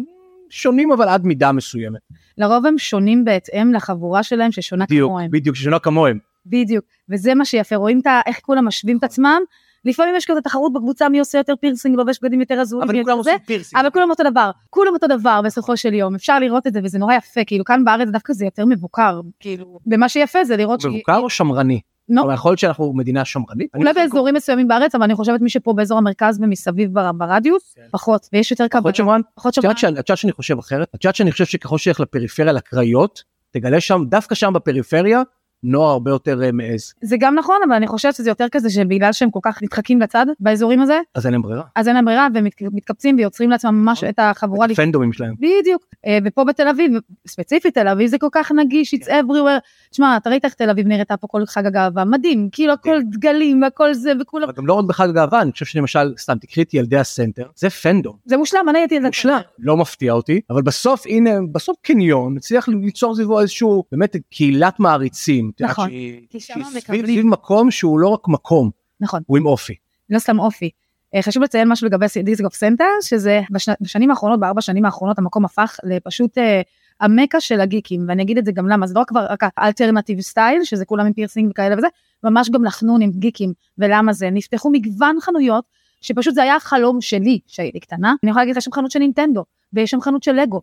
שונים 0.50 0.92
אבל 0.92 1.08
עד 1.08 1.24
מידה 1.24 1.52
מסוימת. 1.52 2.00
לרוב 2.38 2.66
הם 2.66 2.78
שונים 2.78 3.24
בהתאם 3.24 3.72
לחבורה 3.72 4.22
שלהם 4.22 4.52
ששונה 4.52 4.84
בדיוק, 4.84 5.08
כמוהם. 5.08 5.30
בדיוק, 5.30 5.56
ששונה 5.56 5.78
כמוהם. 5.78 6.18
בדיוק, 6.46 6.84
וזה 7.08 7.34
מה 7.34 7.44
שיפה, 7.44 7.76
רואים 7.76 8.00
את 8.00 8.06
איך 8.26 8.40
כולם 8.40 8.66
משווים 8.66 8.98
את 8.98 9.04
עצמם, 9.04 9.40
לפעמים 9.84 10.16
יש 10.16 10.24
כזה 10.26 10.40
תחרות 10.40 10.72
בקבוצה 10.72 11.08
מי 11.08 11.18
עושה 11.18 11.38
יותר 11.38 11.54
פירסינג, 11.60 11.96
לובש 11.96 12.18
בגדים 12.22 12.40
יותר 12.40 12.60
הזויים, 12.60 12.90
אבל 12.90 13.02
כולם 13.02 13.18
עושים 13.18 13.38
פירסינג. 13.46 13.80
אבל 13.80 13.90
כולם 13.90 14.10
אותו 14.10 14.22
דבר, 14.30 14.50
כולם 14.70 14.92
אותו 14.94 15.06
דבר 15.06 15.40
בסופו 15.44 15.76
של 15.76 15.94
יום, 15.94 16.14
אפשר 16.14 16.38
לראות 16.38 16.66
את 16.66 16.72
זה 16.72 16.80
וזה 16.84 16.98
נורא 16.98 17.14
יפה, 17.14 17.44
כאילו 17.44 17.64
כאן 17.64 17.84
בארץ 17.84 18.08
דווקא 18.08 18.32
זה 18.32 18.44
יותר 18.44 18.64
מבוקר, 18.66 19.20
כאילו, 19.40 19.78
ומה 19.86 20.08
שיפה 20.08 20.44
זה 20.44 20.56
לראות, 20.56 20.84
מבוקר 20.84 21.16
או 21.18 21.30
שמרני? 21.30 21.80
לא. 22.08 22.22
אבל 22.22 22.34
יכול 22.34 22.50
להיות 22.50 22.58
שאנחנו 22.58 22.92
מדינה 22.92 23.24
שמרנית. 23.24 23.74
אולי 23.74 23.92
באזורים 23.92 24.34
מסוימים 24.34 24.68
בארץ, 24.68 24.94
אבל 24.94 25.04
אני 25.04 25.14
חושבת 25.14 25.40
מי 25.40 25.50
שפה 25.50 25.72
באזור 25.72 25.98
המרכז 25.98 26.38
ומסביב 26.42 26.92
בר- 26.94 27.12
ברדיוס, 27.12 27.72
כן. 27.76 27.82
פחות, 27.90 28.28
ויש 28.32 28.50
יותר 28.50 28.68
קבלה, 28.68 28.82
פחות 28.82 28.94
שמרן? 28.96 29.20
פחות 29.34 29.54
שמרן, 29.54 29.70
את 29.70 29.82
יודעת 29.82 30.16
שאני 30.16 30.32
חושב 30.32 30.58
אחרת? 30.58 30.88
את 30.94 31.04
יודעת 31.04 31.14
שאני 31.14 31.32
חושב 31.32 31.44
שככל 31.44 31.78
שילך 31.78 32.00
לפריפריה 32.00 32.52
לקריות, 32.52 33.22
תגלה 33.50 33.80
שם, 33.80 34.02
דווקא 34.08 34.34
שם 34.34 34.52
בפריפריה, 34.52 35.22
נוער 35.62 35.90
הרבה 35.90 36.10
יותר 36.10 36.42
אה, 36.42 36.52
מעז. 36.52 36.94
זה 37.02 37.16
גם 37.20 37.34
נכון, 37.34 37.56
אבל 37.66 37.74
אני 37.74 37.86
חושבת 37.86 38.14
שזה 38.14 38.30
יותר 38.30 38.46
כזה 38.52 38.70
שבגלל 38.70 39.12
שהם 39.12 39.30
כל 39.30 39.38
כך 39.42 39.62
נדחקים 39.62 40.00
לצד 40.00 40.26
באזורים 40.40 40.80
הזה, 40.80 40.98
אז 41.14 41.26
אין 41.26 41.32
להם 41.32 41.42
ברירה. 41.42 41.62
אז 41.76 41.88
אין 41.88 41.96
להם 41.96 42.04
ברירה 42.04 42.28
והם 42.34 42.44
מת- 42.44 42.62
מתקבצים 42.72 43.16
ויוצרים 43.16 43.50
לעצמם 43.50 43.74
ממש 43.74 44.04
את 44.04 44.18
החבורה 44.18 44.66
פנדומים 44.76 45.12
שלהם. 45.12 45.34
בדיוק, 45.38 45.82
אה, 46.06 46.18
ופה 46.24 46.44
בתל 46.44 46.68
אביב, 46.68 46.92
ספציפית 47.26 47.74
תל 47.74 47.88
אביב 47.88 48.06
זה 48.10 48.18
כל 48.18 48.28
כך 48.32 48.52
נגיש, 48.52 48.94
it's 48.94 49.06
everywhere. 49.06 49.60
תשמע, 49.90 50.16
אתה 50.16 50.30
ראית 50.30 50.44
איך 50.44 50.54
תל 50.54 50.70
אביב 50.70 50.86
נראתה 50.86 51.16
פה 51.16 51.26
כל 51.26 51.46
חג 51.46 51.66
הגאווה, 51.66 52.04
מדהים, 52.04 52.48
כאילו 52.52 52.72
הכל 52.72 52.98
דגלים 53.02 53.62
והכל 53.62 53.94
זה 53.94 54.12
וכולם, 54.20 54.44
אבל 54.44 54.52
גם 54.56 54.66
לא 54.66 54.72
רק 54.74 54.84
בחג 54.84 55.08
הגאווה, 55.08 55.42
אני 55.42 55.52
חושב 55.52 55.64
שלמשל, 55.64 56.14
סתם 56.18 56.38
תקחי 56.38 56.62
את 56.62 56.74
ילדי 56.74 56.96
הסנטר, 56.96 57.46
זה 57.56 57.70
fandom. 57.70 58.16
זה 58.24 58.36
מושלם, 58.36 58.66
אני 58.68 58.78
הייתי. 58.78 58.98
מושלם, 58.98 59.40
לא 59.58 59.76
מפתיע 59.76 60.12
אותי, 60.12 60.40
אבל 60.50 60.62
בסוף 60.62 61.02
הנה, 61.06 61.30
בסוף 61.52 61.76
קניון 61.82 62.36
הצליח 62.36 62.68
ליצור 62.68 63.14
סביבו 63.14 63.40
איזשהו 63.40 63.84
באמת 63.92 64.16
קהילת 64.30 64.80
מעריצים. 64.80 65.49
את 65.54 65.60
יודעת, 65.60 65.72
נכון. 65.72 65.88
שהיא- 65.88 66.26
כי 66.30 66.40
שם 66.40 66.52
שהיא 66.54 66.64
מקבלים. 66.64 66.80
סביב 66.80 67.04
סביב 67.06 67.26
מקום 67.26 67.70
שהוא 67.70 67.98
לא 68.00 68.08
רק 68.08 68.28
מקום, 68.28 68.70
נכון, 69.00 69.20
הוא 69.26 69.36
עם 69.38 69.46
אופי. 69.46 69.74
לא 70.10 70.18
סתם 70.18 70.38
אופי. 70.38 70.70
אה, 71.14 71.22
חשוב 71.22 71.42
לציין 71.42 71.68
משהו 71.68 71.86
לגבי 71.86 72.06
דיזנגוף 72.24 72.54
סנטר, 72.54 72.84
שזה 73.02 73.40
בשנ- 73.52 73.74
בשנים 73.80 74.10
האחרונות, 74.10 74.40
בארבע 74.40 74.60
שנים 74.60 74.84
האחרונות, 74.84 75.18
המקום 75.18 75.44
הפך 75.44 75.76
לפשוט 75.84 76.38
אה, 76.38 76.60
המקה 77.00 77.40
של 77.40 77.60
הגיקים, 77.60 78.04
ואני 78.08 78.22
אגיד 78.22 78.38
את 78.38 78.44
זה 78.44 78.52
גם 78.52 78.68
למה, 78.68 78.86
זה 78.86 78.94
לא 78.94 79.02
כבר 79.06 79.26
רק 79.30 79.40
ה 79.56 79.62
alternative 79.62 80.20
style, 80.20 80.64
שזה 80.64 80.84
כולם 80.84 81.06
עם 81.06 81.12
פירסינג 81.12 81.50
וכאלה 81.50 81.76
וזה, 81.78 81.86
ממש 82.24 82.50
גם 82.50 82.64
לחנון 82.64 83.02
עם 83.02 83.10
גיקים, 83.10 83.52
ולמה 83.78 84.12
זה? 84.12 84.30
נפתחו 84.30 84.70
מגוון 84.70 85.16
חנויות, 85.20 85.64
שפשוט 86.00 86.34
זה 86.34 86.42
היה 86.42 86.56
החלום 86.56 87.00
שלי 87.00 87.38
כשהייתי 87.48 87.80
קטנה, 87.80 88.14
אני 88.22 88.30
יכולה 88.30 88.44
להגיד 88.44 88.56
לך, 88.56 88.62
שם 88.62 88.72
חנות 88.72 88.90
של 88.90 88.98
נינטנדו, 88.98 89.44
ויש 89.72 89.90
שם 89.90 90.00
חנות 90.00 90.22
של 90.22 90.32
לגו, 90.32 90.60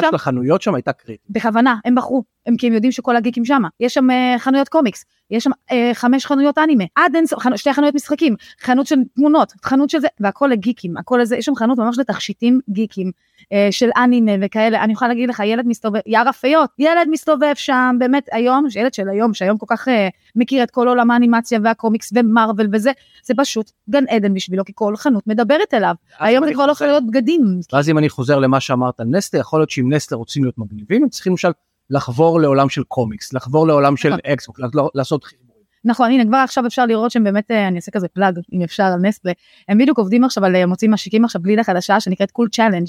שם, 0.00 0.08
של 0.10 0.14
החנויות 0.14 0.62
שם 0.62 0.74
הייתה 0.74 0.92
קריטית. 0.92 1.30
בכוונה, 1.30 1.76
הם 1.84 1.94
בחרו, 1.94 2.22
הם 2.46 2.56
כי 2.56 2.66
הם 2.66 2.72
יודעים 2.72 2.92
שכל 2.92 3.16
הגיקים 3.16 3.44
שם, 3.44 3.62
יש 3.80 3.94
שם 3.94 4.10
אה, 4.10 4.34
חנויות 4.38 4.68
קומיקס, 4.68 5.04
יש 5.30 5.44
שם 5.44 5.50
אה, 5.72 5.90
חמש 5.94 6.26
חנויות 6.26 6.58
אנימה, 6.58 6.84
עד 6.94 7.16
אין 7.16 7.26
סוף, 7.26 7.38
חנו- 7.42 7.58
שתי 7.58 7.72
חנויות 7.72 7.94
משחקים, 7.94 8.34
חנות 8.60 8.86
של 8.86 8.96
תמונות, 9.14 9.52
חנות 9.64 9.90
של 9.90 9.98
זה, 10.00 10.08
והכל 10.20 10.48
לגיקים, 10.52 10.96
הכל 10.96 11.18
לזה, 11.22 11.36
יש 11.36 11.44
שם 11.44 11.54
חנות 11.54 11.78
ממש 11.78 11.98
לתכשיטים 11.98 12.60
גיקים, 12.70 13.10
אה, 13.52 13.68
של 13.70 13.88
אנימה 13.96 14.32
וכאלה, 14.42 14.84
אני 14.84 14.92
יכולה 14.92 15.08
להגיד 15.08 15.28
לך, 15.28 15.42
ילד 15.44 15.66
מסתובב, 15.66 16.00
יער 16.06 16.28
הפיות, 16.28 16.70
ילד 16.78 17.08
מסתובב 17.10 17.52
שם, 17.54 17.96
באמת 17.98 18.28
היום, 18.32 18.66
ילד 18.76 18.94
של 18.94 19.08
היום, 19.08 19.34
שהיום 19.34 19.58
כל 19.58 19.66
כך 19.68 19.88
אה, 19.88 20.08
מכיר 20.36 20.62
את 20.62 20.70
כל 20.70 20.88
עולם 20.88 21.10
האנימציה 21.10 21.58
והקומיקס 21.64 22.12
ומרוויל 22.14 22.68
וזה, 22.72 22.92
זה 23.24 23.34
פשוט 23.36 23.70
גן 23.90 24.04
עדן 24.08 24.34
בשבילו, 24.34 24.64
כי 24.64 24.72
כל 24.74 24.96
חנות 24.96 25.26
מדברת 25.26 25.74
אליו, 25.74 25.94
היום 26.18 26.46
זה 26.46 26.54
כבר 26.54 26.66
לא 26.66 26.72
יכול 26.72 26.86
להיות 26.86 27.06
בגדים, 27.06 27.60
ואז 27.72 27.88
אם 27.88 27.98
אני 27.98 28.08
חוזר 28.08 28.37
למה 28.40 28.60
שאמרת 28.60 29.00
על 29.00 29.06
נסטלה, 29.06 29.40
יכול 29.40 29.60
להיות 29.60 29.70
שאם 29.70 29.92
נסטלה 29.92 30.18
רוצים 30.18 30.44
להיות 30.44 30.58
מגניבים, 30.58 31.02
הם 31.02 31.08
צריכים 31.08 31.32
למשל 31.32 31.50
לחבור 31.90 32.40
לעולם 32.40 32.68
של 32.68 32.82
קומיקס, 32.82 33.32
לחבור 33.32 33.66
לעולם 33.66 33.96
של 33.96 34.08
נכון. 34.08 34.20
אקסבוק, 34.32 34.60
לעשות 34.94 35.24
חיבורים. 35.24 35.48
נכון, 35.84 36.10
הנה 36.10 36.24
כבר 36.24 36.36
עכשיו 36.36 36.66
אפשר 36.66 36.86
לראות 36.86 37.10
שהם 37.10 37.24
באמת, 37.24 37.50
אה, 37.50 37.68
אני 37.68 37.76
אעשה 37.76 37.90
כזה 37.90 38.08
פלאג 38.08 38.38
אם 38.52 38.62
אפשר 38.62 38.82
על 38.82 39.00
נסטלה, 39.00 39.32
הם 39.68 39.78
בדיוק 39.78 39.98
עובדים 39.98 40.24
עכשיו 40.24 40.44
על, 40.44 40.56
אה, 40.56 40.66
מוציאים 40.66 40.92
משיקים 40.92 41.24
עכשיו 41.24 41.42
גלידה 41.42 41.64
חדשה 41.64 42.00
שנקראת 42.00 42.30
Cool 42.30 42.48
Challenge, 42.48 42.86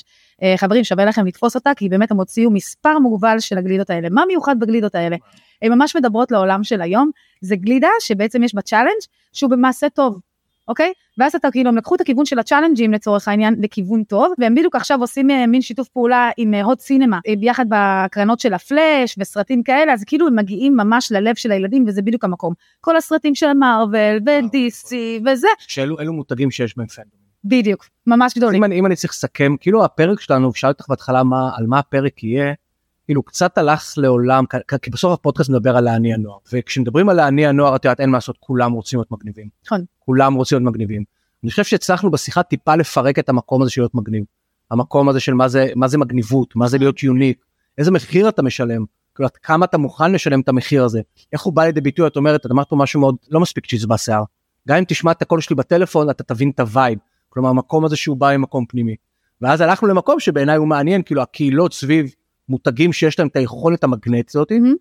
חברים 0.58 0.84
שווה 0.84 1.06
לכם 1.06 1.26
לתפוס 1.26 1.56
אותה 1.56 1.72
כי 1.76 1.90
באמת 1.90 2.12
הם 2.12 2.18
הוציאו 2.18 2.52
מספר 2.52 3.00
מוגבל 3.00 3.40
של 3.40 3.58
הגלידות 3.58 3.90
האלה, 3.90 4.10
מה 4.10 4.24
מיוחד 4.28 4.56
בגלידות 4.60 4.96
האלה? 4.96 5.18
הן 5.62 5.74
ממש 5.74 5.96
מדברות 5.96 6.32
לעולם 6.32 6.64
של 6.64 6.82
היום, 6.82 7.12
זה 7.42 7.56
גלידה 7.56 7.90
שבעצם 8.00 8.44
יש 8.44 8.56
בה 8.56 8.62
challenge 8.62 9.02
שהוא 9.34 9.52
במעשה 9.52 9.90
טוב, 9.90 10.20
אוקיי? 10.70 10.94
ואז 11.18 11.36
אתה 11.36 11.52
כאילו 11.52 11.70
הם 11.70 11.78
לקחו 11.78 11.96
את 11.96 12.02
הכיוון 12.02 12.26
של 12.26 12.40
ה 12.40 12.44
challengeים 12.44 12.94
לצורך 12.94 13.28
העניין 13.28 13.56
לכיוון 13.62 14.04
טוב, 14.04 14.34
והם 14.38 14.56
בדיוק 14.56 14.76
עכשיו 14.76 15.00
עושים 15.00 15.32
אה, 15.32 15.48
מין 15.48 15.62
שיתוף 15.62 15.88
פעולה 15.88 16.30
עם 16.38 16.54
הוט 16.54 16.80
סינמה, 16.80 17.20
אה, 17.28 17.34
ביחד 17.40 17.66
בהקרנות 17.70 18.40
של 18.40 18.54
הפלאש 18.54 19.16
וסרטים 19.20 19.64
כאלה, 19.64 19.94
אז 19.94 20.04
כאילו 20.04 20.28
הם 20.28 20.36
מגיעים 20.36 20.78
ממש 20.78 21.12
ללב 21.12 21.36
של 21.36 21.52
הילדים 21.52 21.86
וזה 21.88 22.02
בדיוק 22.02 22.24
המקום. 22.24 22.54
כל 22.82 22.98
הסרטים 22.98 23.36
של 23.36 23.54
מארוול 23.54 24.20
ודיסי 24.26 25.22
וזה, 25.26 25.48
שאלו 25.60 26.00
אלו 26.00 26.14
מותגים 26.14 26.52
שיש 26.52 26.78
בהם 26.78 26.88
פנדום. 26.88 27.20
בדיוק, 27.44 27.86
ממש 28.08 28.38
גדולים. 28.38 28.64
אם 28.64 28.64
אני, 28.64 28.80
אם 28.80 28.86
אני 28.86 28.96
צריך 28.96 29.14
לסכם, 29.14 29.56
כאילו 29.60 29.86
הפרק 29.86 30.22
שלנו, 30.22 30.54
שאלתי 30.54 30.78
אותך 30.78 30.90
בהתחלה 30.90 31.24
מה, 31.24 31.50
על 31.56 31.68
מה 31.68 31.80
הפרק 31.80 32.24
יהיה, 32.24 32.54
כאילו 33.10 33.24
קצת 33.24 33.58
הלך 33.58 33.94
לעולם, 33.98 34.44
כי- 34.82 34.90
בסוף 34.92 35.14
הפודקאסט 35.14 35.50
מדבר 35.50 35.78
על 35.78 35.84
להניע 35.84 36.18
נוער, 36.18 36.38
וכשמדברים 36.54 37.10
על 37.10 37.16
להניע 37.16 37.52
נוער, 37.52 37.76
את 37.76 37.86
יודעת, 37.86 38.00
אין 38.00 38.10
מה 38.10 38.18
לעשות, 38.18 38.38
כולם 38.40 38.72
רוצים 38.72 39.00
להיות 39.00 39.12
מגניבים. 39.12 39.50
נכון. 39.66 39.86
כולם 40.00 40.34
רוצים 40.34 40.58
להיות 40.58 40.74
מגניבים. 40.74 41.04
אני 41.44 41.50
חושב 41.50 41.64
שהצלחנו 41.64 42.12
בשיחה 42.12 42.44
טיפה 42.44 42.76
לפרק 42.76 43.20
את 43.20 43.30
המקום 43.30 43.62
הזה 43.62 43.72
של 43.72 43.82
להיות 43.82 43.96
מגניב. 43.96 44.24
המקום 44.72 45.10
הזה 45.10 45.20
של 45.20 45.34
מה 45.34 45.48
זה, 45.48 45.68
מה 45.76 45.88
זה 45.88 45.98
מגניבות, 45.98 46.56
מה 46.56 46.68
זה 46.68 46.78
להיות 46.78 47.04
יוניק, 47.04 47.46
איזה 47.78 47.92
מחיר 47.92 48.30
אתה 48.30 48.42
משלם, 48.42 48.86
כאילו 49.16 49.30
כמה 49.44 49.66
אתה 49.66 49.78
מוכן 49.78 50.12
לשלם 50.12 50.40
את 50.40 50.50
המחיר 50.50 50.84
הזה, 50.84 51.02
איך 51.34 51.42
הוא 51.42 51.54
בא 51.54 51.64
לידי 51.64 51.82
ביטוי, 51.82 52.08
את 52.08 52.16
אומרת, 52.16 52.46
את 52.46 52.52
אמרת 52.52 52.70
פה 52.70 52.76
משהו 52.76 53.00
מאוד, 53.00 53.16
לא 53.30 53.40
מספיק 53.40 53.66
צבע 53.66 53.98
שיער. 53.98 54.24
גם 54.68 54.78
אם 54.78 54.84
תשמע 54.88 55.12
את 55.12 55.22
הקול 55.22 55.42
שלי 55.42 55.56
בטלפון, 55.56 56.10
אתה 56.10 56.24
תבין 56.24 56.50
את 56.50 56.60
ה 56.60 56.66
vibe. 56.66 57.00
כלומר, 57.30 57.50
המקום 57.50 57.86
הזה 57.86 57.96
שהוא 57.96 58.18
בא 58.18 58.38
ממקום 58.38 58.66
פנימי. 58.66 58.96
ואז 59.42 59.62
הלכנו 59.62 59.88
למקום 59.88 60.20
שבעיניי 60.20 60.58
הוא 60.58 60.68
מעניין, 60.68 61.02
כאילו 61.04 61.22
הקהילות 61.22 61.74
סביב 61.74 62.14
מותגים 62.50 62.94
שיש 62.94 63.20
להם 63.20 63.28
את 63.28 63.36
היכולת 63.36 63.84
המגנטית 63.84 64.30
הזאת, 64.30 64.52
מהמם. 64.52 64.76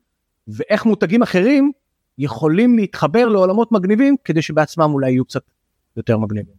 ואיך 0.49 0.87
מותגים 0.87 1.23
אחרים 1.23 1.73
יכולים 2.19 2.77
להתחבר 2.77 3.29
לעולמות 3.29 3.73
מגניבים, 3.73 4.17
כדי 4.25 4.43
שבעצמם 4.43 4.91
אולי 4.93 5.11
יהיו 5.11 5.25
קצת 5.25 5.43
יותר 5.97 6.19
מגניבים, 6.19 6.55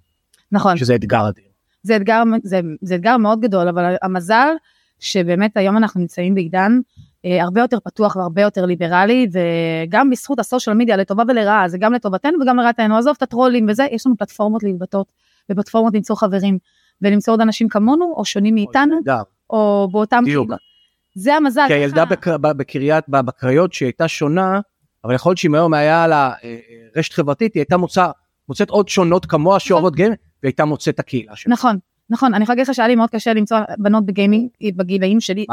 נכון. 0.52 0.78
שזה 0.78 0.96
אתגר 0.96 1.30
אדיר. 1.30 1.44
זה 1.84 1.96
אתגר, 1.96 2.24
זה, 2.44 2.60
זה 2.82 2.96
אתגר 2.96 3.18
מאוד 3.18 3.42
גדול, 3.42 3.68
אבל 3.68 3.96
המזל 4.02 4.54
שבאמת 5.00 5.58
היום 5.58 5.78
אנחנו 5.78 6.02
נמצאים 6.02 6.36
בעידן 6.36 6.80
אה, 7.26 7.44
הרבה 7.44 7.62
יותר 7.62 7.80
פתוח 7.80 8.16
והרבה 8.16 8.42
יותר 8.42 8.66
ליברלי, 8.66 9.28
וגם 9.32 10.10
בזכות 10.10 10.40
הסושיאל 10.40 10.76
מדיה 10.76 10.98
לטובה 10.98 11.24
ולרעה, 11.28 11.70
זה 11.70 11.78
גם 11.78 11.94
לטובתנו 11.94 12.38
וגם 12.42 12.58
לרעתנו, 12.58 12.98
עזוב 12.98 13.14
את 13.18 13.22
הטרולים 13.22 13.66
וזה, 13.70 13.88
יש 13.92 14.08
לנו 14.08 14.18
פלטפורמות 14.18 14.64
להתבטאות, 14.64 15.12
ופלטפורמות 15.52 15.94
למצוא 15.94 16.16
חברים, 16.16 16.58
ולמצוא 17.02 17.34
עוד 17.34 17.42
אנשים 17.42 17.70
כמונו, 17.70 18.14
או 18.18 18.26
שונים 18.26 18.56
מאיתנו, 18.56 18.96
נהדר. 18.96 19.22
או 19.50 19.88
באותם... 19.92 20.24
בדיוק. 20.24 20.52
זה 21.16 21.36
המזל. 21.36 21.66
כי 21.68 21.74
הילדה 21.74 22.06
בקריית, 22.40 23.06
בקריות 23.10 23.74
שהיא 23.74 23.88
הייתה 23.88 24.08
שונה, 24.08 24.60
אבל 25.04 25.16
יכול 25.16 25.30
להיות 25.30 25.38
שאם 25.38 25.56
היום 25.56 25.74
היה 25.74 26.08
לה 26.08 26.18
אה, 26.18 26.34
אה, 26.44 26.58
רשת 26.96 27.14
חברתית, 27.14 27.54
היא 27.54 27.62
הייתה 27.62 27.78
מוצא, 27.78 28.08
מוצאת 28.50 28.70
עוד 28.70 28.90
שונות 28.90 29.26
כמוה 29.26 29.60
שאוהבות 29.60 29.96
גיימינג, 29.96 30.18
והיא 30.44 30.50
הייתה 30.50 30.66
מוצאת 30.66 30.96
את 30.96 31.00
הקהילה 31.00 31.36
שלה. 31.36 31.54
נכון, 31.54 31.78
נכון, 32.10 32.34
אני 32.34 32.44
יכולה 32.44 32.56
להגיד 32.56 32.70
לך 32.70 32.76
שהיה 32.76 32.88
לי 32.88 32.96
מאוד 32.96 33.10
קשה 33.10 33.34
למצוא 33.34 33.58
בנות 33.78 34.06
בגיימינג 34.06 34.50
בגילאים 34.76 35.20
שלי 35.20 35.46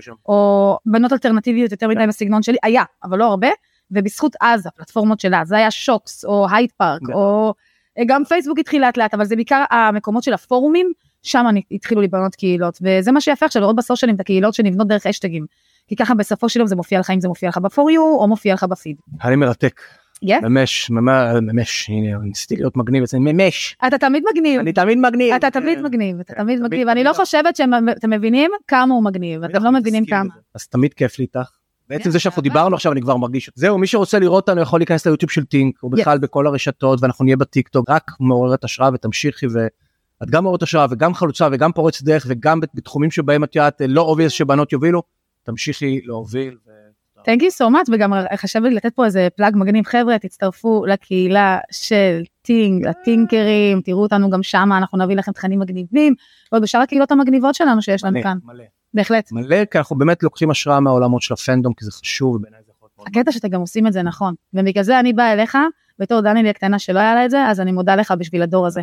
שם? 0.00 0.12
או 0.28 0.78
בנות 0.86 1.12
אלטרנטיביות 1.12 1.72
יותר 1.72 1.88
מדי 1.88 2.06
בסגנון 2.08 2.42
שלי, 2.42 2.56
היה, 2.62 2.82
אבל 3.04 3.18
לא 3.18 3.24
הרבה, 3.24 3.48
ובזכות 3.90 4.36
אז 4.40 4.66
הפלטפורמות 4.66 5.20
שלה, 5.20 5.44
זה 5.44 5.56
היה 5.56 5.70
שוקס, 5.70 6.24
או 6.24 6.46
הייד 6.50 6.70
פארק. 6.76 7.00
או 7.14 7.54
גם 8.06 8.24
פייסבוק 8.24 8.58
התחיל 8.58 8.82
לאט 8.82 8.96
לאט, 8.96 9.14
אבל 9.14 9.24
זה 9.24 9.36
בעיקר 9.36 9.64
המקומות 9.70 10.22
של 10.22 10.32
הפורומים, 10.32 10.92
שם 11.22 11.44
אני- 11.48 11.62
התחילו 11.72 12.00
להיבנות 12.00 12.34
קהילות, 12.34 12.78
וזה 12.82 13.12
מה 13.12 13.20
שיפה 13.20 13.46
עכשיו 13.46 13.62
לראות 13.62 13.76
בסושיאלים 13.76 14.16
את 14.16 14.20
הקהילות 14.20 14.54
שנבנות 14.54 14.88
דרך 14.88 15.06
אשטגים, 15.06 15.46
כי 15.88 15.96
ככה 15.96 16.14
בסופו 16.14 16.48
של 16.48 16.60
יום 16.60 16.66
זה 16.68 16.76
מופיע 16.76 17.00
לך 17.00 17.10
אם 17.10 17.20
זה 17.20 17.28
מופיע 17.28 17.48
לך 17.48 17.58
ב-for 17.58 17.90
you, 17.96 18.00
או 18.18 18.28
מופיע 18.28 18.54
לך 18.54 18.64
בפיד. 18.64 18.96
היה 19.20 19.30
לי 19.30 19.36
מרתק. 19.36 19.80
כן? 20.28 20.40
ממש, 20.42 20.90
ממש, 20.90 21.34
ממש, 21.42 21.90
הנה, 21.90 22.18
ניסיתי 22.18 22.56
להיות 22.56 22.76
מגניב 22.76 23.02
אצלי, 23.02 23.18
ממש. 23.20 23.76
אתה 23.86 23.98
תמיד 23.98 24.22
מגניב. 24.32 24.60
אני 24.60 24.72
תמיד 24.72 24.98
מגניב. 24.98 25.34
אתה 25.34 25.50
תמיד. 25.50 25.80
מגניב, 25.80 26.20
אתה 26.20 26.34
כן, 26.34 26.42
תמיד 26.42 26.60
מגניב, 26.60 26.88
אני 26.88 27.04
לא. 27.04 27.12
חושבת 27.12 27.56
שאתם 27.56 28.10
מבינים 28.10 28.50
כמה 28.68 28.94
הוא 28.94 29.04
מגניב, 29.04 29.44
אתם 29.44 29.64
לא 29.64 29.72
מבינים 29.72 30.02
מסכים 30.02 30.18
כמה. 30.18 30.28
אז 30.54 30.66
תמיד 30.66 30.94
כיף 30.94 31.18
לי 31.18 31.22
איתך. 31.24 31.50
בעצם 31.88 32.04
כן, 32.04 32.10
זה 32.10 32.18
שאנחנו 32.18 32.42
דיברנו 32.42 32.74
עכשיו 32.76 32.92
אני 32.92 33.00
כבר 33.00 33.16
מרגיש. 33.16 33.50
זהו, 33.54 33.78
מי 33.78 33.86
שרוצה 33.86 34.18
לראות 34.18 34.48
אותנו 34.48 34.62
יכול 34.62 34.80
להיכנס 34.80 35.06
ליוטיוב 35.06 35.30
של 35.30 35.44
טינק, 35.44 35.82
או 35.82 35.90
בכלל 35.90 36.18
בכל 36.18 36.46
הרשתות, 36.46 37.02
ואנחנו 37.02 37.24
נהיה 37.24 37.36
בטיקטוק, 37.36 37.90
רק 37.90 38.10
מעוררת 38.20 38.64
השראה 38.64 38.90
ותמשיכי 38.94 39.46
ואת 40.20 40.30
גם 40.30 40.42
מעוררת 40.42 40.62
השראה 40.62 40.86
וגם 40.90 41.14
חלוצה 41.14 41.48
וגם 41.52 41.72
פורצת 41.72 42.02
דרך 42.02 42.26
וגם 42.28 42.60
בתחומים 42.74 43.10
שבהם 43.10 43.44
את 43.44 43.56
יודעת 43.56 43.80
לא 43.88 44.02
obvious 44.02 44.32
שבנות 44.32 44.72
יובילו, 44.72 45.02
תמשיכי 45.42 46.00
להוביל. 46.04 46.56
Thank 47.18 47.40
you 47.40 47.50
so 47.60 47.70
much 47.70 47.92
וגם 47.92 48.12
חשב 48.36 48.62
לי 48.62 48.74
לתת 48.74 48.94
פה 48.94 49.04
איזה 49.04 49.28
פלאג 49.36 49.56
מגניב 49.56 49.84
חבר'ה 49.86 50.18
תצטרפו 50.18 50.86
לקהילה 50.86 51.58
של 51.72 52.22
טינג 52.42 52.86
הטינקרים 52.86 53.80
תראו 53.80 54.02
אותנו 54.02 54.30
גם 54.30 54.42
שם 54.42 54.68
אנחנו 54.76 54.98
נביא 54.98 55.16
לכם 55.16 55.32
תכנים 55.32 55.58
מגניבים 55.58 56.14
ועוד 56.52 56.62
בשאר 56.62 56.80
הקהילות 56.80 57.12
המגניבות 57.12 57.54
שלנו 57.54 57.82
שיש 57.82 58.04
לנו 58.04 58.12
מלא, 58.12 58.22
כאן 58.22 58.38
מלא. 58.44 58.64
בהחלט. 58.94 59.32
מלא, 59.32 59.64
כי 59.64 59.78
אנחנו 59.78 59.98
באמת 59.98 60.22
לוקחים 60.22 60.50
השראה 60.50 60.80
מהעולמות 60.80 61.22
של 61.22 61.34
הפנדום, 61.34 61.72
כי 61.72 61.84
זה 61.84 61.92
חשוב, 61.92 62.38
זה 62.42 62.72
יכול 62.76 62.88
מאוד 62.98 63.08
הקטע 63.08 63.32
שאתם 63.32 63.48
גם 63.48 63.60
עושים 63.60 63.86
את 63.86 63.92
זה 63.92 64.02
נכון 64.02 64.34
ובגלל 64.54 64.84
זה 64.84 65.00
אני 65.00 65.12
באה 65.12 65.32
אליך 65.32 65.58
בתור 65.98 66.20
דניאלי 66.20 66.50
הקטנה 66.50 66.78
שלא 66.78 66.98
היה 66.98 67.14
לה 67.14 67.24
את 67.24 67.30
זה 67.30 67.46
אז 67.46 67.60
אני 67.60 67.72
מודה 67.72 67.96
לך 67.96 68.14
בשביל 68.18 68.42
הדור 68.42 68.66
הזה. 68.66 68.82